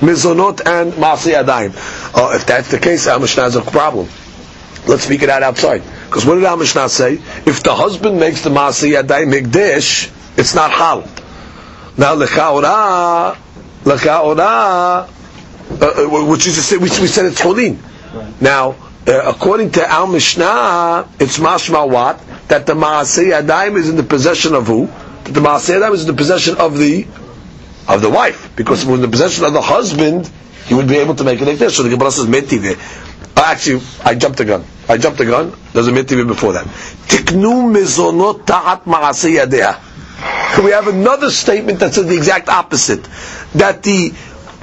mizonot 0.00 0.62
and 0.66 0.92
masi 0.94 1.34
adayim. 1.34 1.74
Uh, 2.16 2.34
if 2.34 2.46
that's 2.46 2.70
the 2.70 2.78
case, 2.78 3.06
our 3.06 3.18
Mishnah 3.20 3.42
has 3.42 3.56
a 3.56 3.60
problem. 3.62 4.08
Let's 4.86 5.04
speak 5.04 5.22
it 5.22 5.28
out 5.28 5.42
outside. 5.42 5.82
Because 6.06 6.24
what 6.24 6.36
did 6.36 6.44
our 6.44 6.56
Mishnah 6.56 6.88
say? 6.88 7.14
If 7.44 7.62
the 7.62 7.74
husband 7.74 8.18
makes 8.18 8.42
the 8.42 8.48
masi 8.48 9.00
adayim 9.00 9.32
mikdash, 9.38 10.10
it's 10.38 10.54
not 10.54 10.70
hal. 10.70 11.02
Now 11.98 12.16
lechaora, 12.16 13.36
lechaora, 13.84 15.08
uh, 15.08 15.84
uh, 15.84 16.26
which 16.26 16.46
is 16.46 16.70
we, 16.72 16.78
we 16.78 16.88
said 16.88 17.26
it's 17.26 17.40
holin. 17.40 17.78
Now, 18.40 18.76
uh, 19.06 19.22
according 19.26 19.72
to 19.72 19.86
our 19.86 20.06
Mishnah, 20.06 21.06
it's 21.20 21.38
mashma 21.38 21.86
what? 21.86 22.18
That 22.48 22.64
the 22.64 22.72
masi 22.72 23.38
adayim 23.38 23.76
is 23.76 23.90
in 23.90 23.96
the 23.96 24.02
possession 24.02 24.54
of 24.54 24.66
who? 24.66 24.88
That 25.24 25.32
the 25.34 25.40
Maaseh 25.40 25.92
is 25.94 26.02
in 26.02 26.06
the 26.08 26.14
possession 26.16 26.56
of 26.58 26.78
the 26.78 27.06
of 27.88 28.00
the 28.00 28.10
wife, 28.10 28.54
because 28.56 28.84
when 28.84 29.00
the 29.00 29.08
possession 29.08 29.44
of 29.44 29.52
the 29.52 29.60
husband, 29.60 30.30
he 30.66 30.74
would 30.74 30.86
be 30.88 30.96
able 30.96 31.14
to 31.16 31.24
make 31.24 31.40
an 31.40 31.48
ekdesh. 31.48 31.72
So 31.72 31.82
the 31.82 31.90
Gemara 31.90 32.10
says 32.12 32.28
metive. 32.28 32.64
Uh, 33.36 33.42
actually, 33.44 33.82
I 34.04 34.14
jumped 34.14 34.38
the 34.38 34.44
gun. 34.44 34.64
I 34.88 34.98
jumped 34.98 35.18
the 35.18 35.24
gun. 35.26 35.52
There's 35.72 35.88
a 35.88 35.92
metive 35.92 36.26
before 36.28 36.52
that. 36.52 36.64
Tiknu 36.66 37.72
mizonot 37.74 38.46
ta'at 38.46 38.84
ma'aseh 38.84 40.64
We 40.64 40.70
have 40.70 40.86
another 40.86 41.30
statement 41.30 41.80
that 41.80 41.94
says 41.94 42.06
the 42.06 42.16
exact 42.16 42.48
opposite. 42.48 43.02
That 43.54 43.82
the 43.82 44.10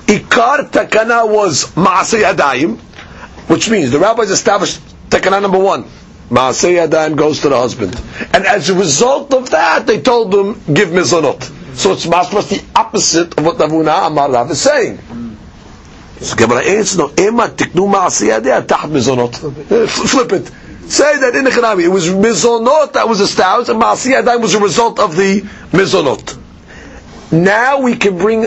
ikar 0.07 0.69
takana 0.71 1.29
was 1.29 1.65
ma'aseh 1.75 2.23
yadayim, 2.23 2.77
which 3.49 3.69
means 3.69 3.91
the 3.91 3.99
rabbis 3.99 4.31
established 4.31 4.79
takana 5.09 5.41
number 5.41 5.59
one. 5.59 5.85
Maaseh 6.29 6.87
Yadayim 6.87 7.15
goes 7.15 7.41
to 7.41 7.49
the 7.49 7.57
husband. 7.57 7.99
And 8.33 8.45
as 8.45 8.69
a 8.69 8.75
result 8.75 9.33
of 9.33 9.49
that, 9.49 9.87
they 9.87 9.99
told 10.01 10.33
him, 10.33 10.53
give 10.73 10.89
mizonot. 10.89 11.41
So 11.75 11.93
it's 11.93 12.05
much 12.05 12.29
the 12.29 12.63
opposite 12.75 13.37
of 13.37 13.45
what 13.45 13.57
Ravuna 13.57 14.07
Amar 14.07 14.31
Rav 14.31 14.51
is 14.51 14.61
saying. 14.61 14.99
So 16.19 16.35
Gemara 16.35 16.63
answers, 16.65 16.97
no, 16.97 17.09
Ema 17.17 17.47
tiknu 17.47 17.91
Maaseh 17.91 18.39
Yadayim 18.39 18.67
taht 18.67 18.91
mizonot. 18.91 19.35
Flip 19.89 20.31
it. 20.33 20.51
Say 20.91 21.19
that 21.19 21.35
in 21.35 21.43
the 21.43 21.49
Chanami, 21.51 21.83
it 21.83 21.87
was 21.87 22.07
mizonot 22.07 22.93
that 22.93 23.07
was 23.07 23.21
established, 23.21 23.69
and 23.69 23.81
Maaseh 23.81 24.21
Yadayim 24.21 24.41
was 24.41 24.53
a 24.53 24.59
result 24.59 24.99
of 24.99 25.15
the 25.15 25.41
mizonot. 25.71 26.37
Now 27.31 27.81
we 27.81 27.95
can 27.95 28.17
bring 28.17 28.45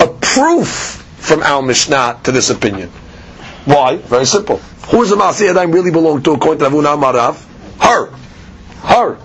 a 0.00 0.06
proof 0.08 0.68
from 1.18 1.42
our 1.42 1.62
Mishnah 1.62 2.20
to 2.24 2.32
this 2.32 2.50
opinion. 2.50 2.90
Why? 3.64 3.96
Very 3.96 4.26
simple. 4.26 4.58
Who 4.58 4.98
does 4.98 5.10
the 5.10 5.16
Maaseh 5.16 5.52
Yadayim 5.52 5.72
really 5.72 5.90
belong 5.90 6.22
to 6.24 6.32
according 6.32 6.58
to 6.58 6.64
Rav 6.64 6.72
Huna 6.72 7.00
Marav? 7.00 7.44
Her. 7.80 8.10
Her. 8.86 9.18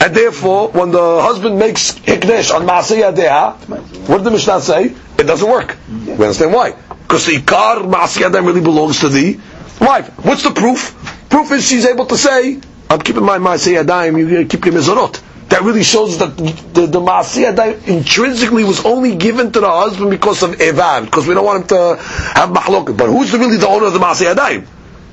And 0.00 0.14
therefore, 0.14 0.70
when 0.70 0.90
the 0.90 1.20
husband 1.22 1.58
makes 1.58 1.92
hikdesh 1.92 2.52
on 2.54 2.66
Maaseh 2.66 3.02
Yadayah, 3.02 4.08
what 4.08 4.18
did 4.18 4.24
the 4.24 4.30
Mishnah 4.32 4.60
say? 4.60 4.94
It 5.18 5.24
doesn't 5.24 5.48
work. 5.48 5.68
Mm-hmm. 5.68 6.06
We 6.06 6.12
understand 6.12 6.52
why. 6.52 6.72
Because 6.72 7.26
the 7.26 7.36
Ikar 7.36 7.90
Maaseh 7.90 8.22
Yadayim 8.22 8.46
really 8.46 8.62
belongs 8.62 9.00
to 9.00 9.08
the 9.08 9.38
wife. 9.80 10.08
What's 10.24 10.42
the 10.42 10.50
proof? 10.50 11.26
Proof 11.28 11.52
is 11.52 11.68
she's 11.68 11.86
able 11.86 12.06
to 12.06 12.16
say, 12.16 12.60
I'm 12.88 13.00
keeping 13.00 13.24
my 13.24 13.38
Maaseh 13.38 13.82
Yadayim, 13.82 14.18
you 14.18 14.46
keep 14.46 14.64
your 14.64 14.74
mizonot 14.74 15.22
that 15.50 15.62
really 15.62 15.82
shows 15.82 16.18
that 16.18 16.36
the, 16.36 16.86
the 16.86 17.00
Maasiyah 17.00 17.88
intrinsically 17.88 18.62
was 18.62 18.84
only 18.86 19.16
given 19.16 19.50
to 19.52 19.60
the 19.60 19.68
husband 19.68 20.10
because 20.10 20.44
of 20.44 20.60
Evan, 20.60 21.04
because 21.06 21.26
we 21.26 21.34
don't 21.34 21.44
want 21.44 21.62
him 21.62 21.68
to 21.68 21.96
have 22.34 22.50
Mahlokat. 22.50 22.96
But 22.96 23.08
who's 23.08 23.32
really 23.32 23.56
the 23.56 23.66
owner 23.68 23.86
of 23.86 23.92
the 23.92 23.98
Maasiyah 23.98 24.64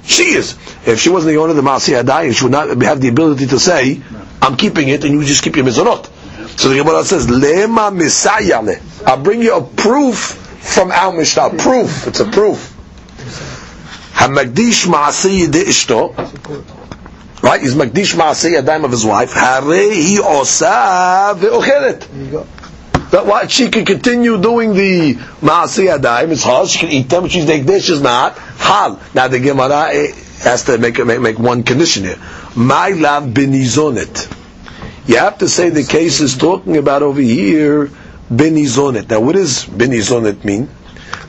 She 0.05 0.23
is. 0.35 0.53
If 0.85 0.99
she 0.99 1.09
wasn't 1.09 1.33
the 1.33 1.37
owner 1.37 1.49
of 1.51 1.55
the 1.55 1.63
Maasiyah 1.63 2.35
she 2.35 2.43
would 2.45 2.51
not 2.51 2.69
have 2.83 3.01
the 3.01 3.07
ability 3.07 3.47
to 3.47 3.59
say, 3.59 3.99
I'm 4.39 4.55
keeping 4.57 4.89
it, 4.89 5.03
and 5.03 5.11
you 5.13 5.23
just 5.25 5.43
keep 5.43 5.55
your 5.55 5.65
Mizonot. 5.65 6.05
So 6.59 6.69
the 6.69 6.75
Gemara 6.77 7.03
says, 7.03 7.25
Lema 7.27 7.91
Misayale. 7.91 8.79
I'll 9.07 9.21
bring 9.21 9.41
you 9.41 9.55
a 9.57 9.63
proof 9.63 10.17
from 10.17 10.91
our 10.91 11.13
Mishnah. 11.13 11.55
Proof. 11.57 12.05
It's 12.07 12.19
a 12.19 12.25
proof. 12.25 12.75
Hamagdish 14.13 14.85
Maasiyah 14.85 15.51
de 15.51 15.63
Ishto. 15.63 16.76
Right? 17.47 17.61
He's 17.61 17.75
Magdish 17.75 18.13
Maaseh 18.13 18.59
Yadayim 18.59 18.83
of 18.83 18.91
his 18.91 19.05
wife. 19.05 19.31
Harei 19.31 20.19
osa 20.19 21.33
ve'ocheret. 21.37 23.09
That 23.11 23.25
what 23.25 23.49
she 23.49 23.69
can 23.69 23.85
continue 23.85 24.37
doing 24.41 24.73
the 24.73 25.13
Maaseh 25.13 25.97
Yadayim, 25.97 26.31
it's 26.31 26.43
hard, 26.43 26.67
she 26.67 26.79
can 26.79 26.89
eat 26.89 27.07
them, 27.07 27.29
she's 27.29 27.45
Negdesh 27.45 27.89
is 27.89 28.01
not. 28.01 28.37
Hal. 28.37 28.99
Now 29.13 29.29
the 29.29 29.39
Gemara 29.39 29.93
eh, 29.93 30.11
has 30.41 30.65
to 30.65 30.77
make, 30.77 30.97
make, 31.05 31.21
make 31.21 31.39
one 31.39 31.63
condition 31.63 32.03
here. 32.03 32.17
My 32.53 32.89
love 32.89 33.29
benizonet. 33.29 34.29
You 35.07 35.15
have 35.15 35.37
to 35.37 35.47
say 35.47 35.69
the 35.69 35.85
case 35.85 36.19
is 36.19 36.37
talking 36.37 36.75
about 36.75 37.01
over 37.01 37.21
here 37.21 37.87
benizonet. 38.29 39.09
Now 39.09 39.21
what 39.21 39.35
does 39.35 39.63
benizonet 39.63 40.43
mean? 40.43 40.67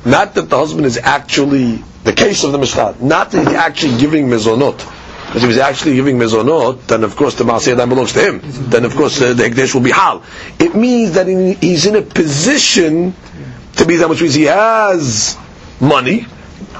Not 0.05 0.35
that 0.35 0.51
the 0.51 0.57
husband 0.59 0.85
is 0.85 0.99
actually, 0.99 1.77
the 2.03 2.12
case 2.12 2.43
of 2.43 2.51
the 2.51 2.59
Mishnah, 2.59 2.97
not 3.01 3.31
that 3.31 3.47
he's 3.47 3.57
actually 3.57 3.99
giving 3.99 4.27
mizonot 4.27 4.97
Because 5.28 5.43
if 5.43 5.49
he's 5.49 5.58
actually 5.60 5.95
giving 5.95 6.18
mezonot, 6.20 6.86
then 6.88 7.04
of 7.04 7.16
course 7.16 7.36
the 7.36 7.43
Maaseh 7.43 7.76
Yadayim 7.76 7.89
belongs 7.89 8.14
to 8.14 8.22
him. 8.22 8.39
Then 8.70 8.86
of 8.86 8.95
course 8.95 9.20
uh, 9.22 9.34
the 9.34 9.43
Hekdesh 9.43 9.74
will 9.74 9.82
be 9.82 9.91
Hal. 9.91 10.22
It 10.60 10.76
means 10.76 11.14
that 11.14 11.28
he- 11.28 11.54
he's 11.60 11.86
in 11.88 11.95
a 11.95 12.01
position 12.04 13.16
to 13.78 13.86
be 13.86 13.95
that, 13.97 14.10
which 14.10 14.22
means 14.22 14.36
he 14.36 14.43
has 14.43 15.36
money, 15.80 16.22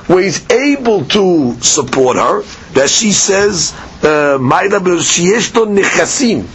where 0.07 0.21
he's 0.21 0.47
able 0.51 1.05
to 1.05 1.55
support 1.61 2.17
her, 2.17 2.43
that 2.74 2.89
she 2.89 3.11
says, 3.11 3.74
"Ma'ida 4.01 5.01
שיש 5.01 5.55
לו 5.55 5.65
נכסים, 5.65 6.45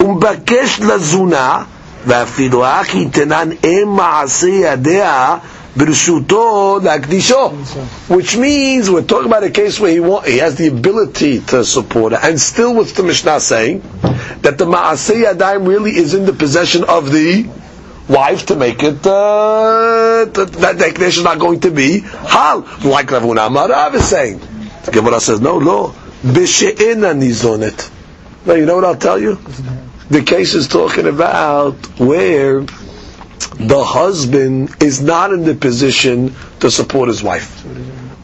ומבקש 0.00 0.80
לזונה, 0.80 1.64
ואפילו 2.06 2.64
אך 2.64 2.94
יתנן 2.94 3.48
אם 3.64 3.88
מעשה 3.96 4.48
ידיה 4.48 5.36
Birshuto 5.77 6.81
Lakdisho. 6.81 7.53
Which 8.09 8.35
means 8.35 8.89
we're 8.89 9.03
talking 9.03 9.27
about 9.27 9.43
a 9.43 9.51
case 9.51 9.79
where 9.79 9.91
he 9.91 9.99
want, 9.99 10.25
he 10.27 10.39
has 10.39 10.55
the 10.55 10.67
ability 10.67 11.39
to 11.41 11.63
support 11.63 12.13
it. 12.13 12.19
And 12.23 12.39
still 12.41 12.75
with 12.75 12.95
the 12.95 13.03
Mishnah 13.03 13.39
saying 13.39 13.81
that 14.41 14.57
the 14.57 14.65
maasei 14.65 15.23
Yadayim 15.25 15.67
really 15.67 15.95
is 15.95 16.13
in 16.15 16.25
the 16.25 16.33
possession 16.33 16.83
of 16.83 17.11
the 17.11 17.47
wife 18.09 18.45
to 18.47 18.55
make 18.55 18.81
it 18.83 19.05
uh, 19.05 20.25
to, 20.33 20.45
that 20.45 20.77
declaration 20.79 21.19
is 21.19 21.23
not 21.23 21.39
going 21.39 21.59
to 21.59 21.71
be 21.71 21.99
hal 21.99 22.61
like 22.83 23.11
Rav 23.11 23.23
Amarav 23.23 23.93
is 23.95 24.07
saying. 24.07 24.39
The 24.85 24.91
Gemara 24.91 25.19
says 25.19 25.41
no, 25.41 25.59
no, 25.59 25.93
b'she'ena 26.23 27.13
nizonet. 27.13 27.91
Now 28.45 28.53
you 28.53 28.65
know 28.65 28.75
what 28.75 28.85
I'll 28.85 28.95
tell 28.95 29.19
you. 29.19 29.35
The 30.09 30.23
case 30.23 30.53
is 30.53 30.69
talking 30.69 31.05
about 31.05 31.75
where 31.99 32.61
the 33.59 33.83
husband 33.83 34.75
is 34.81 35.01
not 35.01 35.33
in 35.33 35.43
the 35.43 35.55
position 35.55 36.35
to 36.59 36.69
support 36.69 37.07
his 37.07 37.23
wife. 37.23 37.65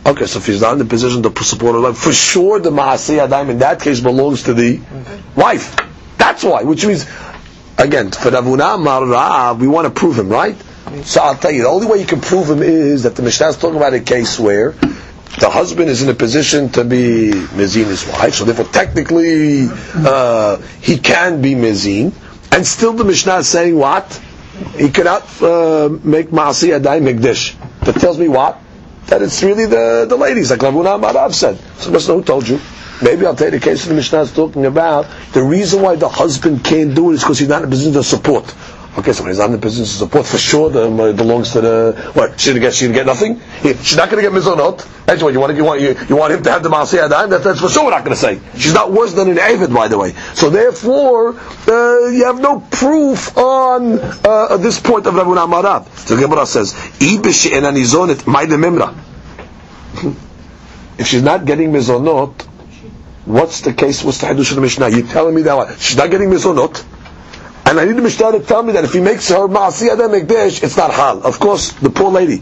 Okay, 0.05 0.25
so 0.25 0.39
if 0.39 0.45
he's 0.45 0.61
not 0.61 0.73
in 0.73 0.79
the 0.79 0.85
position 0.85 1.23
to 1.23 1.43
support 1.43 1.75
his 1.75 1.83
wife, 1.83 1.97
for 1.97 2.13
sure 2.13 2.59
the 2.59 2.69
Maaseh 2.71 3.27
Adaim 3.27 3.49
in 3.49 3.59
that 3.59 3.81
case 3.81 3.99
belongs 3.99 4.43
to 4.43 4.53
the 4.53 4.79
wife. 5.35 5.75
That's 6.17 6.43
why, 6.43 6.63
which 6.63 6.85
means, 6.85 7.05
again, 7.77 8.11
for 8.11 8.29
Rav 8.29 8.43
Huna 8.43 8.77
Marav, 8.77 9.59
we 9.59 9.67
want 9.67 9.85
to 9.85 9.91
prove 9.91 10.17
him, 10.19 10.29
right? 10.29 10.55
So 11.03 11.21
I'll 11.21 11.35
tell 11.35 11.51
you, 11.51 11.63
the 11.63 11.69
only 11.69 11.87
way 11.87 11.99
you 11.99 12.05
can 12.05 12.21
prove 12.21 12.49
him 12.49 12.61
is 12.61 13.03
that 13.03 13.15
the 13.15 13.23
Mishnah 13.23 13.47
is 13.47 13.57
talking 13.57 13.77
about 13.77 13.93
a 13.93 13.99
case 13.99 14.37
where 14.39 14.71
the 15.39 15.49
husband 15.49 15.89
is 15.89 16.03
in 16.03 16.09
a 16.09 16.13
position 16.13 16.69
to 16.69 16.83
be 16.83 17.31
mezin 17.31 17.85
his 17.85 18.05
wife, 18.07 18.35
so 18.35 18.45
therefore 18.45 18.65
technically 18.65 19.67
uh, 19.95 20.57
he 20.81 20.99
can 20.99 21.41
be 21.41 21.55
mezin, 21.55 22.13
and 22.51 22.67
still 22.67 22.93
the 22.93 23.03
Mishnah 23.03 23.37
is 23.37 23.47
saying 23.47 23.75
what? 23.75 24.21
He 24.75 24.89
cannot 24.89 25.23
uh, 25.41 25.89
make 26.03 26.29
maasi 26.29 26.77
adai 26.79 27.01
mekdesh. 27.01 27.55
That 27.81 27.95
tells 27.95 28.17
me 28.17 28.27
what? 28.27 28.59
That 29.07 29.21
it's 29.21 29.43
really 29.43 29.65
the, 29.65 30.05
the 30.07 30.15
ladies, 30.15 30.49
like 30.51 30.61
Rav 30.61 30.73
Huna 30.73 31.01
Marav 31.01 31.33
said. 31.33 31.59
So 31.77 31.91
must 31.91 32.07
know 32.07 32.17
who 32.19 32.23
told 32.23 32.47
you. 32.47 32.59
Maybe 33.01 33.25
I'll 33.25 33.33
you 33.33 33.51
the 33.51 33.59
case 33.59 33.83
of 33.83 33.89
the 33.89 33.95
Mishnah 33.95 34.21
is 34.21 34.33
talking 34.33 34.65
about 34.65 35.07
the 35.33 35.43
reason 35.43 35.81
why 35.81 35.95
the 35.95 36.07
husband 36.07 36.63
can't 36.63 36.95
do 36.95 37.11
it 37.11 37.15
is 37.15 37.21
because 37.21 37.39
he's 37.39 37.49
not 37.49 37.63
in 37.63 37.67
a 37.67 37.71
position 37.71 37.93
to 37.93 38.03
support. 38.03 38.45
Okay, 38.95 39.11
so 39.11 39.25
he's 39.25 39.39
not 39.39 39.49
in 39.49 39.55
a 39.55 39.57
position 39.57 39.85
to 39.85 39.89
support, 39.89 40.27
for 40.27 40.37
sure, 40.37 40.69
the, 40.69 41.13
belongs 41.17 41.53
to 41.53 41.61
the 41.61 42.11
what? 42.13 42.39
She's 42.39 42.49
gonna 42.49 42.59
get, 42.59 42.75
she's 42.75 42.87
gonna 42.87 42.93
get 42.93 43.07
nothing. 43.07 43.39
He, 43.61 43.73
she's 43.73 43.97
not 43.97 44.11
gonna 44.11 44.21
get 44.21 44.31
mizonot. 44.31 45.05
That's 45.05 45.23
what 45.23 45.33
you 45.33 45.39
want. 45.39 45.55
You 45.55 45.63
want 45.63 45.81
you, 45.81 45.95
you 46.07 46.15
want 46.15 46.31
him 46.31 46.43
to 46.43 46.51
have 46.51 46.61
the 46.61 46.69
maaseh 46.69 47.09
adayim. 47.09 47.31
That, 47.31 47.43
that's 47.43 47.59
for 47.59 47.69
sure. 47.69 47.85
We're 47.85 47.91
not 47.91 48.03
gonna 48.03 48.15
say 48.15 48.39
she's 48.55 48.73
not 48.73 48.91
worse 48.91 49.13
than 49.13 49.29
an 49.29 49.39
avid, 49.39 49.73
by 49.73 49.87
the 49.87 49.97
way. 49.97 50.13
So 50.35 50.51
therefore, 50.51 51.35
uh, 51.35 52.09
you 52.09 52.25
have 52.25 52.39
no 52.39 52.59
proof 52.59 53.35
on 53.35 53.99
uh, 53.99 54.57
this 54.57 54.79
point 54.79 55.07
of 55.07 55.15
Rav 55.15 55.25
Amarav. 55.25 55.87
So 56.07 56.15
the 56.15 56.21
Gemara 56.21 56.45
says, 56.45 56.73
"Ibish 56.73 57.49
enanizonet 57.49 58.25
ma'ide 58.25 58.59
memra." 58.59 58.93
If 60.99 61.07
she's 61.07 61.23
not 61.23 61.45
getting 61.45 61.71
mizonot, 61.71 62.43
what's 63.25 63.61
the 63.61 63.73
case? 63.73 64.03
What's 64.03 64.19
the 64.19 64.27
hadush 64.27 64.51
of 64.51 64.55
the 64.55 64.61
Mishnah? 64.61 64.89
You're 64.89 65.07
telling 65.07 65.33
me 65.33 65.41
that 65.41 65.55
what? 65.55 65.79
she's 65.79 65.97
not 65.97 66.11
getting 66.11 66.29
mizonot. 66.29 66.85
And 67.73 67.79
I 67.79 67.85
need 67.85 67.97
the 67.97 68.03
Mishnah 68.03 68.33
to 68.33 68.39
tell 68.41 68.61
me 68.61 68.73
that 68.73 68.83
if 68.83 68.93
he 68.93 68.99
makes 68.99 69.29
her 69.29 69.47
Ma'asi 69.47 69.89
Adam 69.89 70.11
Mekdesh, 70.11 70.61
it's 70.61 70.77
not 70.77 70.91
Hal. 70.93 71.23
Of 71.23 71.39
course, 71.39 71.71
the 71.71 71.89
poor 71.89 72.11
lady. 72.11 72.39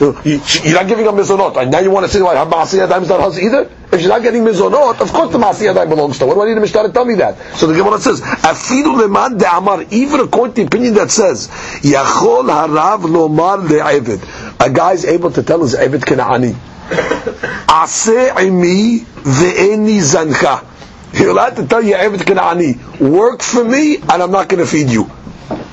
You- 0.00 0.40
You're 0.64 0.72
not 0.72 0.88
giving 0.88 1.04
her 1.04 1.12
Mizonot. 1.12 1.58
And 1.58 1.70
now 1.70 1.80
you 1.80 1.90
want 1.90 2.06
to 2.06 2.10
say 2.10 2.22
why 2.22 2.34
her 2.36 2.46
Ma'asi 2.46 2.78
Adam 2.82 3.02
is 3.02 3.10
not 3.10 3.20
Hal 3.20 3.38
either? 3.38 3.70
If 3.92 4.00
she's 4.00 4.08
not 4.08 4.22
getting 4.22 4.42
Mizonot, 4.44 4.98
of 5.02 5.12
course 5.12 5.30
the 5.30 5.36
Ma'asi 5.38 5.68
Adam 5.68 5.90
belongs 5.90 6.18
to 6.20 6.24
her. 6.24 6.28
What 6.28 6.36
do 6.36 6.42
I 6.44 6.46
need 6.46 6.54
the 6.54 6.62
Mishnah 6.62 6.84
to 6.84 6.88
tell 6.88 7.04
me 7.04 7.16
that? 7.16 7.36
So 7.58 7.66
the 7.66 7.74
Gemara 7.74 8.00
says, 8.00 8.22
Afidu 8.22 8.96
leman 8.96 9.36
de'amar, 9.38 9.86
even 9.92 10.20
according 10.20 10.54
to 10.54 10.60
the 10.62 10.66
opinion 10.68 10.94
that 10.94 11.10
says, 11.10 11.48
Yachol 11.82 12.48
harav 12.48 13.02
lomar 13.02 13.68
le'evid. 13.68 14.66
A 14.66 14.70
guy 14.70 14.92
is 14.94 15.04
able 15.04 15.30
to 15.32 15.42
tell 15.42 15.60
his 15.60 15.74
Evid 15.74 16.00
Kena'ani. 16.00 16.54
Aseh 17.68 18.30
imi 18.30 19.00
ve'eni 19.00 20.00
zancha. 20.00 20.64
You're 21.14 21.30
allowed 21.30 21.56
to 21.56 21.66
tell 21.66 21.82
your 21.82 21.98
Eved 21.98 22.20
Kanani, 22.20 23.00
work 23.00 23.42
for 23.42 23.64
me 23.64 23.96
and 23.96 24.22
I'm 24.22 24.30
not 24.30 24.48
going 24.48 24.64
to 24.64 24.70
feed 24.70 24.90
you. 24.90 25.10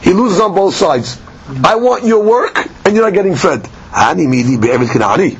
He 0.01 0.13
loses 0.13 0.39
on 0.39 0.53
both 0.53 0.75
sides. 0.75 1.19
I 1.63 1.75
want 1.75 2.03
your 2.03 2.23
work 2.23 2.57
and 2.85 2.95
you're 2.95 3.05
not 3.05 3.13
getting 3.13 3.35
fed. 3.35 3.63
Hani 3.91 4.27
midi 4.27 4.57
be'Eved 4.57 4.89
Kanani. 4.89 5.37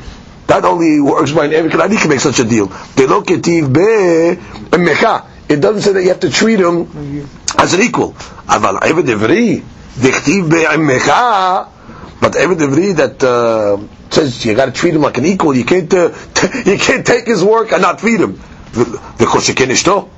That 0.48 0.66
only 0.66 1.00
works 1.00 1.32
by 1.32 1.46
an 1.46 1.52
Eved 1.52 1.70
Kanani 1.70 1.98
can 2.00 2.10
make 2.10 2.20
such 2.22 2.40
a 2.40 2.46
deal. 2.46 2.68
Delo 2.96 3.22
ketiv 3.22 3.74
be'emecha. 3.74 5.26
It 5.50 5.62
doesn't 5.62 5.82
say 5.82 5.94
that 5.94 6.02
you 6.04 6.10
have 6.10 6.20
to 6.22 6.30
treat 6.30 6.60
him 6.60 7.28
as 7.58 7.74
an 7.74 7.82
equal. 7.82 8.14
Aval 8.48 8.80
be'emecha. 10.50 11.70
But 12.22 12.34
Eved 12.34 12.60
Ivri 12.60 12.96
that 12.98 13.24
uh, 13.24 13.78
says 14.10 14.46
you 14.46 14.56
got 14.56 14.66
to 14.66 14.72
treat 14.72 14.94
him 14.94 15.02
like 15.02 15.18
an 15.18 15.26
equal. 15.26 15.56
You 15.56 15.64
can't 15.66 15.94
uh, 15.94 16.14
you 16.66 16.78
can't 16.78 17.06
take 17.06 17.26
his 17.26 17.44
work 17.44 17.72
and 17.72 17.82
not 17.82 18.02
feed 18.02 18.20
him. 18.20 18.40
You 18.76 19.56
can't 19.56 19.72
ishto. 19.72 20.10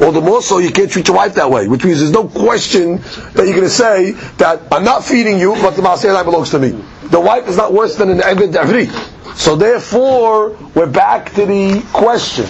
All 0.00 0.12
the 0.12 0.20
more 0.20 0.42
so 0.42 0.58
you 0.58 0.70
can't 0.70 0.90
treat 0.90 1.08
your 1.08 1.16
wife 1.16 1.34
that 1.34 1.50
way, 1.50 1.66
which 1.66 1.84
means 1.84 1.98
there's 1.98 2.12
no 2.12 2.28
question 2.28 2.98
that 2.98 3.44
you're 3.44 3.54
going 3.56 3.62
to 3.62 3.68
say 3.68 4.12
that 4.38 4.62
I'm 4.70 4.84
not 4.84 5.04
feeding 5.04 5.40
you, 5.40 5.54
but 5.54 5.70
the 5.70 5.82
Maaseh 5.82 6.24
belongs 6.24 6.50
to 6.50 6.58
me. 6.60 6.68
The 7.08 7.20
wife 7.20 7.48
is 7.48 7.56
not 7.56 7.72
worse 7.72 7.96
than 7.96 8.10
an 8.10 8.18
Eved 8.18 8.52
Avri. 8.52 8.86
So 9.36 9.56
therefore, 9.56 10.50
we're 10.74 10.90
back 10.90 11.34
to 11.34 11.46
the 11.46 11.84
question. 11.92 12.46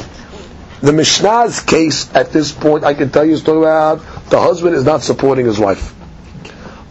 The 0.81 0.93
Mishnah's 0.93 1.61
case 1.61 2.15
at 2.15 2.33
this 2.33 2.53
point, 2.53 2.85
I 2.85 2.93
can 2.95 3.11
tell 3.11 3.25
you, 3.25 3.33
is 3.33 3.43
talking 3.43 3.63
about 3.63 4.01
the 4.29 4.41
husband 4.41 4.77
is 4.77 4.85
not 4.85 5.03
supporting 5.03 5.47
his 5.47 5.59
wife. 5.59 5.95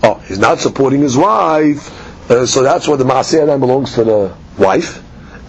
Oh, 0.04 0.16
he's 0.28 0.40
not 0.40 0.60
supporting 0.60 1.02
his 1.02 1.16
wife, 1.16 2.32
uh, 2.32 2.46
so 2.46 2.64
that's 2.64 2.88
why 2.88 2.96
the 2.96 3.06
Maaseh 3.06 3.60
belongs 3.60 3.94
to 3.94 4.04
the 4.04 4.36
wife. 4.58 5.04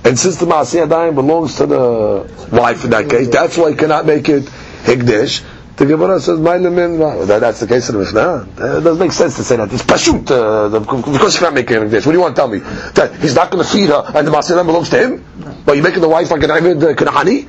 And 0.08 0.18
since 0.18 0.36
the 0.36 0.46
Maaseh 0.46 0.88
Adayim 0.88 1.14
belongs 1.14 1.56
to 1.56 1.66
the 1.66 2.48
wife 2.50 2.82
in 2.84 2.90
that 2.92 3.10
case, 3.10 3.28
that's 3.28 3.58
why 3.58 3.72
he 3.72 3.76
cannot 3.76 4.06
make 4.06 4.26
it 4.30 4.44
Higdish. 4.44 5.44
The 5.76 5.84
Gemara 5.84 6.18
says, 6.18 6.38
"Ma'ilem 6.38 7.26
that, 7.26 7.40
That's 7.40 7.60
the 7.60 7.66
case 7.66 7.90
of 7.90 7.92
the 7.92 7.98
Mishnah. 8.00 8.48
It 8.56 8.84
doesn't 8.84 8.98
make 8.98 9.12
sense 9.12 9.36
to 9.36 9.44
say 9.44 9.56
that. 9.56 9.70
It's 9.70 9.82
Pashut. 9.82 10.30
Uh, 10.30 10.80
because 10.80 11.34
he 11.34 11.38
cannot 11.40 11.52
make 11.52 11.70
it 11.70 11.74
Higdish. 11.74 12.06
What 12.06 12.12
do 12.12 12.12
you 12.12 12.20
want 12.22 12.36
to 12.36 12.40
tell 12.40 12.48
me? 12.48 12.60
That 12.94 13.16
he's 13.20 13.34
not 13.34 13.50
going 13.50 13.62
to 13.62 13.70
feed 13.70 13.90
her 13.90 14.02
and 14.14 14.26
the 14.26 14.30
Maaseh 14.30 14.56
Adayim 14.56 14.64
belongs 14.64 14.88
to 14.88 14.98
him? 14.98 15.62
But 15.66 15.76
you're 15.76 15.84
making 15.84 16.00
the 16.00 16.08
wife 16.08 16.30
like 16.30 16.42
an 16.42 16.50
Ibid 16.50 16.82
uh, 16.82 16.94
Kanahani? 16.94 17.46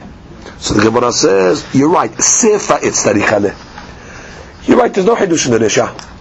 So 0.59 0.73
the 0.73 0.81
Gemara 0.81 1.13
says, 1.13 1.65
you're 1.73 1.89
right. 1.89 2.11
Sefa 2.11 2.83
it's 2.83 3.05
tarikhale. 3.05 3.55
You're 4.67 4.77
right, 4.77 4.93
there's 4.93 5.07
no 5.07 5.15
Hidush 5.15 5.45
in 5.45 5.53
the 5.53 5.59
Risha. 5.59 6.18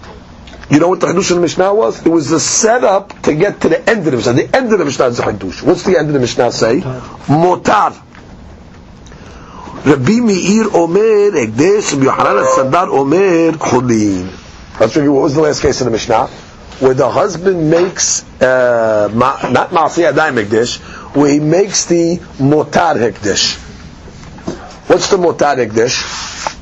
You 0.70 0.80
know 0.80 0.88
what 0.88 1.00
the 1.00 1.06
Hadush 1.06 1.30
in 1.30 1.36
the 1.36 1.42
Mishnah 1.42 1.72
was? 1.72 2.04
It 2.04 2.10
was 2.10 2.28
the 2.28 2.38
setup 2.38 3.22
to 3.22 3.34
get 3.34 3.62
to 3.62 3.70
the 3.70 3.88
end 3.88 4.00
of 4.00 4.04
the 4.04 4.12
Mishnah. 4.12 4.32
The 4.34 4.56
end 4.56 4.70
of 4.72 4.78
the 4.78 4.84
Mishnah 4.84 5.06
is 5.06 5.16
the 5.16 5.22
Hadush. 5.22 5.62
What's 5.62 5.82
the 5.82 5.98
end 5.98 6.08
of 6.08 6.12
the 6.12 6.20
Mishnah 6.20 6.52
say? 6.52 6.80
Motar. 6.80 8.04
Rabbi 9.86 10.20
Meir 10.20 10.66
Omer 10.74 11.30
Egdesh, 11.30 12.02
Yohanan 12.02 12.44
Sandlar 12.44 12.88
Omer 12.90 13.52
Chulin. 13.52 14.30
Let's 14.78 14.94
review 14.96 15.14
what 15.14 15.22
was 15.22 15.34
the 15.34 15.40
last 15.40 15.62
case 15.62 15.80
in 15.80 15.86
the 15.86 15.90
Mishnah? 15.90 16.26
Where 16.26 16.94
the 16.94 17.10
husband 17.10 17.70
makes, 17.70 18.22
uh, 18.42 19.08
ma, 19.12 19.38
not 19.48 19.70
Maaseh 19.70 20.12
Adayim 20.12 20.44
Egdesh, 20.44 20.78
where 21.16 21.32
he 21.32 21.40
makes 21.40 21.86
the 21.86 22.18
Motar 22.38 22.96
Hekdesh. 22.96 23.56
What's 24.88 25.08
the 25.10 25.16
Motar 25.16 25.56
Hekdesh? 25.56 26.57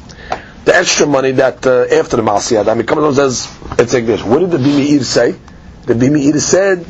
The 0.66 0.74
extra 0.74 1.06
money 1.06 1.30
that 1.30 1.64
uh, 1.64 1.86
after 1.94 2.16
the 2.16 2.22
Masiyad, 2.22 2.68
I 2.68 2.74
mean, 2.74 2.86
comes 2.86 2.98
along 2.98 3.14
says 3.14 3.48
it's 3.78 3.94
Ekdesh. 3.94 4.28
What 4.28 4.40
did 4.40 4.50
the 4.50 4.58
Bimi'ir 4.58 5.04
say? 5.04 5.36
The 5.84 5.94
Bimi'ir 5.94 6.40
said 6.40 6.80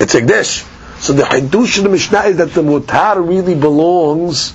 it's 0.00 0.14
Ekdesh. 0.14 0.68
So 1.00 1.12
the 1.12 1.24
Hidush 1.24 1.78
of 1.78 1.84
the 1.84 1.90
Mishnah 1.90 2.20
is 2.20 2.36
that 2.36 2.52
the 2.52 2.62
Mutar 2.62 3.16
really 3.28 3.56
belongs 3.56 4.54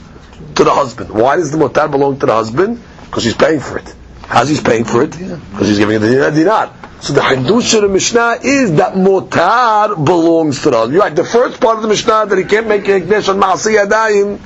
to 0.55 0.63
the 0.63 0.73
husband. 0.73 1.09
Why 1.09 1.35
does 1.35 1.51
the 1.51 1.57
Mutar 1.57 1.91
belong 1.91 2.19
to 2.19 2.25
the 2.25 2.33
husband? 2.33 2.81
Because 3.03 3.25
he's 3.25 3.35
paying 3.35 3.59
for 3.59 3.79
it. 3.79 3.93
How's 4.21 4.47
he's 4.47 4.61
paying 4.61 4.85
for 4.85 5.03
it? 5.03 5.11
Because 5.11 5.67
he's 5.67 5.77
giving 5.77 5.97
it 5.97 5.99
the 5.99 6.31
dinar. 6.31 6.73
So 7.01 7.11
the 7.11 7.21
Hidush 7.21 7.75
of 7.75 7.81
the 7.81 7.89
Mishnah 7.89 8.39
is 8.43 8.75
that 8.75 8.93
Mutar 8.93 9.93
belongs 9.93 10.61
to 10.61 10.69
the 10.69 10.77
husband. 10.77 10.93
You're 10.93 11.03
right. 11.03 11.13
The 11.13 11.25
first 11.25 11.59
part 11.59 11.75
of 11.75 11.81
the 11.81 11.89
Mishnah 11.89 12.27
that 12.27 12.37
he 12.37 12.45
can't 12.45 12.67
make 12.67 12.83
Ekdesh 12.83 13.27
on 13.27 13.41
Masiyadayim 13.41 14.39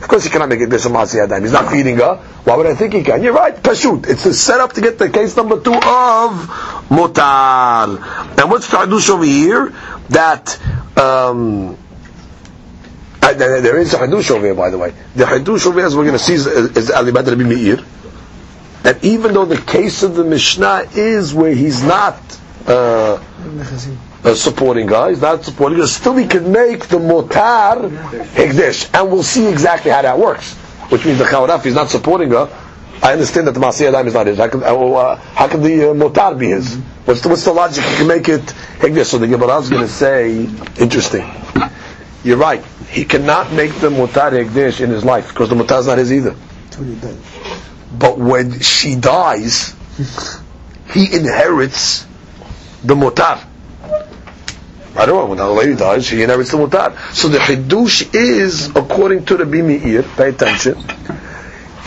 of 0.00 0.08
course 0.08 0.24
he 0.24 0.30
cannot 0.30 0.48
make 0.48 0.60
it 0.60 0.70
this 0.70 0.86
Masi 0.86 1.22
Adam. 1.22 1.42
He's 1.42 1.52
not 1.52 1.70
feeding 1.70 1.96
her. 1.96 2.16
Why 2.44 2.56
would 2.56 2.66
I 2.66 2.74
think 2.74 2.94
he 2.94 3.02
can? 3.02 3.22
You're 3.22 3.32
right, 3.32 3.54
Pashut. 3.54 4.06
It's 4.08 4.24
the 4.24 4.34
setup 4.34 4.74
to 4.74 4.80
get 4.80 4.98
the 4.98 5.08
case 5.08 5.36
number 5.36 5.60
two 5.60 5.74
of 5.74 6.32
Motar. 6.88 8.38
And 8.38 8.50
what's 8.50 8.70
the 8.70 8.76
Hadush 8.76 9.10
over 9.10 9.24
here? 9.24 9.72
That 10.10 10.58
um, 10.98 11.76
Uh, 13.26 13.32
there 13.34 13.78
is 13.78 13.92
a 13.92 13.98
hadush 13.98 14.30
over 14.30 14.46
here, 14.46 14.54
by 14.54 14.70
the 14.70 14.78
way. 14.78 14.94
The 15.16 15.24
hadush 15.24 15.66
over 15.66 15.80
here, 15.80 15.86
as 15.86 15.96
we're 15.96 16.04
going 16.04 16.16
to 16.16 16.22
see, 16.22 16.34
is, 16.34 16.90
Ali 16.92 17.10
Badr 17.10 17.30
Rabbi 17.30 17.42
Meir. 17.42 17.78
That 18.84 19.02
even 19.02 19.34
though 19.34 19.44
the 19.46 19.60
case 19.60 20.04
of 20.04 20.14
the 20.14 20.22
Mishnah 20.22 20.86
is 20.94 21.34
where 21.34 21.52
he's 21.52 21.82
not 21.82 22.20
uh, 22.68 23.18
a 24.26 24.34
supporting 24.34 24.86
guy, 24.88 25.10
he's 25.10 25.22
not 25.22 25.44
supporting 25.44 25.78
guy, 25.78 25.86
still 25.86 26.16
he 26.16 26.26
can 26.26 26.50
make 26.50 26.86
the 26.86 26.98
motar 26.98 27.88
hekdesh, 28.34 28.92
and 28.92 29.10
we'll 29.10 29.22
see 29.22 29.46
exactly 29.46 29.90
how 29.90 30.02
that 30.02 30.18
works. 30.18 30.54
Which 30.90 31.04
means 31.04 31.18
the 31.18 31.24
chawaraf 31.24 31.64
he's 31.64 31.74
not 31.74 31.88
supporting 31.90 32.30
her. 32.30 32.48
I 33.02 33.12
understand 33.12 33.46
that 33.46 33.52
the 33.52 33.60
Masiyah 33.60 33.88
Adam 33.88 34.06
is 34.08 34.14
not 34.14 34.26
his. 34.26 34.38
How 34.38 34.48
can, 34.48 34.62
uh, 34.62 35.16
how 35.16 35.48
can 35.48 35.62
the 35.62 35.90
uh, 35.90 35.94
motar 35.94 36.38
be 36.38 36.48
his? 36.48 36.76
What's 37.04 37.20
the, 37.20 37.28
what's 37.28 37.44
the 37.44 37.52
logic? 37.52 37.84
He 37.84 37.96
can 37.96 38.08
make 38.08 38.28
it 38.28 38.40
hekdesh. 38.40 39.06
So 39.06 39.18
the 39.18 39.28
Gemara 39.28 39.58
is 39.58 39.70
going 39.70 39.82
to 39.82 39.88
say, 39.88 40.48
interesting. 40.78 41.30
You're 42.24 42.38
right. 42.38 42.64
He 42.88 43.04
cannot 43.04 43.52
make 43.52 43.74
the 43.74 43.90
mutar 43.90 44.32
hekdesh 44.32 44.80
in 44.80 44.90
his 44.90 45.04
life 45.04 45.28
because 45.28 45.50
the 45.50 45.54
mutar 45.56 45.80
is 45.80 45.86
not 45.86 45.98
his 45.98 46.12
either. 46.12 46.34
But 47.96 48.18
when 48.18 48.60
she 48.60 48.96
dies, 48.96 49.74
he 50.92 51.14
inherits 51.14 52.06
the 52.82 52.94
mutar. 52.94 53.44
Don't 55.04 55.08
know, 55.08 55.26
when 55.26 55.38
a 55.38 55.50
lady 55.52 55.74
dies, 55.74 56.06
she 56.06 56.22
inherits 56.22 56.52
the 56.52 56.56
mutar. 56.56 56.96
So 57.14 57.28
the 57.28 57.38
hidush 57.38 58.14
is, 58.14 58.68
according 58.74 59.26
to 59.26 59.36
the 59.36 59.44
Meir, 59.44 60.02
pay 60.02 60.30
attention, 60.30 60.76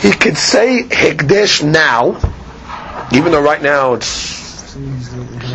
he 0.00 0.12
could 0.12 0.36
say 0.38 0.84
hekdesh 0.84 1.62
now, 1.64 2.16
even 3.12 3.32
though 3.32 3.42
right 3.42 3.60
now 3.60 3.94
it 3.94 4.00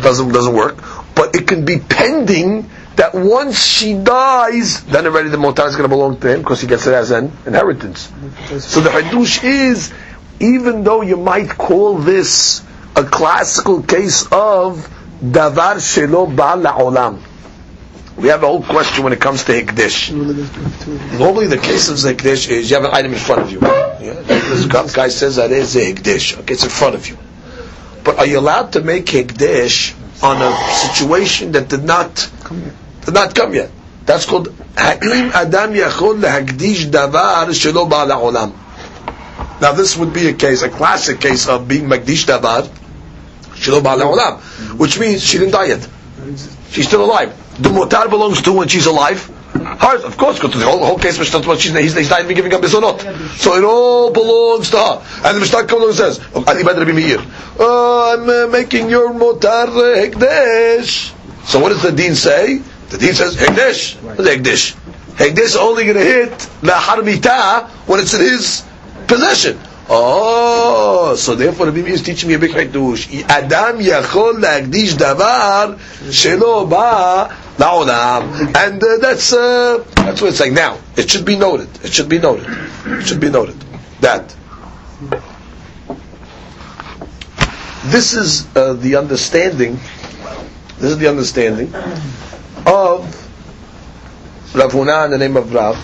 doesn't 0.02 0.32
doesn't 0.32 0.54
work, 0.54 0.76
but 1.14 1.34
it 1.34 1.46
can 1.48 1.64
be 1.64 1.78
pending 1.78 2.68
that 2.96 3.14
once 3.14 3.62
she 3.64 3.94
dies, 3.94 4.82
then 4.84 5.06
already 5.06 5.28
the 5.28 5.36
mutar 5.36 5.66
is 5.68 5.76
going 5.76 5.88
to 5.88 5.94
belong 5.94 6.18
to 6.18 6.32
him 6.32 6.40
because 6.40 6.60
he 6.60 6.66
gets 6.66 6.86
it 6.86 6.94
as 6.94 7.10
an 7.10 7.32
inheritance. 7.46 8.12
So 8.58 8.80
the 8.80 8.90
hadush 8.90 9.42
is, 9.44 9.92
even 10.40 10.84
though 10.84 11.02
you 11.02 11.16
might 11.16 11.48
call 11.50 11.98
this 11.98 12.62
a 12.94 13.04
classical 13.04 13.82
case 13.82 14.22
of 14.32 14.88
davar 15.22 15.76
shelo 15.76 16.34
ba 16.34 16.54
la'olam. 16.56 17.20
We 18.16 18.28
have 18.28 18.42
a 18.42 18.46
whole 18.46 18.62
question 18.62 19.04
when 19.04 19.12
it 19.12 19.20
comes 19.20 19.44
to 19.44 19.52
hikdish. 19.52 20.10
Normally, 21.18 21.48
the 21.48 21.58
case 21.58 21.90
of 21.90 21.96
hikdish 21.96 22.48
is 22.48 22.70
you 22.70 22.76
have 22.76 22.84
an 22.84 22.92
item 22.94 23.12
in 23.12 23.18
front 23.18 23.42
of 23.42 23.52
you. 23.52 23.60
Yeah? 23.60 24.14
This 24.22 24.66
guy 24.94 25.08
says 25.08 25.36
that 25.36 25.52
is 25.52 25.76
a 25.76 25.92
hikdish. 25.92 26.38
Okay, 26.40 26.54
it's 26.54 26.64
in 26.64 26.70
front 26.70 26.94
of 26.94 27.06
you. 27.08 27.18
But 28.04 28.18
are 28.18 28.26
you 28.26 28.38
allowed 28.38 28.72
to 28.72 28.80
make 28.80 29.04
hikdish 29.06 29.94
on 30.22 30.40
a 30.40 30.56
situation 30.88 31.52
that 31.52 31.68
did 31.68 31.84
not 31.84 32.30
did 33.04 33.12
not 33.12 33.34
come 33.34 33.52
yet? 33.52 33.70
That's 34.06 34.24
called 34.24 34.48
Ha'im 34.76 35.32
Adam 35.34 35.74
Yachol 35.74 36.20
Lahagdish 36.20 36.86
Davar 36.86 37.46
Shelo 37.48 37.88
Ba 37.90 38.06
La'olam. 38.06 38.54
Now 39.60 39.72
this 39.72 39.96
would 39.96 40.14
be 40.14 40.28
a 40.28 40.32
case, 40.32 40.62
a 40.62 40.70
classic 40.70 41.20
case 41.20 41.48
of 41.48 41.68
being 41.68 41.84
Magdish 41.84 42.24
Davar 42.24 42.62
Shelo 43.56 43.82
Ba 43.82 43.90
La'olam, 44.00 44.40
which 44.78 44.98
means 44.98 45.22
she 45.22 45.38
didn't 45.38 45.52
die 45.52 45.66
yet. 45.66 45.86
She's 46.70 46.86
still 46.86 47.04
alive. 47.04 47.34
The 47.58 47.70
motar 47.70 48.10
belongs 48.10 48.42
to 48.42 48.52
when 48.52 48.68
she's 48.68 48.86
alive. 48.86 49.32
Hers, 49.54 50.04
of 50.04 50.16
course, 50.18 50.38
because 50.38 50.58
the 50.58 50.66
whole, 50.66 50.84
whole 50.84 50.98
case 50.98 51.18
Mishnah 51.18 51.42
she's, 51.56 51.72
he's, 51.72 51.94
he's 51.94 52.10
not 52.10 52.20
even 52.22 52.36
giving 52.36 52.52
up 52.52 52.60
bizonot. 52.60 53.00
So 53.38 53.56
it 53.56 53.64
all 53.64 54.10
belongs 54.12 54.70
to 54.70 54.76
her. 54.76 55.02
And 55.24 55.36
the 55.36 55.40
Mishnah 55.40 55.64
comes 55.64 55.72
along 55.72 55.88
and 55.88 55.96
says, 55.96 56.20
Ali 56.34 56.62
Rabbi 56.62 56.92
Meir, 56.92 57.18
oh, 57.58 58.14
I'm 58.14 58.28
uh, 58.28 58.52
making 58.52 58.90
your 58.90 59.12
motar 59.12 59.68
uh, 59.68 59.96
hekdesh. 59.96 61.14
So 61.46 61.60
what 61.60 61.70
does 61.70 61.82
the 61.82 61.92
dean 61.92 62.14
say? 62.14 62.58
The 62.90 62.98
dean 62.98 63.14
says, 63.14 63.36
hekdesh. 63.36 64.02
What's 64.02 64.20
hekdesh? 64.20 64.74
Hekdesh 65.16 65.56
only 65.56 65.84
going 65.84 65.96
to 65.96 66.04
hit 66.04 66.32
lahar 66.60 66.98
harmita 67.00 67.68
when 67.88 68.00
it's 68.00 68.12
in 68.12 68.20
his 68.20 68.64
possession. 69.06 69.58
Oh, 69.88 71.14
so 71.16 71.36
therefore 71.36 71.66
the 71.66 71.72
Bibi 71.72 71.92
is 71.92 72.02
teaching 72.02 72.28
me 72.28 72.34
a 72.34 72.38
big 72.40 72.50
hadush. 72.50 73.22
Adam 73.28 73.78
yachol 73.78 74.40
lagdish 74.42 74.94
davar 74.94 75.78
shelo 76.10 76.68
ba 76.68 77.32
la'olam, 77.56 78.54
and 78.56 78.82
uh, 78.82 78.96
that's 79.00 79.32
uh, 79.32 79.84
that's 79.94 80.20
what 80.20 80.28
it's 80.28 80.38
saying. 80.38 80.54
Now 80.54 80.78
it 80.96 81.08
should 81.08 81.24
be 81.24 81.36
noted. 81.36 81.68
It 81.84 81.92
should 81.92 82.08
be 82.08 82.18
noted. 82.18 82.46
It 82.86 83.06
should 83.06 83.20
be 83.20 83.30
noted 83.30 83.54
that 84.00 84.34
this 87.84 88.14
is 88.14 88.44
uh, 88.56 88.72
the 88.72 88.96
understanding. 88.96 89.78
This 90.78 90.90
is 90.90 90.98
the 90.98 91.08
understanding 91.08 91.72
of 92.66 93.06
Rav 94.52 94.72
Huna 94.72 95.04
in 95.04 95.10
the 95.12 95.18
name 95.18 95.36
of 95.36 95.54
Rav. 95.54 95.76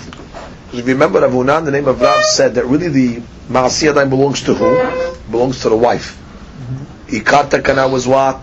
Because 0.73 0.85
if 0.85 0.89
you 0.89 0.95
remember, 0.95 1.21
Rav 1.21 1.33
Huna 1.33 1.63
the 1.67 1.71
name 1.71 1.87
of 1.87 2.01
Rav 2.01 2.25
said 2.25 2.55
that 2.55 2.65
really 2.65 2.89
the 2.89 3.17
Maasiyah 3.51 4.09
belongs 4.09 4.41
to 4.45 4.55
who? 4.55 5.31
Belongs 5.31 5.61
to 5.61 5.69
the 5.69 5.77
wife. 5.77 6.17
Mm-hmm. 6.17 7.17
Ikata 7.17 7.63
kana 7.63 7.87
was 7.89 8.09
what? 8.09 8.43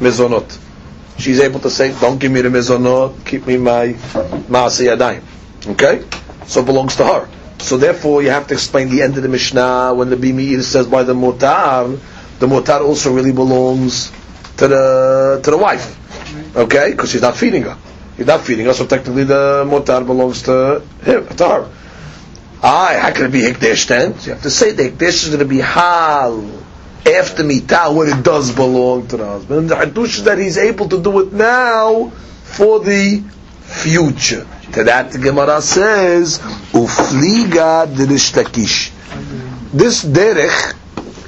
Mizonot. 0.00 0.58
She's 1.20 1.38
able 1.38 1.60
to 1.60 1.70
say, 1.70 1.94
don't 2.00 2.18
give 2.18 2.32
me 2.32 2.40
the 2.40 2.48
mizonot, 2.48 3.24
keep 3.24 3.46
me 3.46 3.56
my 3.56 3.92
Maasiyah 4.50 5.22
Okay? 5.68 6.04
So 6.48 6.62
it 6.62 6.66
belongs 6.66 6.96
to 6.96 7.04
her. 7.04 7.28
So 7.60 7.76
therefore, 7.76 8.22
you 8.22 8.30
have 8.30 8.48
to 8.48 8.54
explain 8.54 8.88
the 8.88 9.02
end 9.02 9.16
of 9.16 9.22
the 9.22 9.28
Mishnah 9.28 9.94
when 9.94 10.10
the 10.10 10.16
Bimir 10.16 10.62
says 10.62 10.88
by 10.88 11.04
the 11.04 11.14
Mutar, 11.14 12.00
the 12.40 12.48
Mutar 12.48 12.80
also 12.80 13.14
really 13.14 13.30
belongs 13.30 14.10
to 14.56 14.66
the 14.66 15.40
to 15.44 15.50
the 15.52 15.56
wife. 15.56 15.96
Okay? 16.56 16.90
Because 16.90 17.12
she's 17.12 17.22
not 17.22 17.36
feeding 17.36 17.62
her. 17.62 17.78
Not 18.26 18.42
feeding 18.42 18.66
her, 18.66 18.74
so 18.74 18.86
technically 18.86 19.24
the 19.24 19.64
Mutar 19.66 20.04
belongs 20.04 20.42
to 20.42 20.82
him, 21.02 21.26
to 21.36 21.48
her. 21.48 21.70
How 22.60 23.10
can 23.12 23.26
it 23.26 23.32
be 23.32 23.40
Hikdesh 23.40 23.86
then? 23.88 24.18
So 24.18 24.26
you 24.26 24.32
have 24.34 24.42
to 24.42 24.50
say 24.50 24.72
the 24.72 24.90
Hikdesh 24.90 25.24
is 25.24 25.28
going 25.28 25.38
to 25.40 25.44
be 25.46 25.58
Hal 25.58 26.40
after 27.06 27.42
Mitah 27.42 27.94
when 27.94 28.08
it 28.08 28.22
does 28.22 28.52
belong 28.54 29.08
to 29.08 29.16
the 29.16 29.26
husband. 29.26 29.60
And 29.60 29.70
the 29.70 29.74
Hadush 29.76 30.18
is 30.18 30.24
that 30.24 30.38
he's 30.38 30.58
able 30.58 30.88
to 30.88 31.02
do 31.02 31.20
it 31.20 31.32
now 31.32 32.10
for 32.44 32.80
the 32.80 33.22
future. 33.62 34.46
To 34.72 34.84
that 34.84 35.12
the 35.12 35.18
Gemara 35.18 35.62
says, 35.62 36.38
Ufliga 36.38 37.86
Dirishtakish. 37.92 38.92
This 39.72 40.04
derech 40.04 40.76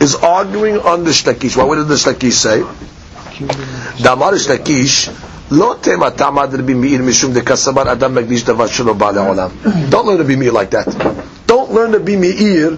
is 0.01 0.14
arguing 0.16 0.78
on 0.78 1.05
the 1.05 1.11
shtakish. 1.11 1.57
What 1.57 1.76
did 1.76 1.88
the 1.88 1.95
shtakish 1.95 2.32
say? 2.32 2.61
Damar 4.03 4.32
shtakish, 4.32 5.09
לא 5.51 5.75
תמה 5.81 6.09
תעמד 6.09 6.55
רבי 6.55 6.73
מאיר 6.73 7.01
משום 7.01 7.33
דקסבר 7.33 7.91
אדם 7.91 8.15
מקדיש 8.15 8.43
דבר 8.43 8.67
שלא 8.67 8.93
בא 8.93 9.11
לעולם. 9.11 9.49
Don't 9.89 10.05
learn 10.05 10.17
to 10.19 10.23
be 10.27 10.35
meir 10.35 10.51
like 10.51 10.71
that. 10.71 10.88
Don't 11.47 11.71
learn 11.71 11.91
to 11.91 11.99
be 11.99 12.15
meir 12.15 12.77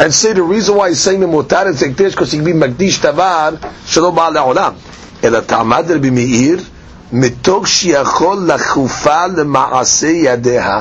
and 0.00 0.12
say 0.12 0.32
the 0.32 0.42
reason 0.42 0.74
why 0.74 0.88
he's 0.88 1.00
saying 1.00 1.20
the 1.20 1.26
mutar 1.26 1.66
is 1.66 1.80
hekdesh 1.80 2.10
because 2.12 2.32
he 2.32 2.38
can 2.38 2.44
be 2.44 2.52
מקדיש 2.54 3.00
דבר 3.00 3.50
שלא 3.86 4.10
בא 4.10 4.28
לעולם. 4.28 4.72
אלא 5.24 5.40
תעמד 5.40 5.84
רבי 5.90 6.10
מאיר 6.10 6.60
מתוך 7.12 7.68
שיכול 7.68 8.50
לחופה 8.52 9.26
למעשה 9.26 10.06
ידיה. 10.08 10.80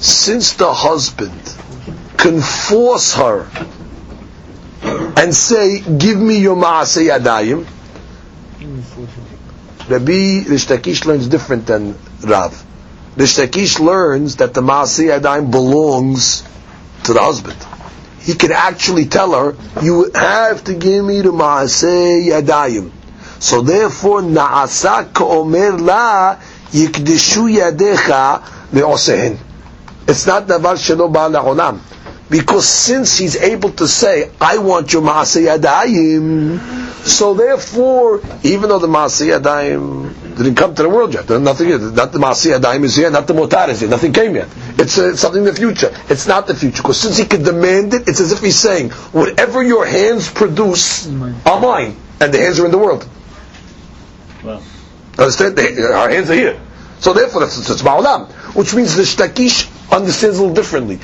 Since 0.00 0.52
the 0.52 0.72
husband 0.72 1.42
can 2.18 2.40
force 2.40 3.14
her 3.14 3.46
and 5.16 5.34
say, 5.34 5.80
give 5.80 6.18
me 6.18 6.36
your 6.38 6.56
maaseh 6.56 7.08
yadayim, 7.10 7.64
Rabbi 9.89 10.43
Reish 10.47 10.67
Lakish 10.67 11.05
learns 11.05 11.27
different 11.27 11.67
than 11.67 11.97
Rav. 12.21 12.65
Rishtakish 13.15 13.79
learns 13.79 14.37
that 14.37 14.53
the 14.53 14.61
Maaseh 14.61 15.19
Yadayim 15.19 15.51
belongs 15.51 16.43
to 17.03 17.13
the 17.13 17.19
husband. 17.19 17.57
He 18.21 18.33
can 18.33 18.51
actually 18.51 19.05
tell 19.05 19.33
her, 19.33 19.55
you 19.83 20.09
have 20.15 20.63
to 20.63 20.73
give 20.73 21.03
me 21.05 21.21
the 21.21 21.31
Maaseh 21.31 22.27
Yadayim. 22.29 22.91
So 23.39 23.61
therefore, 23.61 24.21
Na'asa 24.21 25.13
ka'omer 25.13 25.77
la 25.77 26.37
yikdishu 26.71 27.53
yadecha 27.53 28.41
le'osehin. 28.71 29.37
It's 30.07 30.25
not 30.25 30.47
davar 30.47 30.75
shelo 30.75 31.11
ba 31.11 31.29
la'olam. 31.29 31.79
Because 32.29 32.67
since 32.67 33.17
he's 33.17 33.35
able 33.35 33.71
to 33.73 33.87
say, 33.87 34.31
I 34.39 34.57
want 34.57 34.93
your 34.93 35.01
Maaseh 35.01 35.57
Yadayim, 35.57 36.59
so 37.05 37.33
therefore, 37.33 38.21
even 38.43 38.69
though 38.69 38.79
the 38.79 38.87
Maaseh 38.87 39.37
Yadayim 39.37 40.37
didn't 40.37 40.55
come 40.55 40.73
to 40.73 40.83
the 40.83 40.89
world 40.89 41.13
yet, 41.13 41.29
nothing 41.29 41.69
yet, 41.69 41.81
not 41.81 42.11
the 42.11 42.19
Maaseh 42.19 42.57
Yadayim 42.57 42.83
is 42.85 42.95
here, 42.95 43.11
not 43.11 43.27
the 43.27 43.33
Motar 43.33 43.69
is 43.69 43.81
here, 43.81 43.89
nothing 43.89 44.13
came 44.13 44.35
yet. 44.35 44.47
It's 44.79 44.97
uh, 44.97 45.15
something 45.15 45.41
in 45.41 45.45
the 45.45 45.53
future. 45.53 45.93
It's 46.09 46.25
not 46.25 46.47
the 46.47 46.55
future. 46.55 46.81
Because 46.81 46.99
since 46.99 47.17
he 47.17 47.25
can 47.25 47.43
demand 47.43 47.93
it, 47.93 48.07
it's 48.07 48.21
as 48.21 48.31
if 48.31 48.39
he's 48.39 48.57
saying, 48.57 48.91
whatever 49.11 49.61
your 49.61 49.85
hands 49.85 50.31
produce 50.31 51.07
are 51.07 51.59
mine, 51.59 51.97
and 52.21 52.33
the 52.33 52.37
hands 52.37 52.59
are 52.59 52.65
in 52.65 52.71
the 52.71 52.77
world. 52.77 53.07
Well. 54.43 54.63
Understand? 55.17 55.57
The, 55.57 55.93
our 55.93 56.09
hands 56.09 56.29
are 56.29 56.35
here. 56.35 56.59
So 56.99 57.13
therefore, 57.13 57.41
that's 57.41 57.57
it's 57.69 57.81
Ma'olam. 57.81 58.31
Which 58.55 58.73
means 58.73 58.95
the 58.95 59.03
Shtakish 59.03 59.69
understands 59.91 60.37
a 60.37 60.41
little 60.41 60.55
differently. 60.55 60.99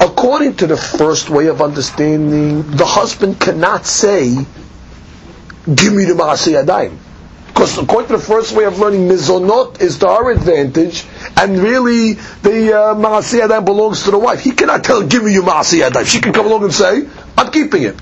According 0.00 0.56
to 0.56 0.66
the 0.66 0.76
first 0.76 1.28
way 1.30 1.48
of 1.48 1.60
understanding, 1.60 2.62
the 2.70 2.86
husband 2.86 3.40
cannot 3.40 3.86
say, 3.86 4.34
give 5.74 5.92
me 5.92 6.04
the 6.04 6.14
Maaseh 6.14 6.62
Yadayim. 6.62 6.96
Because 7.58 7.76
according 7.76 8.06
to 8.06 8.16
the 8.18 8.22
first 8.22 8.54
way 8.54 8.66
of 8.66 8.78
learning, 8.78 9.08
mizonot 9.08 9.80
is 9.80 9.98
to 9.98 10.06
our 10.06 10.30
advantage, 10.30 11.04
and 11.36 11.58
really 11.58 12.12
the 12.12 12.72
uh, 12.72 12.94
ma'asiyah 12.94 13.64
belongs 13.64 14.04
to 14.04 14.12
the 14.12 14.18
wife. 14.18 14.38
He 14.44 14.52
cannot 14.52 14.84
tell, 14.84 15.02
give 15.04 15.24
me 15.24 15.32
your 15.32 15.42
ma'asiyah 15.42 16.06
She 16.06 16.20
can 16.20 16.32
come 16.32 16.46
along 16.46 16.62
and 16.62 16.72
say, 16.72 17.08
I'm 17.36 17.50
keeping 17.50 17.82
it. 17.82 17.96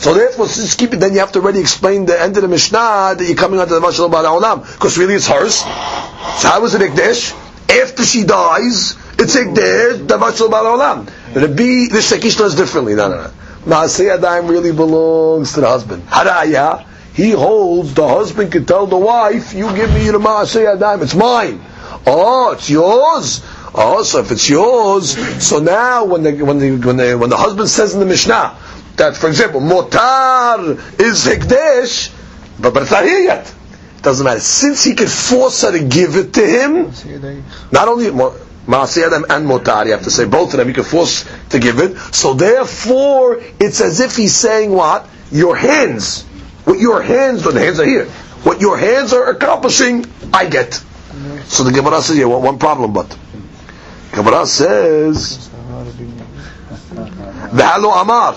So 0.00 0.12
therefore, 0.12 0.46
since 0.48 0.74
keep 0.74 0.92
it, 0.92 0.96
then 1.00 1.14
you 1.14 1.20
have 1.20 1.32
to 1.32 1.38
already 1.40 1.60
explain 1.60 2.04
the 2.04 2.20
end 2.20 2.36
of 2.36 2.42
the 2.42 2.48
Mishnah 2.48 3.14
that 3.16 3.24
you're 3.26 3.34
coming 3.34 3.60
under 3.60 3.74
the 3.74 3.80
Mashal 3.80 4.10
Olam, 4.10 4.60
because 4.74 4.98
really 4.98 5.14
it's 5.14 5.26
hers. 5.26 5.54
So 5.54 5.64
how 6.48 6.62
is 6.66 6.74
it 6.74 6.82
Ikdesh? 6.82 7.32
After 7.82 8.04
she 8.04 8.24
dies, 8.24 8.94
it's 9.20 9.36
Ikdesh, 9.36 10.08
the 10.08 10.18
Mashal 10.18 10.48
Olam. 10.48 11.10
The 11.34 11.48
B, 11.48 11.88
the 11.88 11.98
Shekish 11.98 12.36
does 12.36 12.54
differently. 12.54 12.94
No, 12.94 13.08
no, 13.08 13.22
no. 13.22 13.30
Maaseh 13.66 14.48
really 14.48 14.72
belongs 14.72 15.52
to 15.52 15.60
the 15.60 15.68
husband. 15.68 16.02
Haraya, 16.04 16.86
he 17.12 17.30
holds 17.30 17.92
the 17.94 18.08
husband 18.08 18.52
can 18.52 18.64
tell 18.64 18.86
the 18.86 18.96
wife, 18.96 19.52
you 19.52 19.74
give 19.76 19.92
me 19.92 20.10
the 20.10 20.18
Maaseh 20.18 20.76
Adayim, 20.76 21.02
it's 21.02 21.14
mine. 21.14 21.60
Oh, 22.06 22.52
it's 22.52 22.70
yours. 22.70 23.44
Oh, 23.74 24.02
so 24.02 24.20
if 24.20 24.32
it's 24.32 24.48
yours, 24.48 25.44
so 25.44 25.60
now 25.60 26.04
when 26.04 26.22
the 26.22 26.32
when 26.42 26.58
the 26.58 26.76
when 26.78 26.96
the 26.96 27.14
when 27.16 27.30
the 27.30 27.36
husband 27.36 27.68
says 27.68 27.94
in 27.94 28.00
the 28.00 28.06
Mishnah 28.06 28.56
that, 28.96 29.16
for 29.16 29.28
example, 29.28 29.60
motar 29.60 30.76
is 30.98 31.24
hekdesh, 31.24 32.12
but 32.58 32.74
but 32.74 32.82
it's 32.82 32.90
not 32.90 33.04
here 33.04 33.20
yet. 33.20 33.54
It 33.96 34.02
doesn't 34.02 34.24
matter 34.24 34.40
since 34.40 34.82
he 34.82 34.94
can 34.94 35.06
force 35.06 35.62
her 35.62 35.72
to 35.72 35.84
give 35.84 36.16
it 36.16 36.32
to 36.34 36.44
him. 36.44 36.90
Not 37.70 37.86
only 37.86 38.10
Ma'asiyadam 38.66 39.24
and 39.30 39.46
Motar, 39.48 39.86
you 39.86 39.92
have 39.92 40.02
to 40.02 40.10
say 40.10 40.26
both 40.26 40.52
of 40.52 40.58
them, 40.58 40.68
you 40.68 40.74
can 40.74 40.84
force 40.84 41.28
to 41.50 41.58
give 41.58 41.78
it. 41.78 41.96
So 42.14 42.34
therefore, 42.34 43.40
it's 43.58 43.80
as 43.80 44.00
if 44.00 44.16
he's 44.16 44.34
saying 44.34 44.70
what? 44.70 45.08
Your 45.32 45.56
hands. 45.56 46.24
What 46.64 46.78
your 46.78 47.02
hands, 47.02 47.42
the 47.42 47.58
hands 47.58 47.80
are 47.80 47.86
here. 47.86 48.06
What 48.44 48.60
your 48.60 48.76
hands 48.76 49.12
are 49.12 49.30
accomplishing, 49.30 50.06
I 50.32 50.46
get. 50.46 50.74
So 51.44 51.64
the 51.64 51.72
Gemara 51.72 52.00
says, 52.02 52.16
yeah, 52.18 52.26
one 52.26 52.58
problem, 52.58 52.92
but. 52.92 53.16
Gemara 54.12 54.46
says, 54.46 55.50
V'halo 57.50 58.00
amar. 58.02 58.34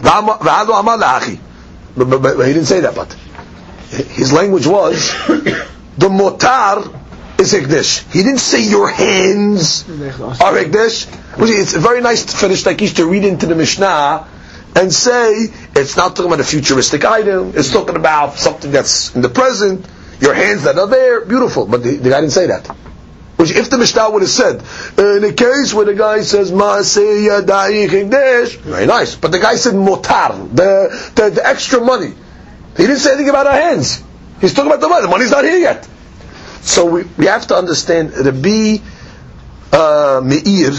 V'halo 0.00 0.80
amar 0.80 0.98
la'achi. 0.98 1.38
But, 1.96 2.20
but 2.22 2.46
he 2.46 2.52
didn't 2.52 2.66
say 2.66 2.80
that, 2.80 2.94
but 2.94 3.12
his 4.12 4.32
language 4.32 4.66
was, 4.66 5.12
the 5.98 6.08
motar 6.08 7.03
is 7.38 7.52
Hekdesh. 7.52 8.10
He 8.12 8.22
didn't 8.22 8.38
say 8.38 8.62
your 8.62 8.88
hands 8.88 9.88
are 9.88 10.52
Hekdesh. 10.52 11.06
It's 11.38 11.74
very 11.74 12.00
nice 12.00 12.24
to 12.26 12.36
finish 12.36 12.66
like 12.66 12.78
to 12.78 13.06
read 13.06 13.24
into 13.24 13.46
the 13.46 13.54
Mishnah 13.54 14.26
and 14.76 14.92
say 14.92 15.46
it's 15.74 15.96
not 15.96 16.16
talking 16.16 16.26
about 16.26 16.40
a 16.40 16.44
futuristic 16.44 17.04
item. 17.04 17.52
It's 17.56 17.72
talking 17.72 17.96
about 17.96 18.36
something 18.36 18.70
that's 18.70 19.14
in 19.14 19.22
the 19.22 19.28
present. 19.28 19.86
Your 20.20 20.34
hands 20.34 20.64
that 20.64 20.78
are 20.78 20.86
there, 20.86 21.24
beautiful. 21.24 21.66
But 21.66 21.82
the, 21.82 21.96
the 21.96 22.10
guy 22.10 22.20
didn't 22.20 22.32
say 22.32 22.46
that. 22.46 22.66
Which 23.36 23.50
if 23.50 23.68
the 23.68 23.78
Mishnah 23.78 24.10
would 24.10 24.22
have 24.22 24.30
said, 24.30 24.62
in 24.96 25.24
a 25.24 25.32
case 25.32 25.74
where 25.74 25.84
the 25.84 25.94
guy 25.94 26.22
says, 26.22 26.50
very 26.50 28.86
nice. 28.86 29.16
But 29.16 29.32
the 29.32 29.40
guy 29.40 29.56
said 29.56 29.74
motar, 29.74 30.54
the, 30.54 31.12
the, 31.16 31.30
the 31.30 31.46
extra 31.46 31.80
money. 31.80 32.14
He 32.76 32.86
didn't 32.86 32.98
say 32.98 33.12
anything 33.12 33.30
about 33.30 33.48
our 33.48 33.52
hands. 33.52 34.02
He's 34.40 34.54
talking 34.54 34.70
about 34.70 34.80
the 34.80 34.88
money. 34.88 35.02
The 35.02 35.10
money's 35.10 35.30
not 35.30 35.44
here 35.44 35.58
yet. 35.58 35.88
So 36.64 36.86
we, 36.86 37.02
we 37.18 37.26
have 37.26 37.46
to 37.48 37.56
understand 37.56 38.16
Rabbi 38.16 38.78
uh, 39.70 40.20
Meir 40.24 40.72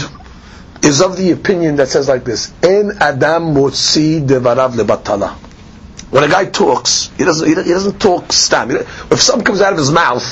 is 0.82 1.00
of 1.00 1.16
the 1.16 1.30
opinion 1.30 1.76
that 1.76 1.88
says 1.88 2.08
like 2.08 2.24
this: 2.24 2.52
En 2.62 2.90
Adam 3.00 3.54
motzi 3.54 4.26
devarav 4.26 4.72
lebatala. 4.74 5.34
When 6.10 6.24
a 6.24 6.28
guy 6.28 6.46
talks, 6.46 7.10
he 7.16 7.24
doesn't 7.24 7.46
he 7.48 7.54
doesn't 7.54 8.00
talk 8.00 8.32
stam. 8.32 8.70
If 8.72 9.20
something 9.20 9.44
comes 9.44 9.60
out 9.60 9.72
of 9.72 9.78
his 9.78 9.90
mouth, 9.92 10.24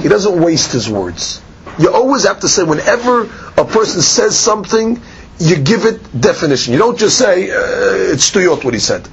he 0.00 0.08
doesn't 0.08 0.40
waste 0.40 0.72
his 0.72 0.88
words. 0.88 1.42
You 1.80 1.92
always 1.92 2.24
have 2.24 2.40
to 2.40 2.48
say 2.48 2.62
whenever 2.62 3.22
a 3.56 3.64
person 3.64 4.02
says 4.02 4.38
something, 4.38 5.00
you 5.38 5.56
give 5.56 5.84
it 5.84 6.20
definition. 6.20 6.74
You 6.74 6.78
don't 6.78 6.98
just 6.98 7.18
say 7.18 7.50
uh, 7.50 8.12
it's 8.12 8.30
stuyot 8.30 8.64
what 8.64 8.74
he 8.74 8.80
said. 8.80 9.08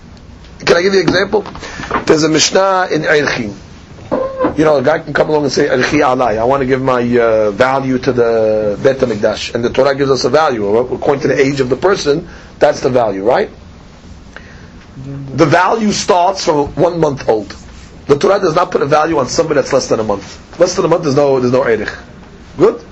Can 0.60 0.78
I 0.78 0.82
give 0.84 0.94
you 0.94 1.00
an 1.02 1.08
example? 1.08 1.42
There's 2.06 2.24
a 2.24 2.30
Mishnah 2.30 2.90
in 2.92 3.02
Eirchin 3.04 3.56
you 4.60 4.66
know, 4.66 4.76
a 4.76 4.84
guy 4.84 5.00
can 5.00 5.14
come 5.14 5.30
along 5.30 5.44
and 5.46 5.54
say, 5.54 5.70
I 5.70 6.44
want 6.44 6.60
to 6.60 6.66
give 6.68 6.82
my 6.82 7.00
uh, 7.18 7.52
value 7.52 7.98
to 7.98 8.12
the 8.12 8.78
Bet 8.84 8.98
HaMikdash. 8.98 9.56
And 9.56 9.64
the 9.64 9.70
Torah 9.70 9.96
gives 9.96 10.12
us 10.12 10.26
a 10.26 10.30
value. 10.30 10.68
According 10.76 11.22
to 11.22 11.28
the 11.30 11.40
age 11.40 11.62
of 11.62 11.70
the 11.70 11.78
person, 11.78 12.28
that's 12.60 12.82
the 12.82 12.90
value, 12.90 13.24
right? 13.24 13.50
The 14.98 15.46
value 15.46 15.94
starts 15.94 16.44
from 16.44 16.76
one 16.76 17.00
month 17.00 17.30
old. 17.30 17.56
The 18.08 18.18
Torah 18.20 18.42
does 18.42 18.54
not 18.54 18.70
put 18.70 18.82
a 18.82 18.86
value 18.86 19.18
on 19.18 19.30
somebody 19.30 19.62
that's 19.62 19.72
less 19.72 19.88
than 19.88 20.02
a 20.02 20.04
month. 20.04 20.60
Less 20.60 20.76
than 20.76 20.84
a 20.84 20.90
month, 20.90 21.04
there's 21.04 21.16
no, 21.16 21.40
there's 21.40 21.54
no 21.54 21.64
erich. 21.64 21.96
Good? 22.58 22.84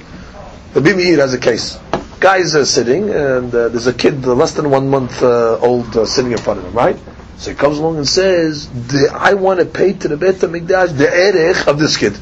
The 0.73 0.79
Bimir 0.79 1.17
has 1.17 1.33
a 1.33 1.37
case. 1.37 1.77
Guys 2.21 2.55
are 2.55 2.63
sitting, 2.63 3.09
and 3.09 3.53
uh, 3.53 3.67
there's 3.67 3.87
a 3.87 3.93
kid 3.93 4.25
less 4.25 4.53
than 4.53 4.69
one 4.69 4.87
month 4.87 5.21
uh, 5.21 5.59
old 5.59 5.97
uh, 5.97 6.05
sitting 6.05 6.31
in 6.31 6.37
front 6.37 6.59
of 6.59 6.65
him, 6.67 6.73
right? 6.73 6.97
So 7.37 7.51
he 7.51 7.57
comes 7.57 7.77
along 7.77 7.97
and 7.97 8.07
says, 8.07 8.67
I 9.13 9.35
want 9.35 9.59
to 9.59 9.65
pay 9.65 9.93
to 9.93 10.07
the 10.07 10.17
Beit 10.17 10.35
HaMikdash 10.35 10.97
the 10.97 11.07
erech 11.07 11.67
of 11.67 11.77
this 11.77 11.95
kid. 11.97 12.17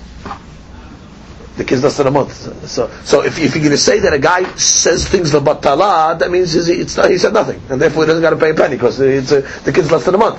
The 1.56 1.64
kid's 1.64 1.84
less 1.84 1.96
than 1.96 2.08
a 2.08 2.12
month. 2.12 2.34
So, 2.68 2.90
so 3.06 3.24
if, 3.24 3.40
if 3.40 3.56
you're 3.56 3.64
going 3.64 3.72
to 3.72 3.78
say 3.78 4.00
that 4.00 4.14
a 4.14 4.20
guy 4.20 4.44
says 4.56 5.08
things 5.08 5.32
the 5.32 5.40
batala, 5.40 6.20
that 6.20 6.30
means 6.30 6.54
it's 6.54 6.98
not, 6.98 7.10
he 7.10 7.18
said 7.18 7.34
nothing, 7.34 7.62
and 7.70 7.82
therefore 7.82 8.04
he 8.04 8.08
doesn't 8.08 8.22
got 8.22 8.32
to 8.32 8.36
pay 8.36 8.50
a 8.50 8.54
penny 8.54 8.76
because 8.76 9.00
it's 9.00 9.32
a, 9.32 9.40
the 9.64 9.72
kid's 9.72 9.90
less 9.90 10.04
than 10.04 10.16
a 10.16 10.18
month. 10.18 10.38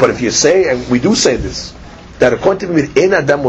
But 0.00 0.10
if 0.10 0.20
you 0.20 0.32
say, 0.32 0.68
and 0.68 0.90
we 0.90 0.98
do 0.98 1.14
say 1.14 1.36
this, 1.36 1.72
that 2.18 2.32
according 2.32 2.68
to 2.68 2.74
me, 2.74 3.12
Adam 3.12 3.42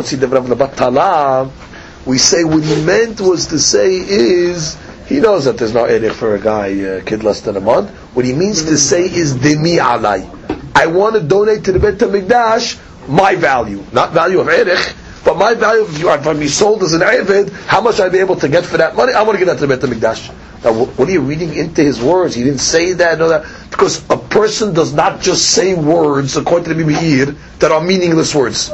we 2.06 2.18
say 2.18 2.44
what 2.44 2.64
he 2.64 2.84
meant 2.84 3.22
was 3.22 3.48
to 3.48 3.60
say 3.60 3.96
is 3.96 4.78
he 5.08 5.20
knows 5.20 5.46
that 5.46 5.58
there's 5.58 5.74
no 5.74 5.86
erech 5.86 6.14
for 6.14 6.36
a 6.36 6.40
guy, 6.40 6.68
a 6.68 7.02
kid 7.02 7.24
less 7.24 7.42
than 7.42 7.56
a 7.58 7.62
month. 7.62 7.90
What 8.14 8.26
he 8.26 8.34
means 8.34 8.64
to 8.66 8.78
say 8.78 9.04
is 9.04 9.36
demi 9.36 9.78
alai. 9.78 10.43
I 10.76 10.88
want 10.88 11.16
to 11.16 11.22
donate 11.22 11.66
to 11.66 11.72
the 11.72 11.80
Beit 11.80 11.96
HaMikdash 12.00 12.80
my 13.08 13.36
value, 13.36 13.84
not 13.92 14.12
value 14.14 14.40
of 14.40 14.48
erech, 14.48 14.94
but 15.26 15.38
my 15.38 15.54
value 15.54 15.84
if, 15.84 16.00
you, 16.00 16.10
if 16.10 16.26
I'm 16.28 16.48
sold 16.48 16.84
as 16.84 16.94
an 16.94 17.02
Eved, 17.02 17.52
how 17.66 17.82
much 17.82 18.00
I'd 18.00 18.12
be 18.12 18.20
able 18.20 18.36
to 18.38 18.50
get 18.50 18.66
for 18.66 18.78
that 18.78 18.96
money, 18.96 19.14
I 19.14 19.22
want 19.24 19.38
to 19.40 19.46
get 19.46 19.52
that 19.52 19.60
to 19.60 19.68
the 19.68 19.76
Beit 19.78 19.84
HaMikdash. 20.00 20.34
Now, 20.64 20.74
what 20.74 21.10
are 21.10 21.12
you 21.12 21.22
reading 21.22 21.54
into 21.56 21.84
his 21.84 22.02
words? 22.02 22.36
He 22.36 22.44
didn't 22.44 22.60
say 22.62 22.94
that, 22.94 23.20
no, 23.20 23.28
that, 23.30 23.46
because 23.70 24.08
a 24.10 24.18
person 24.18 24.74
does 24.74 24.94
not 24.94 25.22
just 25.22 25.50
say 25.50 25.74
words, 25.74 26.38
according 26.38 26.70
to 26.70 26.74
the 26.74 26.86
Meir, 26.86 27.26
that 27.60 27.72
are 27.72 27.82
meaningless 27.82 28.34
words. 28.34 28.72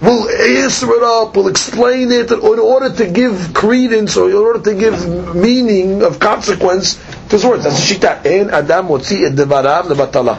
We'll 0.00 0.28
answer 0.28 0.86
it 0.92 1.02
up, 1.02 1.34
we'll 1.34 1.48
explain 1.48 2.12
it 2.12 2.30
in 2.30 2.40
order 2.40 2.92
to 2.94 3.10
give 3.10 3.54
credence 3.54 4.16
or 4.16 4.28
in 4.28 4.36
order 4.36 4.60
to 4.60 4.74
give 4.78 5.34
meaning 5.34 6.02
of 6.02 6.18
consequence 6.20 6.94
to 7.28 7.36
his 7.36 7.44
words. 7.44 7.64
That's 7.64 7.80
shita. 7.80 8.24
En 8.26 8.50
adam 8.50 8.88
motzi 8.88 9.24
et 9.24 9.32
devarav 9.34 9.84
lebatala. 9.86 10.36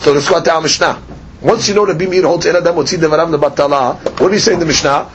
So 0.00 0.12
let's 0.12 0.28
go 0.28 0.42
to 0.42 0.52
our 0.52 0.60
Mishnah. 0.60 1.02
Once 1.42 1.68
you 1.68 1.74
know 1.74 1.86
the 1.86 1.92
Bimir 1.92 2.24
holds 2.24 2.46
Adam 2.46 2.74
Motzi 2.74 2.98
Devaram 2.98 3.30
the 3.30 3.38
Batala, 3.38 3.96
what 4.20 4.28
do 4.28 4.32
you 4.34 4.38
say 4.40 4.54
in 4.54 4.60
the 4.60 4.66
Mishnah? 4.66 5.08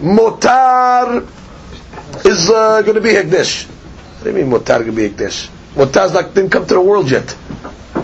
Motar 0.00 1.26
is 2.24 2.50
uh, 2.50 2.82
going 2.82 2.94
to 2.94 3.00
be 3.00 3.10
Hekdesh. 3.10 3.64
What 3.66 4.24
do 4.24 4.30
you 4.30 4.36
mean 4.44 4.52
Motar 4.52 4.84
going 4.84 4.86
to 4.86 4.92
be 4.92 5.08
Hekdesh? 5.08 5.48
Motar 5.74 6.12
not, 6.12 6.34
didn't 6.34 6.50
come 6.50 6.66
to 6.66 6.74
the 6.74 6.80
world 6.80 7.10
yet. 7.10 7.36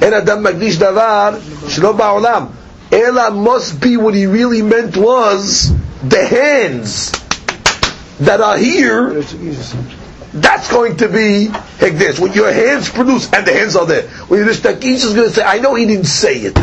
En 0.02 0.12
Adam 0.12 0.42
Magdish 0.44 0.76
Davar 0.76 1.38
Shlo 1.38 1.96
Ba'olam. 1.96 2.52
Ela 2.92 3.30
must 3.30 3.80
be 3.80 3.96
what 3.96 4.14
he 4.14 4.26
really 4.26 4.62
meant 4.62 4.96
was 4.96 5.72
the 6.06 6.24
hands 6.24 7.10
that 8.20 8.40
are 8.40 8.56
here 8.58 9.22
that's 10.33 10.69
going 10.71 10.97
to 10.97 11.07
be 11.07 11.47
Hekdesh. 11.77 12.19
What 12.19 12.35
your 12.35 12.51
hands 12.51 12.89
produce, 12.89 13.31
and 13.33 13.45
the 13.45 13.53
hands 13.53 13.75
are 13.75 13.85
there. 13.85 14.07
When 14.27 14.45
the 14.45 14.51
Shtakish 14.51 15.05
is 15.05 15.13
going 15.13 15.27
to 15.29 15.33
say, 15.33 15.43
I 15.43 15.59
know 15.59 15.73
he 15.75 15.85
didn't 15.85 16.05
say 16.05 16.35
it. 16.37 16.55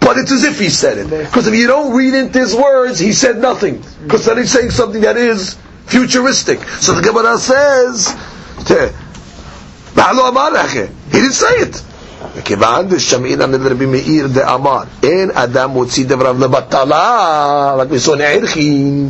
But 0.00 0.18
it's 0.18 0.30
as 0.32 0.44
if 0.44 0.58
he 0.58 0.68
said 0.68 0.98
it. 0.98 1.08
Because 1.08 1.46
if 1.46 1.54
you 1.54 1.66
don't 1.66 1.96
read 1.96 2.12
into 2.12 2.38
his 2.38 2.54
words, 2.54 2.98
he 2.98 3.12
said 3.14 3.38
nothing. 3.38 3.82
Because 4.02 4.26
then 4.26 4.36
he's 4.36 4.50
saying 4.52 4.70
something 4.70 5.00
that 5.00 5.16
is 5.16 5.56
futuristic. 5.86 6.58
So 6.80 6.94
the 6.94 7.02
Gemara 7.02 7.38
says, 7.38 8.08
he 8.58 8.74
didn't 11.18 11.32
say 11.32 11.54
it. 11.56 11.82
מכיוון 12.36 12.88
דשמעין 12.88 13.40
ענד 13.42 13.66
רבי 13.66 13.86
מאיר 13.86 14.26
דאמר 14.26 14.82
אין 15.02 15.30
אדם 15.34 15.70
מוציא 15.70 16.04
דבריו 16.06 16.36
לבטלה 16.40 17.74
רק 17.78 17.90
משונא 17.90 18.22
ערכין 18.22 19.08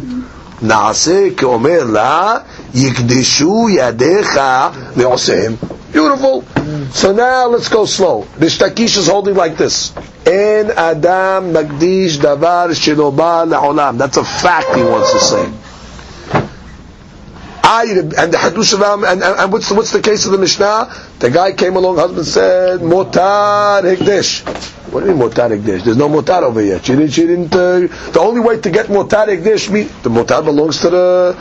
נעשה 0.63 1.29
כאומר 1.37 1.85
לה 1.85 2.37
Yikdishu 2.74 3.70
yadecha 3.78 4.72
le'oseim. 4.96 5.58
Beautiful. 5.92 6.44
So 6.92 7.14
now 7.14 7.48
let's 7.48 7.68
go 7.70 7.86
slow. 7.86 8.24
The 8.38 8.46
Shtakish 8.46 8.98
is 8.98 9.08
holding 9.08 9.36
like 9.36 9.58
this. 9.58 9.92
En 10.26 10.70
Adam 10.72 11.52
Nagdish 11.54 12.18
Davar 12.18 12.76
Shiloba 12.76 13.46
La'olam. 13.48 13.98
That's 13.98 14.18
a 14.18 14.24
fact 14.24 14.76
he 14.76 14.84
wants 14.84 15.12
to 15.14 15.20
say. 15.20 15.52
And 17.70 18.34
the 18.34 18.38
hadush 18.38 18.74
of 18.74 19.04
and, 19.04 19.22
and, 19.22 19.52
what's 19.52 19.70
the, 19.70 19.76
what's 19.76 19.92
the 19.92 20.02
case 20.02 20.26
of 20.26 20.32
the 20.32 20.40
Mishnah? 20.40 20.92
The 21.20 21.30
guy 21.30 21.52
came 21.52 21.76
along, 21.76 21.98
husband 21.98 22.26
said, 22.26 22.80
"Motar 22.80 23.84
hekdesh." 23.84 24.42
What 24.92 25.02
do 25.02 25.06
you 25.06 25.14
mean 25.16 25.30
motar 25.30 25.56
hekdesh? 25.56 25.84
There's 25.84 25.96
no 25.96 26.10
motar 26.10 26.42
over 26.42 26.62
here. 26.62 26.80
She 26.82 26.94
didn't. 26.94 27.12
She 27.12 27.28
didn't. 27.28 27.54
Uh, 27.54 27.82
the 28.12 28.20
only 28.20 28.40
way 28.42 28.60
to 28.60 28.72
get 28.72 28.88
motar 28.88 29.28
hekdesh 29.28 29.70
mean 29.70 29.88
the 30.02 30.10
motar 30.10 30.44
belongs 30.44 30.80
to 30.82 30.90
the 30.90 31.38